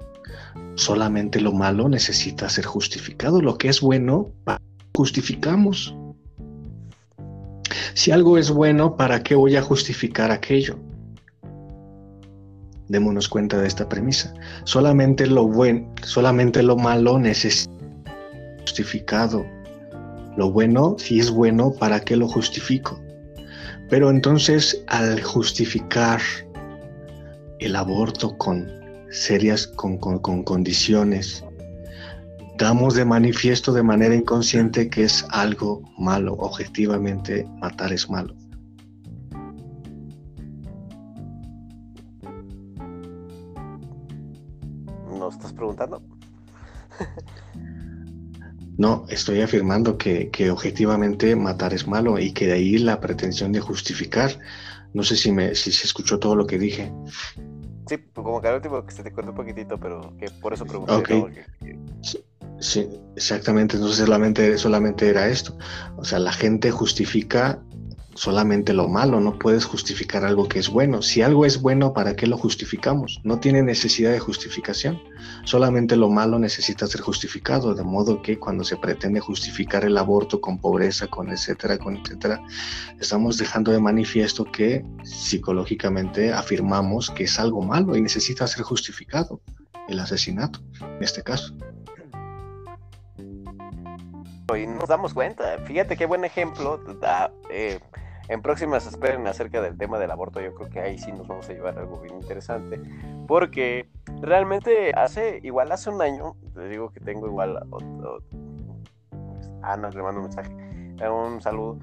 Solamente 0.75 1.39
lo 1.39 1.53
malo 1.53 1.87
necesita 1.87 2.49
ser 2.49 2.65
justificado. 2.65 3.41
Lo 3.41 3.57
que 3.57 3.69
es 3.69 3.81
bueno, 3.81 4.31
justificamos. 4.95 5.95
Si 7.93 8.11
algo 8.11 8.37
es 8.37 8.49
bueno, 8.49 8.95
¿para 8.95 9.23
qué 9.23 9.35
voy 9.35 9.55
a 9.55 9.61
justificar 9.61 10.31
aquello? 10.31 10.79
Démonos 12.89 13.27
cuenta 13.27 13.57
de 13.57 13.67
esta 13.67 13.87
premisa. 13.89 14.33
Solamente 14.63 15.27
lo 15.27 15.45
bueno, 15.47 15.93
solamente 16.03 16.63
lo 16.63 16.77
malo 16.77 17.19
necesita 17.19 17.71
justificado. 18.61 19.45
Lo 20.37 20.51
bueno, 20.51 20.95
si 20.99 21.19
es 21.19 21.31
bueno, 21.31 21.71
¿para 21.71 21.99
qué 21.99 22.15
lo 22.15 22.27
justifico? 22.27 22.99
Pero 23.89 24.09
entonces 24.09 24.83
al 24.87 25.21
justificar 25.21 26.21
el 27.59 27.75
aborto 27.75 28.37
con 28.37 28.69
serias, 29.09 29.67
con, 29.67 29.97
con, 29.97 30.19
con 30.19 30.43
condiciones, 30.43 31.43
damos 32.57 32.95
de 32.95 33.05
manifiesto 33.05 33.71
de 33.71 33.83
manera 33.83 34.15
inconsciente 34.15 34.89
que 34.89 35.05
es 35.05 35.25
algo 35.29 35.81
malo. 35.97 36.33
Objetivamente, 36.33 37.47
matar 37.59 37.93
es 37.93 38.09
malo. 38.09 38.35
Preguntando? 45.57 46.01
No, 48.77 49.05
estoy 49.09 49.41
afirmando 49.41 49.97
que, 49.97 50.29
objetivamente 50.51 51.35
matar 51.35 51.73
es 51.73 51.87
malo 51.87 52.19
y 52.19 52.31
que 52.31 52.45
de 52.45 52.53
ahí 52.53 52.77
la 52.77 52.99
pretensión 52.99 53.51
de 53.51 53.59
justificar. 53.59 54.39
No 54.93 55.03
sé 55.03 55.15
si, 55.15 55.31
me, 55.31 55.55
si 55.55 55.71
se 55.71 55.85
escuchó 55.85 56.19
todo 56.19 56.35
lo 56.35 56.45
que 56.45 56.59
dije. 56.59 56.91
Sí, 57.87 57.97
como 58.13 58.39
que 58.39 58.47
al 58.49 58.55
último 58.55 58.85
que 58.85 58.93
se 58.93 59.03
te 59.03 59.11
cortó 59.11 59.31
un 59.31 59.35
poquitito, 59.35 59.79
pero 59.79 60.13
que 60.19 60.29
por 60.29 60.53
eso 60.53 60.65
pregunté. 60.65 61.45
Sí, 62.59 62.87
exactamente. 63.15 63.77
Entonces 63.77 64.05
solamente, 64.05 64.57
solamente 64.57 65.09
era 65.09 65.27
esto. 65.27 65.57
O 65.95 66.03
sea, 66.03 66.19
la 66.19 66.31
gente 66.31 66.69
justifica 66.69 67.59
solamente 68.17 68.73
lo 68.73 68.87
malo, 68.87 69.19
no 69.19 69.37
puedes 69.37 69.65
justificar 69.65 70.25
algo 70.25 70.47
que 70.47 70.57
es 70.57 70.69
bueno. 70.69 71.03
Si 71.03 71.21
algo 71.21 71.45
es 71.45 71.61
bueno, 71.61 71.93
¿para 71.93 72.15
qué 72.15 72.25
lo 72.25 72.35
justificamos? 72.35 73.21
No 73.23 73.39
tiene 73.39 73.61
necesidad 73.61 74.11
de 74.11 74.19
justificación. 74.19 74.99
Solamente 75.45 75.95
lo 75.95 76.09
malo 76.09 76.39
necesita 76.39 76.87
ser 76.87 77.01
justificado, 77.01 77.75
de 77.75 77.83
modo 77.83 78.21
que 78.23 78.39
cuando 78.39 78.63
se 78.63 78.75
pretende 78.75 79.19
justificar 79.19 79.85
el 79.85 79.97
aborto 79.97 80.41
con 80.41 80.59
pobreza, 80.59 81.07
con 81.07 81.29
etcétera, 81.29 81.77
con 81.77 81.97
etcétera, 81.97 82.41
estamos 82.99 83.37
dejando 83.37 83.71
de 83.71 83.79
manifiesto 83.79 84.45
que 84.45 84.83
psicológicamente 85.03 86.33
afirmamos 86.33 87.11
que 87.11 87.25
es 87.25 87.39
algo 87.39 87.61
malo 87.61 87.95
y 87.95 88.01
necesita 88.01 88.47
ser 88.47 88.63
justificado 88.63 89.41
el 89.87 89.99
asesinato, 89.99 90.59
en 90.81 91.03
este 91.03 91.21
caso 91.21 91.53
y 94.55 94.65
nos 94.65 94.87
damos 94.87 95.13
cuenta. 95.13 95.57
Fíjate 95.65 95.97
qué 95.97 96.05
buen 96.05 96.23
ejemplo 96.23 96.79
eh, 97.49 97.79
en 98.29 98.41
próximas 98.41 98.85
esperen 98.85 99.25
acerca 99.27 99.61
del 99.61 99.77
tema 99.77 99.99
del 99.99 100.11
aborto, 100.11 100.41
yo 100.41 100.53
creo 100.53 100.69
que 100.69 100.79
ahí 100.79 100.97
sí 100.97 101.11
nos 101.11 101.27
vamos 101.27 101.49
a 101.49 101.53
llevar 101.53 101.77
algo 101.77 101.99
bien 101.99 102.15
interesante, 102.15 102.81
porque 103.27 103.89
realmente 104.21 104.91
hace, 104.93 105.39
igual 105.43 105.71
hace 105.71 105.89
un 105.89 106.01
año, 106.01 106.35
les 106.55 106.69
digo 106.69 106.91
que 106.91 106.99
tengo 106.99 107.27
igual, 107.27 107.57
Ana, 109.61 109.89
le 109.89 110.01
mando 110.01 110.21
un 110.21 110.27
mensaje, 110.27 110.55
un 111.09 111.41
saludo. 111.41 111.79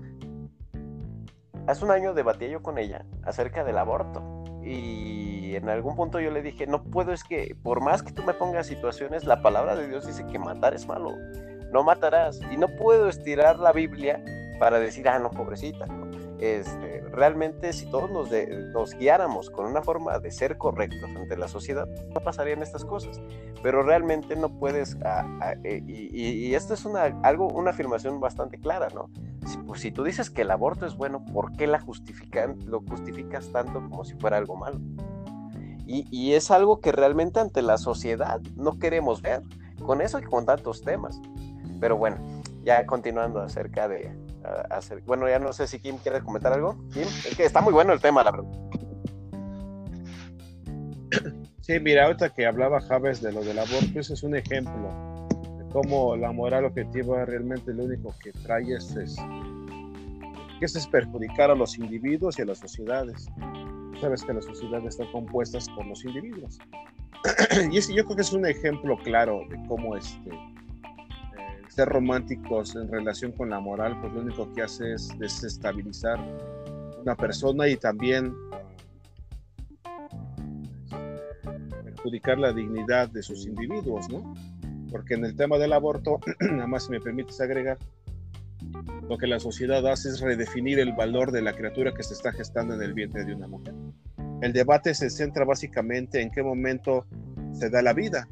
Hace 1.66 1.84
un 1.84 1.90
año 1.90 2.12
debatía 2.12 2.49
yo 2.49 2.62
con 2.62 2.76
ella 2.76 3.07
acerca 3.22 3.64
del 3.64 3.78
aborto 3.78 4.22
y 4.62 5.57
en 5.57 5.68
algún 5.70 5.97
punto 5.97 6.20
yo 6.20 6.30
le 6.30 6.42
dije, 6.42 6.66
no 6.66 6.82
puedo, 6.84 7.12
es 7.12 7.24
que 7.24 7.57
por 7.62 7.80
más 7.80 8.03
que 8.03 8.12
tú 8.12 8.22
me 8.22 8.34
pongas 8.34 8.66
situaciones, 8.66 9.24
la 9.24 9.40
palabra 9.40 9.74
de 9.76 9.88
Dios 9.88 10.07
dice 10.07 10.26
que 10.26 10.38
matar 10.38 10.74
es 10.74 10.86
malo, 10.86 11.12
no 11.72 11.82
matarás 11.82 12.40
y 12.51 12.59
no 12.59 12.68
puedo 12.68 13.09
estirar 13.09 13.59
la 13.59 13.72
Biblia 13.72 14.22
para 14.59 14.78
decir, 14.78 15.09
ah, 15.09 15.18
no, 15.18 15.30
pobrecita, 15.30 15.86
este, 16.45 17.01
realmente 17.12 17.72
si 17.72 17.86
todos 17.86 18.11
nos, 18.11 18.95
guiáramos 18.95 19.51
con 19.51 19.66
una 19.66 19.82
forma 19.82 20.18
de 20.18 20.30
ser 20.30 20.59
correctos 20.59 21.11
ante 21.14 21.36
la 21.36 21.49
sociedad, 21.49 21.88
no 22.14 22.20
pasarían 22.20 22.62
estas 22.62 22.84
cosas. 22.84 23.20
Pero 23.62 23.82
realmente 23.82 24.36
no 24.36 24.49
puedes, 24.59 24.97
eh, 25.64 25.82
y, 25.86 26.55
esto 26.55 26.74
es 26.74 26.84
una, 26.84 27.05
algo, 27.22 27.49
una 27.49 27.70
afirmación 27.70 28.20
bastante 28.20 28.59
clara, 28.59 28.88
¿no? 28.95 29.11
Si, 29.47 29.59
pues, 29.59 29.80
si 29.80 29.90
tú 29.90 30.05
dices 30.05 30.30
que 30.30 30.42
el 30.42 30.51
aborto 30.51 30.86
es 30.86 30.97
bueno, 30.97 31.24
¿por 31.24 31.53
qué 31.53 31.66
la 31.66 31.80
justifican, 31.80 32.59
lo 32.66 32.80
justificas 32.80 33.51
tanto 33.53 33.74
como 33.74 34.05
si 34.05 34.14
fuera 34.14 34.36
algo 34.36 34.57
malo? 34.57 34.80
Y, 35.86 36.07
y 36.11 36.34
es 36.34 36.51
algo 36.51 36.80
que 36.80 36.92
realmente 36.92 37.40
ante 37.40 37.61
la 37.62 37.76
sociedad 37.76 38.40
no 38.57 38.78
queremos 38.78 39.22
ver, 39.22 39.42
con 39.84 40.01
eso 40.01 40.18
y 40.18 40.22
con 40.22 40.47
tantos 40.47 40.82
temas. 40.82 41.20
Pero 41.80 41.97
bueno, 41.97 42.16
ya 42.64 42.86
continuando 42.86 43.40
acerca 43.40 43.88
de, 43.88 44.11
hacer. 44.70 45.01
Bueno, 45.03 45.28
ya 45.28 45.38
no 45.38 45.53
sé 45.53 45.66
si 45.66 45.78
Kim 45.80 45.99
quiere 45.99 46.20
comentar 46.20 46.53
algo. 46.53 46.76
Kim, 46.92 47.03
es 47.03 47.34
que 47.36 47.45
está 47.45 47.61
muy 47.61 47.72
bueno 47.72 47.92
el 47.92 48.01
tema, 48.01 48.22
la 48.22 48.30
verdad. 48.32 48.51
Sí, 51.61 51.80
mira, 51.80 52.05
ahorita 52.05 52.28
que 52.30 52.45
hablaba 52.45 52.80
Javes 52.80 53.22
de 53.22 53.32
lo 53.32 53.42
del 53.42 53.59
aborto, 53.59 53.99
ese 53.99 54.12
es 54.12 54.22
un 54.22 54.36
ejemplo 54.36 55.18
de 55.57 55.64
cómo 55.72 56.14
la 56.14 56.30
moral 56.30 56.66
objetiva 56.66 57.24
realmente 57.24 57.72
lo 57.72 57.84
único 57.84 58.14
que 58.22 58.32
trae 58.32 58.74
es, 58.74 58.95
es 58.97 59.16
es 60.72 60.86
perjudicar 60.86 61.51
a 61.51 61.55
los 61.55 61.78
individuos 61.78 62.38
y 62.38 62.42
a 62.42 62.47
las 62.47 62.59
sociedades. 62.59 63.26
Sabes 64.01 64.24
que 64.24 64.32
las 64.32 64.45
sociedades 64.45 64.86
están 64.86 65.11
compuestas 65.12 65.68
por 65.70 65.86
los 65.86 66.05
individuos. 66.05 66.59
y 67.70 67.80
yo 67.80 68.05
creo 68.05 68.16
que 68.16 68.22
es 68.22 68.32
un 68.32 68.47
ejemplo 68.47 68.97
claro 69.03 69.40
de 69.51 69.59
cómo 69.68 69.97
este, 69.97 70.30
ser 71.75 71.89
románticos 71.89 72.77
en 72.77 72.89
relación 72.89 73.33
con 73.33 73.51
la 73.51 73.59
moral, 73.59 74.01
pues 74.01 74.12
lo 74.12 74.20
único 74.20 74.53
que 74.53 74.62
hace 74.62 74.93
es 74.95 75.09
desestabilizar 75.18 76.20
una 77.03 77.16
persona 77.16 77.66
y 77.66 77.77
también 77.77 78.33
perjudicar 81.83 82.39
la 82.39 82.53
dignidad 82.53 83.09
de 83.09 83.22
sus 83.22 83.45
individuos, 83.47 84.09
¿no? 84.09 84.35
Porque 84.93 85.14
en 85.14 85.25
el 85.25 85.35
tema 85.35 85.59
del 85.59 85.72
aborto, 85.72 86.20
nada 86.41 86.68
más 86.68 86.85
si 86.85 86.93
me 86.93 87.01
permites 87.01 87.41
agregar, 87.41 87.79
lo 89.09 89.18
que 89.18 89.27
la 89.27 89.41
sociedad 89.41 89.85
hace 89.89 90.11
es 90.11 90.20
redefinir 90.20 90.79
el 90.79 90.93
valor 90.93 91.33
de 91.33 91.43
la 91.43 91.55
criatura 91.55 91.93
que 91.93 92.05
se 92.05 92.14
está 92.14 92.33
gestando 92.33 92.75
en 92.75 92.83
el 92.83 92.95
vientre 92.95 93.25
de 93.25 93.35
una 93.35 93.49
mujer. 93.49 93.75
El 94.41 94.53
debate 94.53 94.95
se 94.95 95.11
centra 95.11 95.45
básicamente 95.45 96.22
en 96.22 96.31
qué 96.31 96.43
momento 96.43 97.05
se 97.53 97.68
da 97.68 97.83
la 97.83 97.93
vida, 97.93 98.29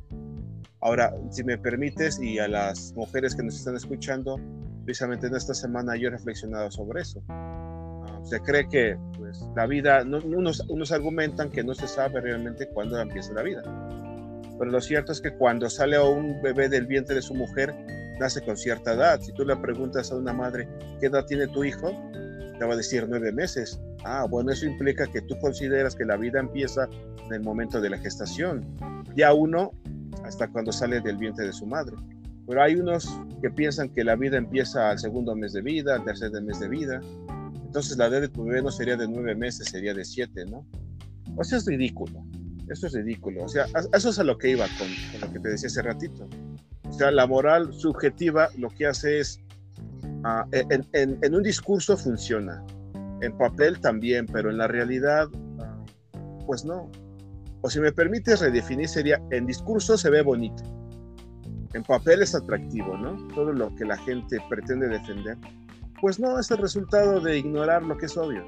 Ahora, 0.83 1.15
si 1.31 1.45
me 1.45 1.57
permites, 1.59 2.21
y 2.21 2.41
a 2.41 2.49
las 2.49 2.93
mujeres 2.97 3.37
que 3.37 3.45
nos 3.45 3.55
están 3.55 3.77
escuchando, 3.77 4.41
precisamente 4.85 5.29
en 5.29 5.37
esta 5.37 5.55
semana 5.55 5.97
yo 5.97 6.09
he 6.09 6.11
reflexionado 6.11 6.73
sobre 6.73 7.03
eso. 7.03 7.23
Ah, 7.29 8.21
se 8.25 8.41
cree 8.41 8.69
que 8.69 8.99
pues, 9.17 9.45
la 9.55 9.67
vida, 9.67 10.03
unos, 10.03 10.61
unos 10.69 10.91
argumentan 10.91 11.51
que 11.51 11.63
no 11.63 11.73
se 11.75 11.87
sabe 11.87 12.21
realmente 12.21 12.69
cuándo 12.69 13.01
empieza 13.01 13.33
la 13.33 13.43
vida. 13.43 13.63
Pero 14.59 14.73
lo 14.73 14.81
cierto 14.81 15.13
es 15.13 15.21
que 15.21 15.33
cuando 15.37 15.71
sale 15.71 16.01
un 16.01 16.43
bebé 16.43 16.69
del 16.69 16.89
vientre 16.89 17.15
de 17.15 17.23
su 17.23 17.35
mujer, 17.35 17.73
nace 18.19 18.43
con 18.43 18.57
cierta 18.57 18.95
edad. 18.95 19.21
Si 19.21 19.33
tú 19.33 19.45
le 19.45 19.55
preguntas 19.55 20.11
a 20.11 20.17
una 20.17 20.33
madre, 20.33 20.69
¿qué 20.99 21.07
edad 21.07 21.25
tiene 21.27 21.47
tu 21.47 21.63
hijo? 21.63 21.93
Te 22.59 22.65
va 22.65 22.75
a 22.75 22.77
decir 22.77 23.07
nueve 23.09 23.31
meses. 23.31 23.81
Ah, 24.05 24.27
bueno, 24.29 24.51
eso 24.51 24.67
implica 24.67 25.07
que 25.07 25.23
tú 25.23 25.39
consideras 25.39 25.95
que 25.95 26.05
la 26.05 26.17
vida 26.17 26.41
empieza 26.41 26.89
en 27.25 27.33
el 27.33 27.41
momento 27.41 27.81
de 27.81 27.91
la 27.91 27.99
gestación. 27.99 28.67
Ya 29.15 29.33
uno 29.33 29.71
hasta 30.25 30.49
cuando 30.49 30.73
sale 30.73 31.01
del 31.01 31.17
vientre 31.17 31.47
de 31.47 31.53
su 31.53 31.67
madre. 31.67 31.97
Pero 32.47 32.63
hay 32.63 32.75
unos 32.75 33.09
que 33.41 33.51
piensan 33.51 33.89
que 33.89 34.05
la 34.05 34.17
vida 34.17 34.37
empieza 34.37 34.91
al 34.91 34.99
segundo 34.99 35.35
mes 35.35 35.53
de 35.53 35.63
vida, 35.63 35.95
al 35.95 36.05
tercer 36.05 36.31
mes 36.43 36.61
de 36.61 36.69
vida. 36.69 37.01
Entonces 37.65 37.97
la 37.97 38.07
edad 38.07 38.21
de 38.21 38.29
tu 38.29 38.45
bebé 38.45 38.63
no 38.63 38.71
sería 38.71 38.97
de 38.97 39.09
nueve 39.09 39.35
meses, 39.35 39.69
sería 39.69 39.95
de 39.95 40.05
siete, 40.05 40.45
¿no? 40.47 40.67
O 41.37 41.45
sea, 41.45 41.59
es 41.59 41.67
ridículo. 41.67 42.25
Eso 42.69 42.87
es 42.87 42.95
ridículo. 42.95 43.45
O 43.45 43.49
sea, 43.49 43.67
eso 43.95 44.11
es 44.11 44.19
a 44.19 44.25
lo 44.25 44.37
que 44.39 44.51
iba 44.51 44.67
con, 44.79 44.89
lo 45.21 45.33
que 45.33 45.39
te 45.39 45.49
decía 45.51 45.69
hace 45.69 45.83
ratito. 45.83 46.29
O 46.89 46.93
sea, 46.93 47.11
la 47.11 47.27
moral 47.27 47.73
subjetiva 47.73 48.49
lo 48.59 48.69
que 48.71 48.87
hace 48.87 49.21
es, 49.21 49.41
ah, 50.25 50.47
en, 50.53 51.35
un 51.35 51.43
discurso 51.43 51.97
funciona, 51.97 52.63
en 53.21 53.37
papel 53.39 53.81
también, 53.81 54.27
pero 54.27 54.51
en 54.51 54.59
la 54.59 54.69
realidad, 54.69 55.29
ah, 55.61 55.85
pues 56.47 56.65
no 56.65 56.91
o 57.63 57.71
si 57.71 57.81
me 57.81 57.93
permites 57.93 58.41
redefinir, 58.41 58.89
sería, 58.89 59.23
en 59.31 59.47
discurso 59.47 59.97
se 59.97 60.11
ve 60.11 60.23
bonito, 60.23 60.63
en 61.75 61.83
papel 61.85 62.23
es 62.23 62.35
atractivo, 62.35 62.97
¿no? 62.99 63.17
Todo 63.29 63.53
lo 63.53 63.75
que 63.77 63.85
la 63.85 63.97
gente 63.99 64.39
pretende 64.49 64.89
defender, 64.89 65.39
pues 66.01 66.19
no, 66.19 66.39
es 66.39 66.51
el 66.51 66.59
resultado 66.59 67.21
de 67.21 67.39
ignorar 67.39 67.83
lo 67.85 67.97
que 67.97 68.07
es 68.07 68.17
obvio. 68.17 68.45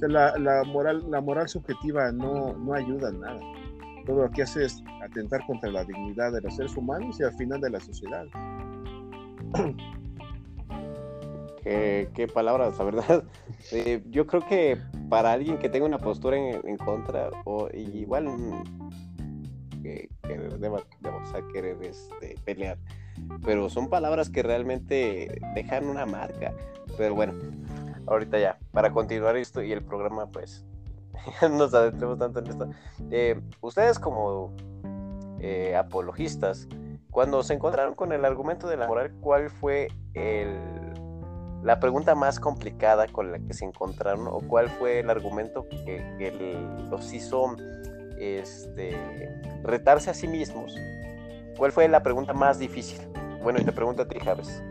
La, 0.00 0.62
moral, 0.64 1.48
subjetiva 1.48 2.10
no, 2.12 2.56
ayuda 2.74 3.10
en 3.10 3.20
nada. 3.20 3.40
Todo 4.06 4.22
lo 4.24 4.30
que 4.30 4.42
hace 4.42 4.64
es 4.64 4.82
atentar 5.02 5.44
contra 5.46 5.70
la 5.70 5.84
dignidad 5.84 6.32
de 6.32 6.40
los 6.40 6.56
seres 6.56 6.76
humanos 6.76 7.20
y 7.20 7.24
al 7.24 7.34
final 7.34 7.60
de 7.60 7.70
la 7.70 7.80
sociedad. 7.80 8.24
Qué, 11.62 12.28
palabras, 12.32 12.78
la 12.78 12.84
verdad. 12.84 13.24
Eh, 13.72 14.00
yo 14.10 14.26
creo 14.26 14.46
que 14.46 14.78
para 15.08 15.32
alguien 15.32 15.58
que 15.58 15.68
tenga 15.68 15.86
una 15.86 15.98
postura 15.98 16.36
en, 16.36 16.76
contra, 16.78 17.30
o 17.44 17.68
igual 17.72 18.28
que, 19.82 20.08
que 20.22 20.38
deba, 20.58 20.82
querer 21.52 21.76
este, 21.82 22.34
pelear, 22.44 22.78
pero 23.44 23.68
son 23.68 23.88
palabras 23.88 24.28
que 24.28 24.42
realmente 24.42 25.40
dejan 25.54 25.86
una 25.86 26.06
marca. 26.06 26.52
Pero 26.96 27.14
bueno, 27.14 27.34
ahorita 28.06 28.38
ya, 28.38 28.58
para 28.72 28.90
continuar 28.92 29.36
esto 29.36 29.62
y 29.62 29.72
el 29.72 29.82
programa, 29.82 30.26
pues 30.26 30.64
nos 31.50 31.74
adentremos 31.74 32.18
tanto 32.18 32.40
en 32.40 32.46
esto. 32.48 32.70
Eh, 33.10 33.40
ustedes 33.60 33.98
como 33.98 34.54
eh, 35.40 35.76
apologistas, 35.76 36.68
cuando 37.10 37.42
se 37.42 37.54
encontraron 37.54 37.94
con 37.94 38.12
el 38.12 38.24
argumento 38.24 38.68
de 38.68 38.76
la 38.76 38.86
moral, 38.86 39.14
¿cuál 39.20 39.50
fue 39.50 39.88
el, 40.14 40.85
la 41.66 41.80
pregunta 41.80 42.14
más 42.14 42.38
complicada 42.38 43.08
con 43.08 43.32
la 43.32 43.40
que 43.40 43.52
se 43.52 43.64
encontraron 43.64 44.28
o 44.28 44.38
cuál 44.38 44.70
fue 44.70 45.00
el 45.00 45.10
argumento 45.10 45.66
que, 45.68 46.56
los 46.88 47.12
hizo 47.12 47.56
este, 48.20 48.96
retarse 49.64 50.10
a 50.10 50.14
sí 50.14 50.28
mismos? 50.28 50.76
¿Cuál 51.58 51.72
fue 51.72 51.88
la 51.88 52.04
pregunta 52.04 52.32
más 52.32 52.60
difícil? 52.60 53.00
Bueno, 53.42 53.58
y 53.60 53.64
te 53.64 53.72
pregunto 53.72 54.02
a 54.02 54.08
ti, 54.08 54.16
Javes. 54.24 54.62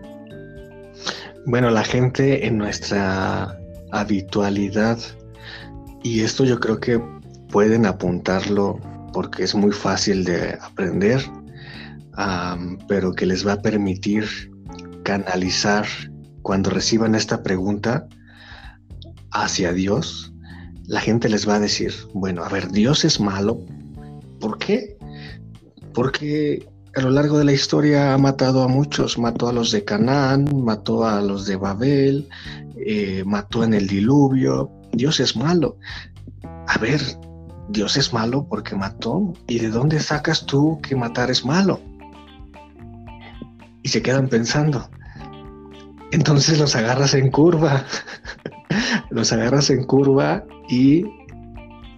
Bueno, 1.45 1.69
la 1.69 1.83
gente 1.83 2.47
en 2.47 2.57
nuestra 2.57 3.59
habitualidad, 3.91 4.97
y 6.01 6.21
esto 6.21 6.45
yo 6.45 6.61
creo 6.61 6.79
que 6.79 6.97
pueden 7.51 7.85
apuntarlo 7.85 8.79
porque 9.11 9.43
es 9.43 9.53
muy 9.53 9.73
fácil 9.73 10.23
de 10.23 10.57
aprender, 10.61 11.21
pero 12.87 13.11
que 13.11 13.25
les 13.25 13.45
va 13.45 13.53
a 13.53 13.61
permitir 13.61 14.25
canalizar 15.03 15.85
cuando 16.45 16.69
reciban 16.69 17.15
esta 17.15 17.41
pregunta 17.41 18.07
hacia 19.31 19.73
Dios, 19.73 20.31
la 20.85 20.99
gente 20.99 21.27
les 21.27 21.49
va 21.49 21.55
a 21.55 21.59
decir, 21.59 21.91
bueno, 22.13 22.43
a 22.43 22.49
ver, 22.49 22.69
Dios 22.69 23.03
es 23.03 23.19
malo. 23.19 23.61
¿Por 24.39 24.59
qué? 24.59 24.95
Porque 25.91 26.69
a 26.95 27.01
lo 27.01 27.09
largo 27.09 27.39
de 27.39 27.45
la 27.45 27.51
historia 27.51 28.13
ha 28.13 28.19
matado 28.19 28.61
a 28.61 28.67
muchos, 28.67 29.17
mató 29.17 29.47
a 29.47 29.53
los 29.53 29.71
de 29.71 29.85
Canaán, 29.85 30.45
mató 30.63 31.07
a 31.07 31.19
los 31.19 31.47
de 31.47 31.55
Babel, 31.55 32.29
eh, 32.77 33.23
mató 33.25 33.63
en 33.63 33.73
el 33.73 33.87
diluvio. 33.87 34.69
Dios 34.91 35.19
es 35.19 35.35
malo. 35.35 35.79
A 36.67 36.77
ver, 36.77 37.01
Dios 37.69 37.97
es 37.97 38.13
malo 38.13 38.45
porque 38.47 38.75
mató. 38.75 39.33
¿Y 39.47 39.57
de 39.57 39.69
dónde 39.69 39.99
sacas 39.99 40.45
tú 40.45 40.79
que 40.83 40.95
matar 40.95 41.31
es 41.31 41.43
malo? 41.43 41.81
Y 43.81 43.89
se 43.89 44.03
quedan 44.03 44.29
pensando. 44.29 44.87
Entonces 46.15 46.59
los 46.59 46.75
agarras 46.75 47.13
en 47.13 47.29
curva. 47.29 47.85
los 49.09 49.31
agarras 49.31 49.69
en 49.69 49.83
curva 49.83 50.43
y, 50.69 51.05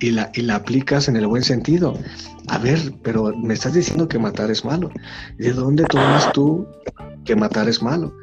la, 0.02 0.32
la 0.36 0.56
aplicas 0.56 1.08
en 1.08 1.16
el 1.16 1.28
buen 1.28 1.44
sentido 1.44 1.98
a 2.48 2.58
ver, 2.58 2.94
pero 3.04 3.34
me 3.36 3.54
estás 3.54 3.74
diciendo 3.74 4.08
que 4.08 4.20
matar 4.20 4.50
es 4.50 4.64
malo. 4.64 4.90
¿De 5.38 5.52
dónde 5.52 5.84
tomas 5.84 6.32
tú 6.32 6.66
que 7.26 7.36
matar 7.36 7.68
es 7.68 7.82
malo? 7.82 8.16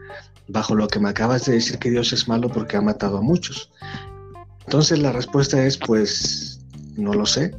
Bajo 0.48 0.74
lo 0.74 0.88
que 0.88 0.98
me 0.98 1.10
acabas 1.10 1.44
de 1.44 1.54
decir 1.54 1.78
que 1.78 1.90
Dios 1.90 2.12
es 2.12 2.26
malo 2.26 2.48
porque 2.48 2.76
ha 2.76 2.80
matado 2.80 3.18
a 3.18 3.22
muchos. 3.22 3.70
Entonces 4.64 4.98
la 4.98 5.12
respuesta 5.12 5.64
es, 5.64 5.76
pues, 5.76 6.60
no 6.96 7.12
lo 7.12 7.26
sé. 7.26 7.54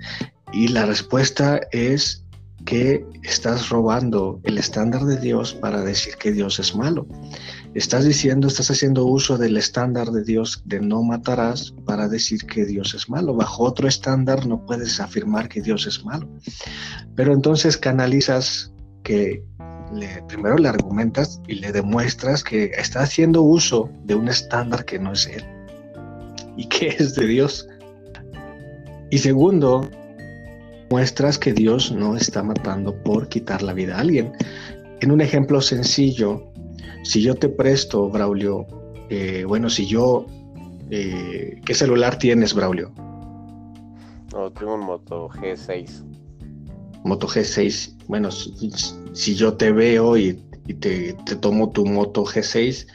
Y 0.53 0.69
la 0.69 0.85
respuesta 0.85 1.61
es 1.71 2.23
que 2.65 3.05
estás 3.21 3.69
robando 3.69 4.39
el 4.43 4.57
estándar 4.57 5.05
de 5.05 5.17
Dios 5.17 5.53
para 5.53 5.83
decir 5.83 6.15
que 6.15 6.31
Dios 6.31 6.59
es 6.59 6.75
malo. 6.75 7.05
Estás 7.75 8.05
diciendo, 8.05 8.47
estás 8.47 8.71
haciendo 8.71 9.05
uso 9.05 9.37
del 9.37 9.57
estándar 9.57 10.09
de 10.11 10.23
Dios 10.23 10.61
de 10.63 10.79
no 10.79 11.03
matarás 11.03 11.73
para 11.85 12.07
decir 12.07 12.45
que 12.45 12.63
Dios 12.63 12.93
es 12.93 13.09
malo. 13.09 13.35
Bajo 13.35 13.65
otro 13.65 13.89
estándar 13.89 14.47
no 14.47 14.65
puedes 14.65 15.01
afirmar 15.01 15.49
que 15.49 15.61
Dios 15.61 15.85
es 15.85 16.05
malo. 16.05 16.25
Pero 17.15 17.33
entonces 17.33 17.77
canalizas 17.77 18.71
que 19.03 19.43
primero 20.29 20.57
le 20.57 20.69
argumentas 20.69 21.41
y 21.49 21.55
le 21.55 21.73
demuestras 21.73 22.45
que 22.45 22.71
está 22.77 23.01
haciendo 23.01 23.41
uso 23.41 23.89
de 24.05 24.15
un 24.15 24.29
estándar 24.29 24.85
que 24.85 24.97
no 24.97 25.11
es 25.11 25.27
él 25.27 25.43
y 26.55 26.69
que 26.69 26.87
es 26.97 27.13
de 27.15 27.27
Dios. 27.27 27.67
Y 29.09 29.17
segundo, 29.17 29.89
muestras 30.89 31.37
que 31.37 31.51
Dios 31.51 31.91
no 31.91 32.15
está 32.15 32.41
matando 32.41 32.95
por 33.03 33.27
quitar 33.27 33.61
la 33.61 33.73
vida 33.73 33.97
a 33.97 33.99
alguien. 33.99 34.31
En 35.01 35.11
un 35.11 35.19
ejemplo 35.19 35.59
sencillo, 35.59 36.53
si 37.05 37.21
yo 37.21 37.35
te 37.35 37.49
presto, 37.49 38.09
Braulio, 38.09 38.65
eh, 39.09 39.45
bueno, 39.47 39.69
si 39.69 39.85
yo, 39.85 40.25
eh, 40.89 41.61
¿qué 41.63 41.73
celular 41.75 42.17
tienes, 42.17 42.53
Braulio? 42.55 42.91
No, 44.33 44.51
tengo 44.51 44.73
un 44.73 44.81
Moto 44.81 45.29
G6. 45.29 46.03
Moto 47.03 47.27
G6, 47.27 48.07
bueno, 48.07 48.31
si, 48.31 49.35
yo 49.35 49.53
te 49.53 49.71
veo 49.71 50.17
y, 50.17 50.33
te, 50.79 51.13
tomo 51.39 51.69
tu 51.69 51.85
Moto 51.85 52.25
G6, 52.25 52.87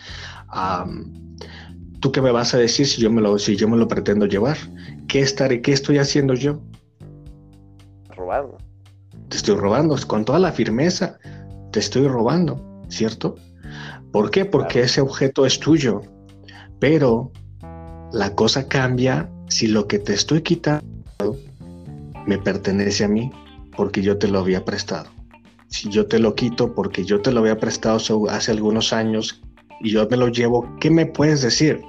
¿tú 2.01 2.11
qué 2.11 2.21
me 2.21 2.33
vas 2.33 2.53
a 2.53 2.59
decir 2.59 2.89
si 2.89 3.01
yo 3.01 3.13
me 3.13 3.21
lo, 3.21 3.39
si 3.39 3.55
yo 3.55 3.69
me 3.69 3.77
lo 3.77 3.87
pretendo 3.87 4.27
llevar? 4.27 4.57
¿Qué, 5.07 5.21
estaré, 5.21 5.63
¿Qué 5.63 5.71
estoy 5.71 5.99
haciendo 5.99 6.35
yo? 6.35 6.61
Robando. 8.09 8.59
Te 9.29 9.37
estoy 9.37 9.55
robando, 9.55 9.97
con 10.09 10.25
toda 10.25 10.41
la 10.41 10.51
firmeza, 10.51 11.17
te 11.71 11.79
estoy 11.79 12.09
robando, 12.09 12.83
¿cierto? 12.89 13.37
¿Por 14.13 14.31
qué? 14.31 14.45
Porque 14.45 14.81
ese 14.81 15.01
objeto 15.01 15.47
es 15.47 15.61
tuyo. 15.61 16.03
Pero 16.79 17.31
la 18.13 18.35
cosa 18.35 18.67
cambia 18.69 19.31
si 19.49 19.67
lo 19.67 19.87
que 19.87 19.99
te 19.99 20.15
estoy 20.15 20.43
quitando 20.43 20.85
me 22.27 22.39
pertenece 22.39 23.05
a 23.05 23.09
mí 23.09 23.31
porque 23.77 24.03
yo 24.03 24.19
te 24.19 24.29
lo 24.29 24.41
había 24.41 24.65
prestado. 24.65 25.11
Si 25.69 25.89
yo 25.89 26.07
te 26.07 26.19
lo 26.19 26.35
quito 26.35 26.75
porque 26.75 27.05
yo 27.05 27.21
te 27.21 27.31
lo 27.31 27.41
había 27.41 27.59
prestado 27.59 27.99
hace 28.29 28.51
algunos 28.51 28.93
años 28.93 29.43
y 29.81 29.91
yo 29.91 30.07
me 30.09 30.17
lo 30.17 30.29
llevo, 30.29 30.69
¿qué 30.81 30.91
me 30.91 31.07
puedes 31.07 31.43
decir? 31.43 31.81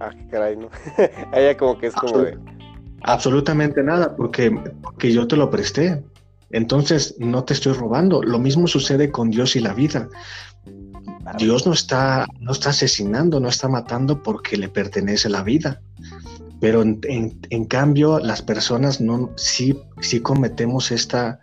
Ah, 0.00 0.10
caray, 0.30 0.56
¿no? 0.56 0.68
Ella 1.32 1.56
como 1.56 1.78
que 1.78 1.88
es 1.88 1.94
como 1.94 2.18
de... 2.18 2.38
Absolutamente 3.02 3.82
nada, 3.82 4.14
porque, 4.16 4.50
porque 4.82 5.12
yo 5.12 5.26
te 5.26 5.36
lo 5.36 5.50
presté. 5.50 6.02
Entonces, 6.50 7.14
no 7.18 7.44
te 7.44 7.54
estoy 7.54 7.72
robando. 7.72 8.22
Lo 8.22 8.38
mismo 8.38 8.66
sucede 8.66 9.10
con 9.10 9.30
Dios 9.30 9.56
y 9.56 9.60
la 9.60 9.74
vida. 9.74 10.08
Dios 11.38 11.66
no 11.66 11.72
está, 11.72 12.26
no 12.40 12.52
está 12.52 12.70
asesinando, 12.70 13.40
no 13.40 13.48
está 13.48 13.68
matando 13.68 14.22
porque 14.22 14.56
le 14.56 14.68
pertenece 14.68 15.28
la 15.28 15.42
vida. 15.42 15.80
Pero 16.60 16.82
en, 16.82 17.64
cambio, 17.66 18.18
las 18.18 18.42
personas 18.42 19.00
no, 19.00 19.30
sí, 19.36 19.78
sí 20.00 20.20
cometemos 20.20 20.90
esta, 20.90 21.40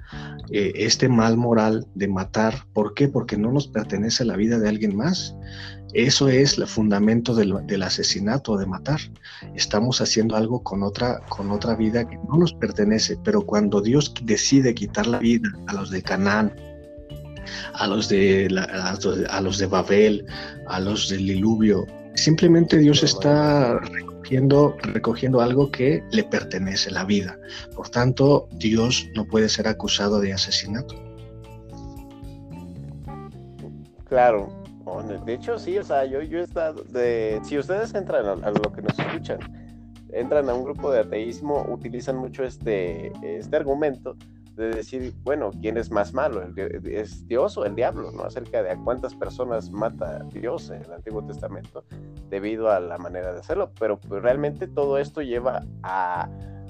eh, 0.51 0.73
este 0.75 1.09
mal 1.09 1.37
moral 1.37 1.87
de 1.95 2.07
matar. 2.07 2.65
¿Por 2.73 2.93
qué? 2.93 3.07
Porque 3.07 3.35
no 3.35 3.51
nos 3.51 3.67
pertenece 3.67 4.25
la 4.25 4.35
vida 4.35 4.59
de 4.59 4.69
alguien 4.69 4.95
más. 4.95 5.35
Eso 5.97 6.29
es 6.29 6.59
el 6.59 6.67
fundamento 6.67 7.33
del, 7.33 7.81
asesinato, 7.81 8.55
de 8.55 8.67
matar. 8.67 8.99
Estamos 9.55 9.99
haciendo 9.99 10.35
algo 10.35 10.61
con 10.61 10.83
otra, 10.83 11.21
con 11.27 11.49
otra 11.49 11.75
vida 11.75 12.07
que 12.07 12.17
no 12.29 12.37
nos 12.37 12.53
pertenece, 12.53 13.17
pero 13.23 13.41
cuando 13.41 13.81
Dios 13.81 14.13
decide 14.21 14.75
quitar 14.75 15.07
la 15.07 15.17
vida 15.17 15.49
a 15.65 15.73
los 15.73 15.89
de 15.89 16.03
Canaán, 16.03 16.55
a 17.73 17.87
los 17.87 18.09
de, 18.09 18.47
a 19.27 19.41
los 19.41 19.57
de 19.57 19.65
Babel, 19.65 20.23
a 20.67 20.79
los 20.79 21.09
del 21.09 21.25
diluvio, 21.25 21.87
simplemente 22.13 22.77
Dios 22.77 23.01
está 23.01 23.79
recogiendo, 23.79 24.77
recogiendo 24.83 25.41
algo 25.41 25.71
que 25.71 26.03
le 26.11 26.23
pertenece, 26.25 26.91
la 26.91 27.05
vida. 27.05 27.39
Por 27.75 27.89
tanto, 27.89 28.47
Dios 28.51 29.09
no 29.15 29.25
puede 29.25 29.49
ser 29.49 29.67
acusado 29.67 30.19
de 30.19 30.31
asesinato. 30.31 30.93
Claro, 34.07 34.66
de 34.95 35.33
hecho, 35.33 35.59
sí, 35.59 35.77
o 35.77 35.83
sea, 35.83 36.05
yo, 36.05 36.21
yo 36.21 36.39
he 36.39 36.43
estado 36.43 36.83
de... 36.83 37.39
Si 37.43 37.57
ustedes 37.57 37.93
entran 37.93 38.43
a, 38.43 38.51
lo 38.51 38.71
que 38.71 38.81
nos 38.81 38.97
escuchan, 38.97 39.39
entran 40.13 40.49
a 40.49 40.53
un 40.53 40.63
grupo 40.63 40.91
de 40.91 41.01
ateísmo, 41.01 41.65
utilizan 41.69 42.17
mucho 42.17 42.43
este, 42.43 43.11
este 43.21 43.55
argumento 43.55 44.15
de 44.55 44.69
decir, 44.69 45.13
bueno, 45.23 45.51
¿quién 45.61 45.77
es 45.77 45.91
más 45.91 46.13
malo? 46.13 46.41
¿Es 46.85 47.27
Dios 47.27 47.57
o 47.57 47.65
el 47.65 47.75
diablo? 47.75 48.11
¿no? 48.11 48.23
Acerca 48.23 48.63
de 48.63 48.71
a 48.71 48.77
cuántas 48.77 49.13
personas 49.13 49.69
mata 49.69 50.23
Dios 50.31 50.69
en 50.71 50.83
el 50.83 50.93
Antiguo 50.93 51.23
Testamento 51.23 51.83
debido 52.29 52.71
a 52.71 52.79
la 52.79 52.97
manera 52.97 53.33
de 53.33 53.39
hacerlo. 53.39 53.71
Pero 53.79 53.99
pues, 53.99 54.21
realmente 54.21 54.67
todo 54.67 54.97
esto 54.97 55.21
lleva 55.21 55.63
a, 55.83 56.29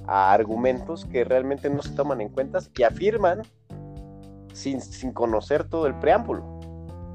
argumentos 0.09 1.05
que 1.05 1.26
realmente 1.26 1.70
no 1.70 1.82
se 1.82 1.93
toman 1.93 2.22
en 2.22 2.30
cuenta 2.30 2.59
y 2.78 2.84
afirman 2.84 3.41
sin, 4.53 4.80
sin 4.80 5.11
conocer 5.11 5.65
todo 5.65 5.86
el 5.86 5.95
preámbulo. 5.99 6.57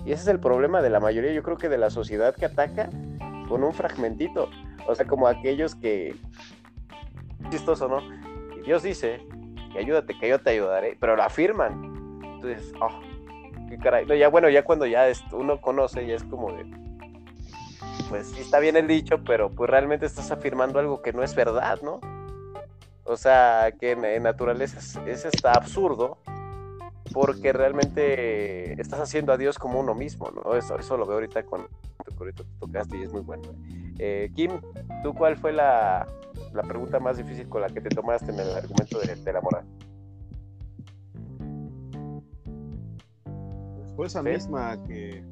Y 0.04 0.12
ese 0.12 0.22
es 0.22 0.28
el 0.28 0.40
problema 0.40 0.82
de 0.82 0.90
la 0.90 1.00
mayoría, 1.00 1.32
yo 1.32 1.42
creo 1.42 1.56
que 1.56 1.68
de 1.68 1.78
la 1.78 1.90
sociedad 1.90 2.34
que 2.34 2.46
ataca 2.46 2.90
con 3.48 3.62
un 3.62 3.72
fragmentito. 3.72 4.48
O 4.86 4.94
sea, 4.94 5.06
como 5.06 5.28
aquellos 5.28 5.74
que... 5.74 6.16
Chistoso, 7.50 7.88
¿no? 7.88 8.00
Dios 8.64 8.82
dice 8.82 9.20
que 9.72 9.78
ayúdate, 9.78 10.16
que 10.18 10.28
yo 10.28 10.38
te 10.40 10.50
ayudaré, 10.50 10.96
pero 11.00 11.16
lo 11.16 11.22
afirman. 11.22 12.20
Entonces, 12.22 12.72
oh, 12.80 13.00
qué 13.68 13.78
caray. 13.78 14.06
No, 14.06 14.14
ya 14.14 14.28
bueno, 14.28 14.48
ya 14.48 14.64
cuando 14.64 14.86
ya 14.86 15.06
uno 15.32 15.60
conoce, 15.60 16.06
ya 16.06 16.14
es 16.14 16.24
como 16.24 16.52
de... 16.52 16.64
pues 18.08 18.28
sí 18.28 18.40
está 18.40 18.58
bien 18.58 18.76
el 18.76 18.86
dicho, 18.86 19.22
pero 19.24 19.50
pues 19.50 19.70
realmente 19.70 20.06
estás 20.06 20.30
afirmando 20.30 20.78
algo 20.78 21.02
que 21.02 21.12
no 21.12 21.22
es 21.22 21.34
verdad, 21.34 21.80
¿no? 21.82 22.00
O 23.04 23.16
sea, 23.16 23.72
que 23.78 23.92
en, 23.92 24.22
naturaleza 24.22 24.78
es, 25.06 25.24
está 25.24 25.52
absurdo 25.52 26.18
porque 27.12 27.52
realmente 27.52 28.80
estás 28.80 29.00
haciendo 29.00 29.32
a 29.32 29.36
Dios 29.36 29.58
como 29.58 29.80
uno 29.80 29.94
mismo, 29.94 30.30
¿no? 30.30 30.54
Eso, 30.54 30.78
eso 30.78 30.96
lo 30.96 31.06
veo 31.06 31.16
ahorita 31.16 31.44
con 31.44 31.66
ahorita 32.18 32.44
te 32.44 32.50
tocaste 32.58 32.98
y 32.98 33.02
es 33.02 33.12
muy 33.12 33.22
bueno. 33.22 33.42
Eh, 33.98 34.30
Kim, 34.34 34.50
¿tú 35.02 35.14
cuál 35.14 35.36
fue 35.36 35.52
la, 35.52 36.06
la, 36.52 36.62
pregunta 36.62 36.98
más 36.98 37.16
difícil 37.16 37.48
con 37.48 37.62
la 37.62 37.68
que 37.68 37.80
te 37.80 37.90
tomaste 37.90 38.32
en 38.32 38.40
el 38.40 38.50
argumento 38.50 38.98
de, 39.00 39.14
de 39.14 39.32
la 39.32 39.40
moral? 39.40 39.64
Pues 43.96 44.12
esa 44.12 44.22
misma 44.22 44.82
que 44.84 45.22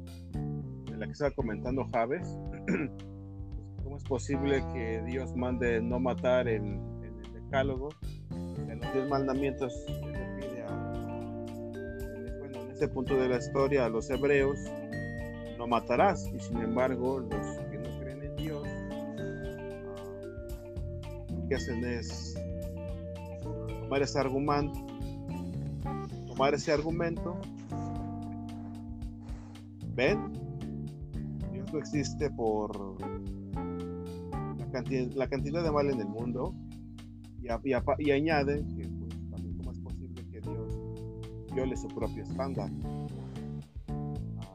de 0.85 0.97
la 0.97 1.05
que 1.05 1.11
estaba 1.11 1.31
comentando 1.31 1.87
Javes, 1.91 2.37
¿cómo 3.83 3.97
es 3.97 4.03
posible 4.03 4.63
que 4.73 5.01
Dios 5.05 5.35
mande 5.35 5.81
no 5.81 5.99
matar 5.99 6.47
en, 6.47 6.79
el 7.03 7.33
decálogo? 7.33 7.89
En 8.69 8.79
los 8.79 8.93
diez 8.93 9.09
mandamientos 9.09 9.73
ese 12.81 12.91
punto 12.91 13.15
de 13.15 13.29
la 13.29 13.37
historia 13.37 13.85
a 13.85 13.89
los 13.89 14.09
hebreos, 14.09 14.57
no 15.59 15.67
matarás, 15.67 16.27
y 16.33 16.39
sin 16.39 16.57
embargo 16.57 17.19
los 17.19 17.59
que 17.69 17.77
no 17.77 17.99
creen 17.99 18.23
en 18.23 18.35
Dios, 18.37 18.67
lo 21.29 21.47
que 21.47 21.53
hacen 21.53 21.85
es 21.85 22.33
tomar 23.83 24.01
ese 24.01 24.17
argumento, 24.17 24.79
tomar 26.25 26.55
ese 26.55 26.71
argumento. 26.71 27.37
¿Ven? 29.93 30.33
Dios 31.53 31.71
no 31.71 31.77
existe 31.77 32.31
por 32.31 32.95
la 35.13 35.27
cantidad, 35.27 35.63
de 35.63 35.71
mal 35.71 35.87
en 35.87 35.99
el 35.99 36.07
mundo. 36.07 36.55
Y, 37.43 37.47
y, 37.99 38.11
añade 38.11 38.65
viole 41.53 41.75
su 41.77 41.87
propio 41.87 42.23
estándar. 42.23 42.69
Ah, 44.39 44.47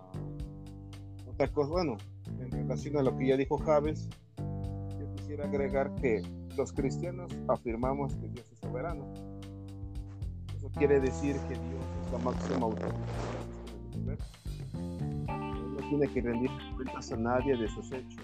otra 1.28 1.48
cosa, 1.52 1.70
bueno, 1.70 1.96
en 2.40 2.50
relación 2.50 2.96
a 2.96 3.02
lo 3.02 3.16
que 3.16 3.28
ya 3.28 3.36
dijo 3.36 3.58
Javes, 3.58 4.08
yo 4.38 5.14
quisiera 5.16 5.44
agregar 5.44 5.94
que 5.96 6.22
los 6.56 6.72
cristianos 6.72 7.30
afirmamos 7.48 8.14
que 8.16 8.28
Dios 8.28 8.50
es 8.52 8.58
soberano. 8.58 9.04
Eso 10.56 10.70
quiere 10.70 11.00
decir 11.00 11.36
que 11.48 11.54
Dios 11.54 11.84
es 12.06 12.12
la 12.12 12.18
máxima 12.18 12.66
autoridad 12.66 13.16
tiene 15.88 16.08
que 16.08 16.20
rendir 16.20 16.50
cuentas 16.74 17.12
a 17.12 17.16
nadie 17.16 17.56
de 17.56 17.68
sus 17.68 17.90
hechos. 17.92 18.22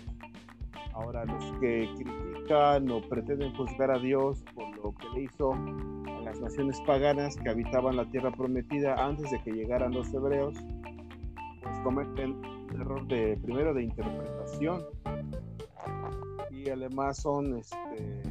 Ahora, 0.93 1.25
los 1.25 1.45
que 1.59 1.89
critican 1.95 2.32
o 2.51 3.09
pretenden 3.09 3.55
juzgar 3.55 3.91
a 3.91 3.99
Dios 3.99 4.45
por 4.55 4.77
lo 4.77 4.95
que 4.95 5.09
le 5.15 5.23
hizo 5.25 5.53
a 5.53 6.21
las 6.23 6.41
naciones 6.41 6.81
paganas 6.87 7.37
que 7.37 7.49
habitaban 7.49 7.97
la 7.97 8.05
tierra 8.11 8.31
prometida 8.31 8.95
antes 8.95 9.31
de 9.31 9.41
que 9.43 9.53
llegaran 9.53 9.93
los 9.93 10.13
hebreos, 10.13 10.55
pues 11.63 11.81
cometen 11.85 12.33
un 12.33 12.81
error 12.81 13.07
de 13.07 13.39
primero 13.43 13.73
de 13.73 13.85
interpretación 13.85 14.83
y 16.51 16.69
además 16.69 17.23
son, 17.23 17.59
este, 17.59 18.23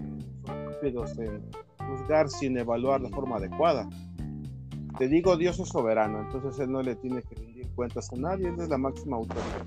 rápidos 0.46 1.18
en 1.18 1.42
juzgar 1.88 2.30
sin 2.30 2.58
evaluar 2.58 3.02
de 3.02 3.10
forma 3.10 3.38
adecuada. 3.38 3.90
Te 4.98 5.08
digo, 5.08 5.36
Dios 5.36 5.60
es 5.60 5.70
soberano, 5.70 6.20
entonces 6.22 6.60
Él 6.60 6.72
no 6.72 6.82
le 6.82 6.96
tiene 6.96 7.24
que 7.24 7.52
cuentas 7.76 8.12
a 8.14 8.16
nadie, 8.16 8.50
él 8.50 8.56
es 8.60 8.70
la 8.70 8.78
máxima 8.78 9.18
autoridad. 9.18 9.66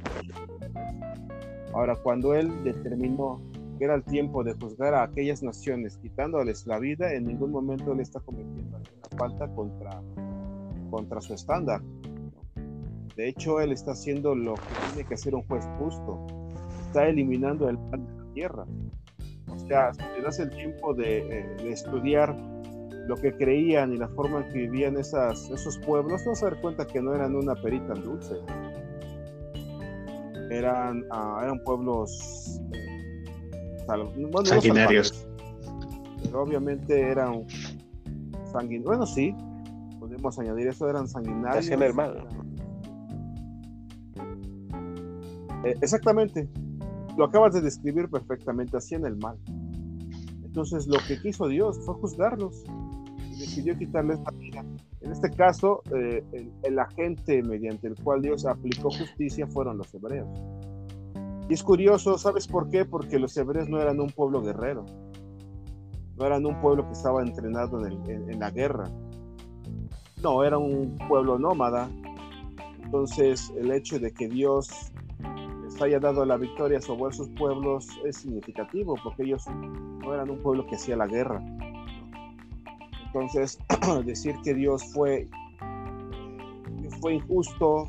Ahora, 1.73 1.97
cuando 1.97 2.35
él 2.35 2.63
determinó 2.63 3.41
que 3.79 3.85
era 3.85 3.95
el 3.95 4.05
tiempo 4.05 4.45
de 4.45 4.55
juzgar 4.55 4.95
a 4.95 5.03
aquellas 5.03 5.43
naciones 5.43 5.99
quitándoles 5.99 6.67
la 6.67 6.79
vida, 6.79 7.13
en 7.13 7.27
ningún 7.27 7.51
momento 7.51 7.93
él 7.93 8.01
está 8.01 8.21
cometiendo 8.21 8.77
alguna 8.77 9.19
falta 9.19 9.49
contra, 9.55 10.03
contra 10.91 11.21
su 11.21 11.35
estándar. 11.35 11.81
De 13.17 13.29
hecho, 13.29 13.61
él 13.61 13.73
está 13.73 13.93
haciendo 13.93 14.35
lo 14.35 14.55
que 14.55 14.63
tiene 14.89 15.09
que 15.09 15.15
hacer 15.15 15.35
un 15.35 15.43
juez 15.43 15.65
justo. 15.79 16.27
Está 16.87 17.07
eliminando 17.07 17.69
el 17.69 17.79
mal 17.79 18.05
de 18.05 18.13
la 18.13 18.33
tierra. 18.33 18.67
O 19.49 19.59
sea, 19.59 19.93
si 19.93 19.99
te 19.99 20.23
das 20.23 20.41
el 20.41 20.51
tiempo 20.51 20.95
de, 20.95 21.19
eh, 21.19 21.57
de 21.63 21.71
estudiar 21.71 22.37
lo 23.07 23.17
que 23.17 23.33
creían 23.37 23.93
y 23.93 23.97
la 23.99 24.09
forma 24.09 24.41
en 24.41 24.53
que 24.53 24.59
vivían 24.61 24.97
esas, 24.97 25.51
esos 25.51 25.79
pueblos, 25.79 26.25
no 26.27 26.35
se 26.35 26.47
dar 26.47 26.61
cuenta 26.61 26.87
que 26.87 27.01
no 27.01 27.15
eran 27.15 27.37
una 27.37 27.55
perita 27.55 27.95
dulce. 27.95 28.37
Eran, 30.51 31.05
ah, 31.11 31.41
eran 31.43 31.63
pueblos 31.63 32.61
sanguinarios. 33.87 35.27
pero 36.23 36.43
obviamente 36.43 37.01
eran 37.01 37.47
sanguinarios. 38.51 38.85
Bueno, 38.85 39.07
sí, 39.07 39.35
podemos 39.99 40.39
añadir 40.39 40.69
eso, 40.69 40.89
eran 40.89 41.09
sanguinarios. 41.09 41.65
Hacían 41.65 41.83
el 41.83 41.95
mal. 41.95 42.27
Eh, 45.65 45.75
exactamente. 45.81 46.49
Lo 47.17 47.25
acabas 47.25 47.55
de 47.55 47.61
describir 47.61 48.09
perfectamente, 48.09 48.77
hacían 48.77 49.07
el 49.07 49.17
mal. 49.17 49.39
Entonces 50.45 50.87
lo 50.87 50.99
que 51.07 51.21
quiso 51.21 51.49
Dios 51.49 51.79
fue 51.85 51.95
juzgarlos 51.95 52.65
decidió 53.39 53.77
quitarles 53.77 54.19
la 54.21 54.31
vida. 54.33 54.65
En 55.01 55.13
este 55.13 55.31
caso, 55.31 55.83
eh, 55.95 56.25
el, 56.63 56.79
agente 56.79 57.43
mediante 57.43 57.89
el 57.89 57.95
cual 57.97 58.23
Dios 58.23 58.47
aplicó 58.47 58.91
justicia 58.91 59.47
fueron 59.47 59.79
los 59.79 59.93
hebreos. 59.95 60.29
Y 61.49 61.55
es 61.55 61.63
curioso, 61.63 62.17
¿sabes 62.19 62.47
por 62.47 62.69
qué? 62.71 62.85
Porque 62.85 63.19
los 63.19 63.37
hebreos 63.37 63.69
no 63.69 63.81
eran 63.81 64.01
un 64.01 64.11
pueblo 64.11 64.43
guerrero, 64.43 64.85
no 66.17 66.25
eran 66.25 66.47
un 66.47 66.61
pueblo 66.61 66.87
que 66.87 66.93
estaba 66.93 67.23
entrenado 67.23 67.85
en, 67.87 68.39
la 68.39 68.51
guerra, 68.51 68.91
no, 70.23 70.43
era 70.43 70.57
un 70.57 70.97
pueblo 71.09 71.39
nómada. 71.39 71.91
Entonces, 72.83 73.53
el 73.59 73.71
hecho 73.73 73.99
de 73.99 74.13
que 74.13 74.29
Dios 74.29 74.93
les 75.65 75.83
haya 75.83 75.99
dado 75.99 76.25
la 76.25 76.37
victoria 76.37 76.81
sobre 76.81 77.13
esos 77.13 77.29
pueblos 77.31 77.89
es 78.05 78.17
significativo, 78.19 78.97
porque 79.03 79.25
ellos 79.25 79.45
no 79.49 80.15
eran 80.15 80.31
un 80.31 80.39
pueblo 80.43 80.67
que 80.67 80.77
hacía 80.77 80.97
la 80.97 81.07
guerra, 81.07 81.43
entonces, 83.15 83.61
decir 84.05 84.35
que 84.43 84.55
Dios 84.55 84.83
fue, 84.93 85.29
fue 87.01 87.15
injusto 87.15 87.89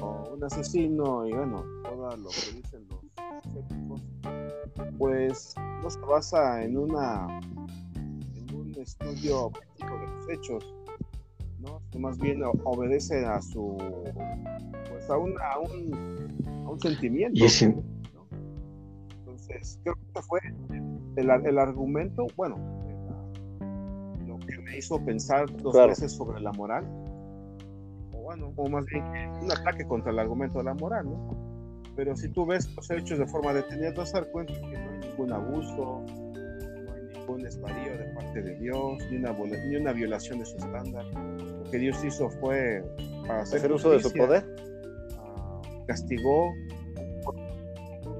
o 0.00 0.30
un 0.32 0.42
asesino 0.42 1.26
y 1.26 1.32
bueno, 1.32 1.62
todo 1.82 2.16
lo 2.16 2.30
que 2.30 2.62
pues 4.98 5.54
no 5.82 5.90
se 5.90 6.00
basa 6.00 6.62
en 6.62 6.76
una 6.76 7.40
en 8.34 8.54
un 8.54 8.74
estudio 8.80 9.46
objetivo 9.46 9.98
de 9.98 10.06
los 10.06 10.28
hechos, 10.30 10.74
¿no? 11.58 11.80
más 11.98 12.18
bien 12.18 12.42
obedece 12.64 13.24
a 13.24 13.40
su 13.40 13.76
pues 14.88 15.10
a, 15.10 15.18
un, 15.18 15.40
a 15.40 15.58
un 16.70 16.80
sentimiento. 16.80 17.44
Entonces, 19.18 19.78
creo 19.82 19.94
que 20.14 20.22
fue 20.22 20.40
el, 21.16 21.30
el 21.30 21.58
argumento, 21.58 22.26
bueno, 22.36 22.56
me 24.74 24.78
hizo 24.78 24.98
pensar 25.04 25.46
dos 25.62 25.74
veces 25.74 26.12
sobre 26.12 26.40
la 26.40 26.52
moral. 26.52 26.84
O 28.12 28.22
bueno, 28.22 28.52
o 28.56 28.68
más 28.68 28.84
bien 28.86 29.04
un 29.42 29.52
ataque 29.52 29.86
contra 29.86 30.10
el 30.10 30.18
argumento 30.18 30.58
de 30.58 30.64
la 30.64 30.74
moral, 30.74 31.06
¿no? 31.06 31.43
Pero 31.96 32.16
si 32.16 32.28
tú 32.28 32.44
ves 32.44 32.68
los 32.74 32.90
hechos 32.90 33.18
de 33.18 33.26
forma 33.26 33.52
detenida, 33.52 33.92
te 33.92 33.98
vas 33.98 34.14
a 34.14 34.20
dar 34.20 34.30
cuenta 34.30 34.52
que 34.54 34.60
no 34.60 34.90
hay 34.90 34.98
ningún 35.08 35.32
abuso, 35.32 36.04
no 36.06 36.92
hay 36.92 37.18
ningún 37.18 37.42
desvarío 37.42 37.98
de 37.98 38.04
parte 38.14 38.42
de 38.42 38.54
Dios, 38.56 38.98
ni 39.10 39.16
una, 39.16 39.32
ni 39.32 39.76
una 39.76 39.92
violación 39.92 40.40
de 40.40 40.46
su 40.46 40.56
estándar. 40.56 41.04
Lo 41.14 41.70
que 41.70 41.78
Dios 41.78 42.04
hizo 42.04 42.28
fue 42.30 42.84
hacer, 43.28 43.58
¿Hacer 43.58 43.72
uso 43.72 43.90
de 43.90 44.00
su 44.00 44.12
poder. 44.12 44.44
Ah, 45.18 45.62
castigó. 45.86 46.52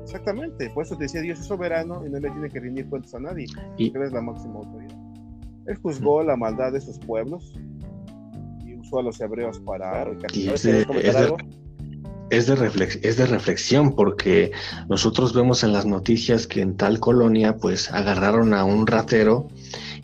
Exactamente, 0.04 0.70
por 0.70 0.84
eso 0.84 0.96
te 0.96 1.04
decía 1.04 1.22
Dios 1.22 1.40
es 1.40 1.46
soberano 1.46 2.06
y 2.06 2.10
no 2.10 2.20
le 2.20 2.30
tiene 2.30 2.48
que 2.48 2.60
rendir 2.60 2.88
cuentas 2.88 3.14
a 3.16 3.18
nadie, 3.18 3.46
y 3.76 3.88
es 3.88 4.12
la 4.12 4.20
máxima 4.20 4.60
autoridad. 4.60 4.96
Él 5.66 5.76
juzgó 5.76 6.22
la 6.22 6.36
maldad 6.36 6.72
de 6.72 6.80
sus 6.80 6.98
pueblos 7.00 7.52
y 8.64 8.74
usó 8.76 9.00
a 9.00 9.02
los 9.02 9.20
hebreos 9.20 9.58
para... 9.60 10.06
es, 12.30 12.46
de, 12.46 13.00
es, 13.02 13.16
de 13.16 13.26
reflexión 13.26 13.94
porque 13.94 14.52
nosotros 14.88 15.32
vemos 15.32 15.62
en 15.62 15.72
las 15.72 15.86
noticias 15.86 16.46
que 16.46 16.60
en 16.60 16.76
tal 16.76 17.00
colonia 17.00 17.56
pues 17.56 17.90
agarraron 17.90 18.54
a 18.54 18.64
un 18.64 18.86
ratero 18.86 19.48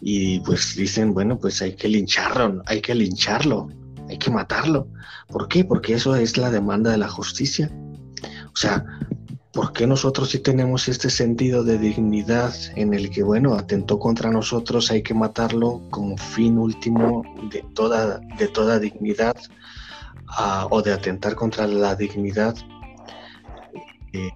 y 0.00 0.40
pues 0.40 0.76
dicen, 0.76 1.12
bueno, 1.12 1.38
pues 1.38 1.60
hay 1.62 1.74
que 1.74 1.88
lincharlo, 1.88 2.62
hay 2.66 2.80
que 2.80 2.94
lincharlo, 2.94 3.68
hay 4.08 4.18
que 4.18 4.30
matarlo. 4.30 4.88
¿Por 5.28 5.48
qué? 5.48 5.64
Porque 5.64 5.94
eso 5.94 6.16
es 6.16 6.36
la 6.36 6.50
demanda 6.50 6.90
de 6.90 6.98
la 6.98 7.08
justicia. 7.08 7.70
O 8.52 8.56
sea, 8.56 8.84
¿por 9.52 9.72
qué 9.72 9.86
nosotros 9.86 10.30
sí 10.30 10.38
tenemos 10.38 10.88
este 10.88 11.10
sentido 11.10 11.64
de 11.64 11.78
dignidad 11.78 12.54
en 12.76 12.94
el 12.94 13.10
que, 13.10 13.22
bueno, 13.22 13.54
atentó 13.54 13.98
contra 13.98 14.30
nosotros, 14.30 14.90
hay 14.90 15.02
que 15.02 15.14
matarlo 15.14 15.82
como 15.90 16.16
fin 16.16 16.58
último 16.58 17.22
de 17.50 17.64
toda, 17.74 18.20
de 18.38 18.48
toda 18.48 18.78
dignidad 18.78 19.36
o 20.70 20.82
de 20.82 20.92
atentar 20.92 21.34
contra 21.34 21.66
la 21.66 21.94
dignidad? 21.94 22.54
Eh, 24.12 24.30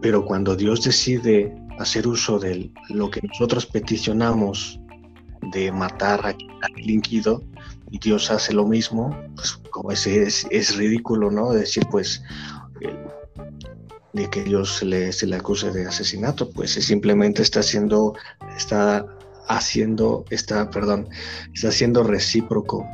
pero 0.00 0.24
cuando 0.24 0.56
Dios 0.56 0.82
decide 0.82 1.54
hacer 1.78 2.06
uso 2.06 2.38
de 2.38 2.70
lo 2.88 3.10
que 3.10 3.20
nosotros 3.22 3.66
peticionamos 3.66 4.80
de 5.52 5.72
matar 5.72 6.26
a 6.26 6.34
el 6.76 6.90
inquido 6.90 7.42
y 7.90 7.98
Dios 7.98 8.30
hace 8.30 8.52
lo 8.52 8.66
mismo, 8.66 9.16
pues 9.34 9.58
como 9.70 9.90
ese 9.90 10.22
es, 10.22 10.46
es 10.50 10.76
ridículo, 10.76 11.30
¿no? 11.30 11.52
Decir, 11.52 11.84
pues, 11.90 12.22
de 14.12 14.30
que 14.30 14.42
Dios 14.42 14.76
se 14.76 14.84
le, 14.84 15.12
se 15.12 15.26
le 15.26 15.36
acuse 15.36 15.70
de 15.70 15.86
asesinato, 15.86 16.50
pues 16.50 16.72
simplemente 16.72 17.42
está 17.42 17.60
haciendo, 17.60 18.14
está 18.56 19.06
haciendo, 19.48 20.24
está, 20.30 20.70
perdón, 20.70 21.08
está 21.52 21.70
siendo 21.70 22.02
recíproco 22.02 22.86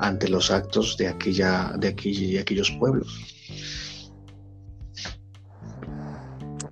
ante 0.00 0.28
los 0.28 0.50
actos 0.50 0.96
de 0.96 1.08
aquella, 1.08 1.72
de 1.78 1.88
aquí, 1.88 2.34
de 2.34 2.40
aquellos 2.40 2.70
pueblos. 2.72 3.34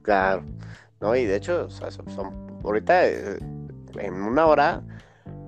Claro, 0.02 0.44
no, 1.00 1.16
y 1.16 1.24
de 1.24 1.36
hecho, 1.36 1.68
son, 1.68 2.60
ahorita 2.62 3.08
eh, 3.08 3.38
en 3.98 4.14
una 4.14 4.46
hora, 4.46 4.82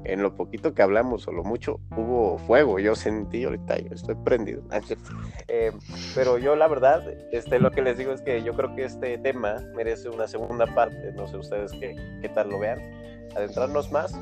en 0.05 0.23
lo 0.23 0.35
poquito 0.35 0.75
que 0.75 0.83
hablamos 0.83 1.29
o 1.29 1.33
lo 1.33 1.45
mucho, 1.45 1.81
hubo 1.97 2.39
fuego, 2.39 2.79
yo 2.79 2.95
sentí 2.95 3.45
ahorita, 3.45 3.79
yo 3.79 3.95
estoy 3.95 4.17
prendido, 4.17 4.63
eh, 5.49 5.73
pero 6.15 6.39
yo 6.39 6.57
la 6.57 6.67
verdad, 6.67 7.03
este, 7.31 7.61
lo 7.61 7.71
que 7.71 7.83
les 7.83 7.99
digo 7.99 8.13
es 8.13 8.21
que 8.23 8.43
yo 8.43 8.55
creo 8.55 8.75
que 8.75 8.85
este 8.85 9.17
tema 9.19 9.57
merece 9.77 10.09
una 10.09 10.27
segunda 10.27 10.67
parte, 10.75 11.13
no 11.13 11.29
sé 11.29 11.37
ustedes 11.37 11.73
qué, 11.73 11.95
qué 12.21 12.29
tal 12.29 12.51
lo 12.51 12.59
vean, 12.59 12.81
adentrarnos 13.37 13.91
más, 13.93 14.15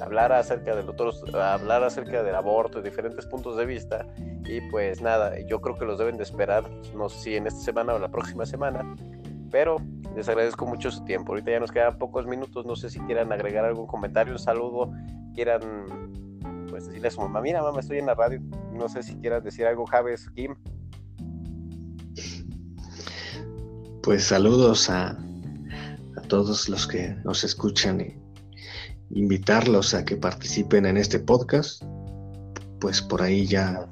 hablar 0.00 0.32
acerca 0.32 0.76
del 0.76 0.88
otros, 0.88 1.22
hablar 1.34 1.82
acerca 1.84 2.22
del 2.22 2.34
aborto 2.34 2.80
y 2.80 2.82
diferentes 2.82 3.26
puntos 3.26 3.56
de 3.56 3.66
vista, 3.66 4.06
y 4.44 4.60
pues 4.70 5.00
nada, 5.00 5.38
yo 5.46 5.60
creo 5.60 5.76
que 5.76 5.84
los 5.84 5.98
deben 5.98 6.16
de 6.16 6.22
esperar, 6.22 6.64
no 6.94 7.08
sé 7.08 7.20
si 7.20 7.36
en 7.36 7.46
esta 7.46 7.60
semana 7.60 7.94
o 7.94 7.98
la 7.98 8.08
próxima 8.08 8.46
semana, 8.46 8.94
pero 9.50 9.76
les 10.14 10.28
agradezco 10.28 10.66
mucho 10.66 10.90
su 10.90 11.04
tiempo. 11.04 11.32
Ahorita 11.32 11.50
ya 11.50 11.60
nos 11.60 11.72
quedan 11.72 11.98
pocos 11.98 12.26
minutos. 12.26 12.66
No 12.66 12.76
sé 12.76 12.90
si 12.90 12.98
quieran 13.00 13.32
agregar 13.32 13.64
algún 13.64 13.86
comentario, 13.86 14.32
un 14.32 14.38
saludo, 14.38 14.92
quieran 15.34 15.60
pues 16.68 16.86
decirle 16.86 17.08
a 17.08 17.10
su 17.10 17.20
mamá, 17.20 17.40
mira 17.40 17.62
mamá, 17.62 17.80
estoy 17.80 17.98
en 17.98 18.06
la 18.06 18.14
radio. 18.14 18.40
No 18.72 18.88
sé 18.88 19.02
si 19.02 19.14
quieran 19.16 19.42
decir 19.42 19.66
algo, 19.66 19.86
Javes, 19.86 20.28
Kim. 20.30 20.54
Pues 24.02 24.24
saludos 24.24 24.90
a, 24.90 25.10
a 25.10 26.20
todos 26.28 26.68
los 26.68 26.86
que 26.86 27.16
nos 27.24 27.44
escuchan 27.44 28.00
y 28.00 28.16
invitarlos 29.10 29.94
a 29.94 30.04
que 30.04 30.16
participen 30.16 30.86
en 30.86 30.96
este 30.96 31.18
podcast. 31.18 31.82
Pues 32.80 33.02
por 33.02 33.22
ahí 33.22 33.46
ya 33.46 33.88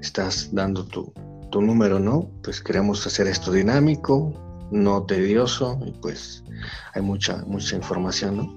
estás 0.00 0.50
dando 0.52 0.84
tu, 0.84 1.12
tu 1.50 1.62
número, 1.62 1.98
¿no? 1.98 2.30
Pues 2.42 2.60
queremos 2.62 3.06
hacer 3.06 3.26
esto 3.26 3.52
dinámico, 3.52 4.32
no 4.70 5.04
tedioso 5.04 5.78
y 5.84 5.92
pues 5.92 6.44
hay 6.94 7.02
mucha, 7.02 7.44
mucha 7.46 7.76
información, 7.76 8.36
¿no? 8.36 8.56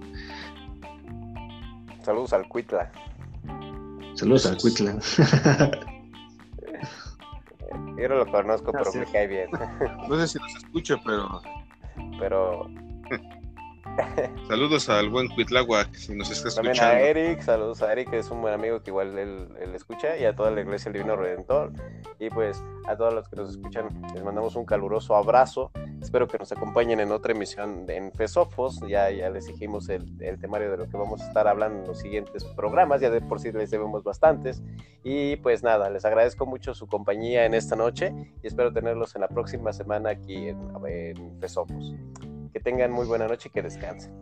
Saludos 2.03 2.33
al 2.33 2.47
Cuitla. 2.47 2.91
Saludos 4.15 4.45
al 4.45 4.57
Cuitla. 4.57 4.99
Yo 7.97 8.09
no 8.09 8.15
lo 8.15 8.25
conozco, 8.31 8.71
pero 8.71 8.91
me 8.93 9.05
cae 9.05 9.27
bien. 9.27 9.49
No 10.09 10.19
sé 10.19 10.27
si 10.27 10.39
nos 10.39 10.55
escucha, 10.55 10.95
pero. 11.05 11.41
Pero 12.19 12.67
Saludos 14.47 14.89
al 14.89 15.09
buen 15.09 15.27
Cuitlagua, 15.29 15.85
si 15.93 16.15
nos 16.15 16.29
está 16.31 16.49
escuchando. 16.49 16.79
También 16.79 16.83
a 16.83 16.99
Eric, 16.99 17.41
saludos 17.41 17.81
a 17.81 17.91
Eric, 17.91 18.09
que 18.09 18.19
es 18.19 18.29
un 18.29 18.41
buen 18.41 18.53
amigo 18.53 18.81
que 18.81 18.89
igual 18.89 19.17
él, 19.17 19.49
escucha, 19.73 20.17
y 20.17 20.25
a 20.25 20.35
toda 20.35 20.51
la 20.51 20.61
Iglesia 20.61 20.91
del 20.91 21.01
Divino 21.01 21.15
Redentor. 21.15 21.71
Y 22.19 22.29
pues 22.29 22.63
a 22.87 22.95
todos 22.95 23.13
los 23.13 23.27
que 23.27 23.35
nos 23.35 23.51
escuchan, 23.51 23.89
les 24.13 24.23
mandamos 24.23 24.55
un 24.55 24.65
caluroso 24.65 25.15
abrazo. 25.15 25.71
Espero 26.01 26.27
que 26.27 26.37
nos 26.37 26.51
acompañen 26.51 26.99
en 26.99 27.11
otra 27.11 27.33
emisión 27.33 27.85
en 27.87 28.11
Fesofos. 28.11 28.79
Ya, 28.87 29.09
ya 29.11 29.29
les 29.29 29.47
dijimos 29.47 29.89
el, 29.89 30.21
el, 30.21 30.39
temario 30.39 30.71
de 30.71 30.77
lo 30.77 30.89
que 30.89 30.97
vamos 30.97 31.21
a 31.21 31.27
estar 31.27 31.47
hablando 31.47 31.81
en 31.81 31.87
los 31.87 31.99
siguientes 31.99 32.43
programas. 32.55 33.01
Ya 33.01 33.09
de 33.09 33.21
por 33.21 33.39
sí 33.39 33.51
les 33.51 33.71
debemos 33.71 34.03
bastantes. 34.03 34.61
Y 35.03 35.35
pues 35.37 35.63
nada, 35.63 35.89
les 35.89 36.05
agradezco 36.05 36.45
mucho 36.45 36.73
su 36.73 36.87
compañía 36.87 37.45
en 37.45 37.53
esta 37.53 37.75
noche 37.75 38.13
y 38.41 38.47
espero 38.47 38.71
tenerlos 38.71 39.15
en 39.15 39.21
la 39.21 39.27
próxima 39.27 39.73
semana 39.73 40.11
aquí 40.11 40.47
en, 40.47 40.57
en 40.85 41.39
Fesofos. 41.39 41.95
Que 42.53 42.59
tengan 42.59 42.91
muy 42.91 43.05
buena 43.05 43.27
noche 43.27 43.49
y 43.49 43.51
que 43.51 43.61
descansen. 43.61 44.13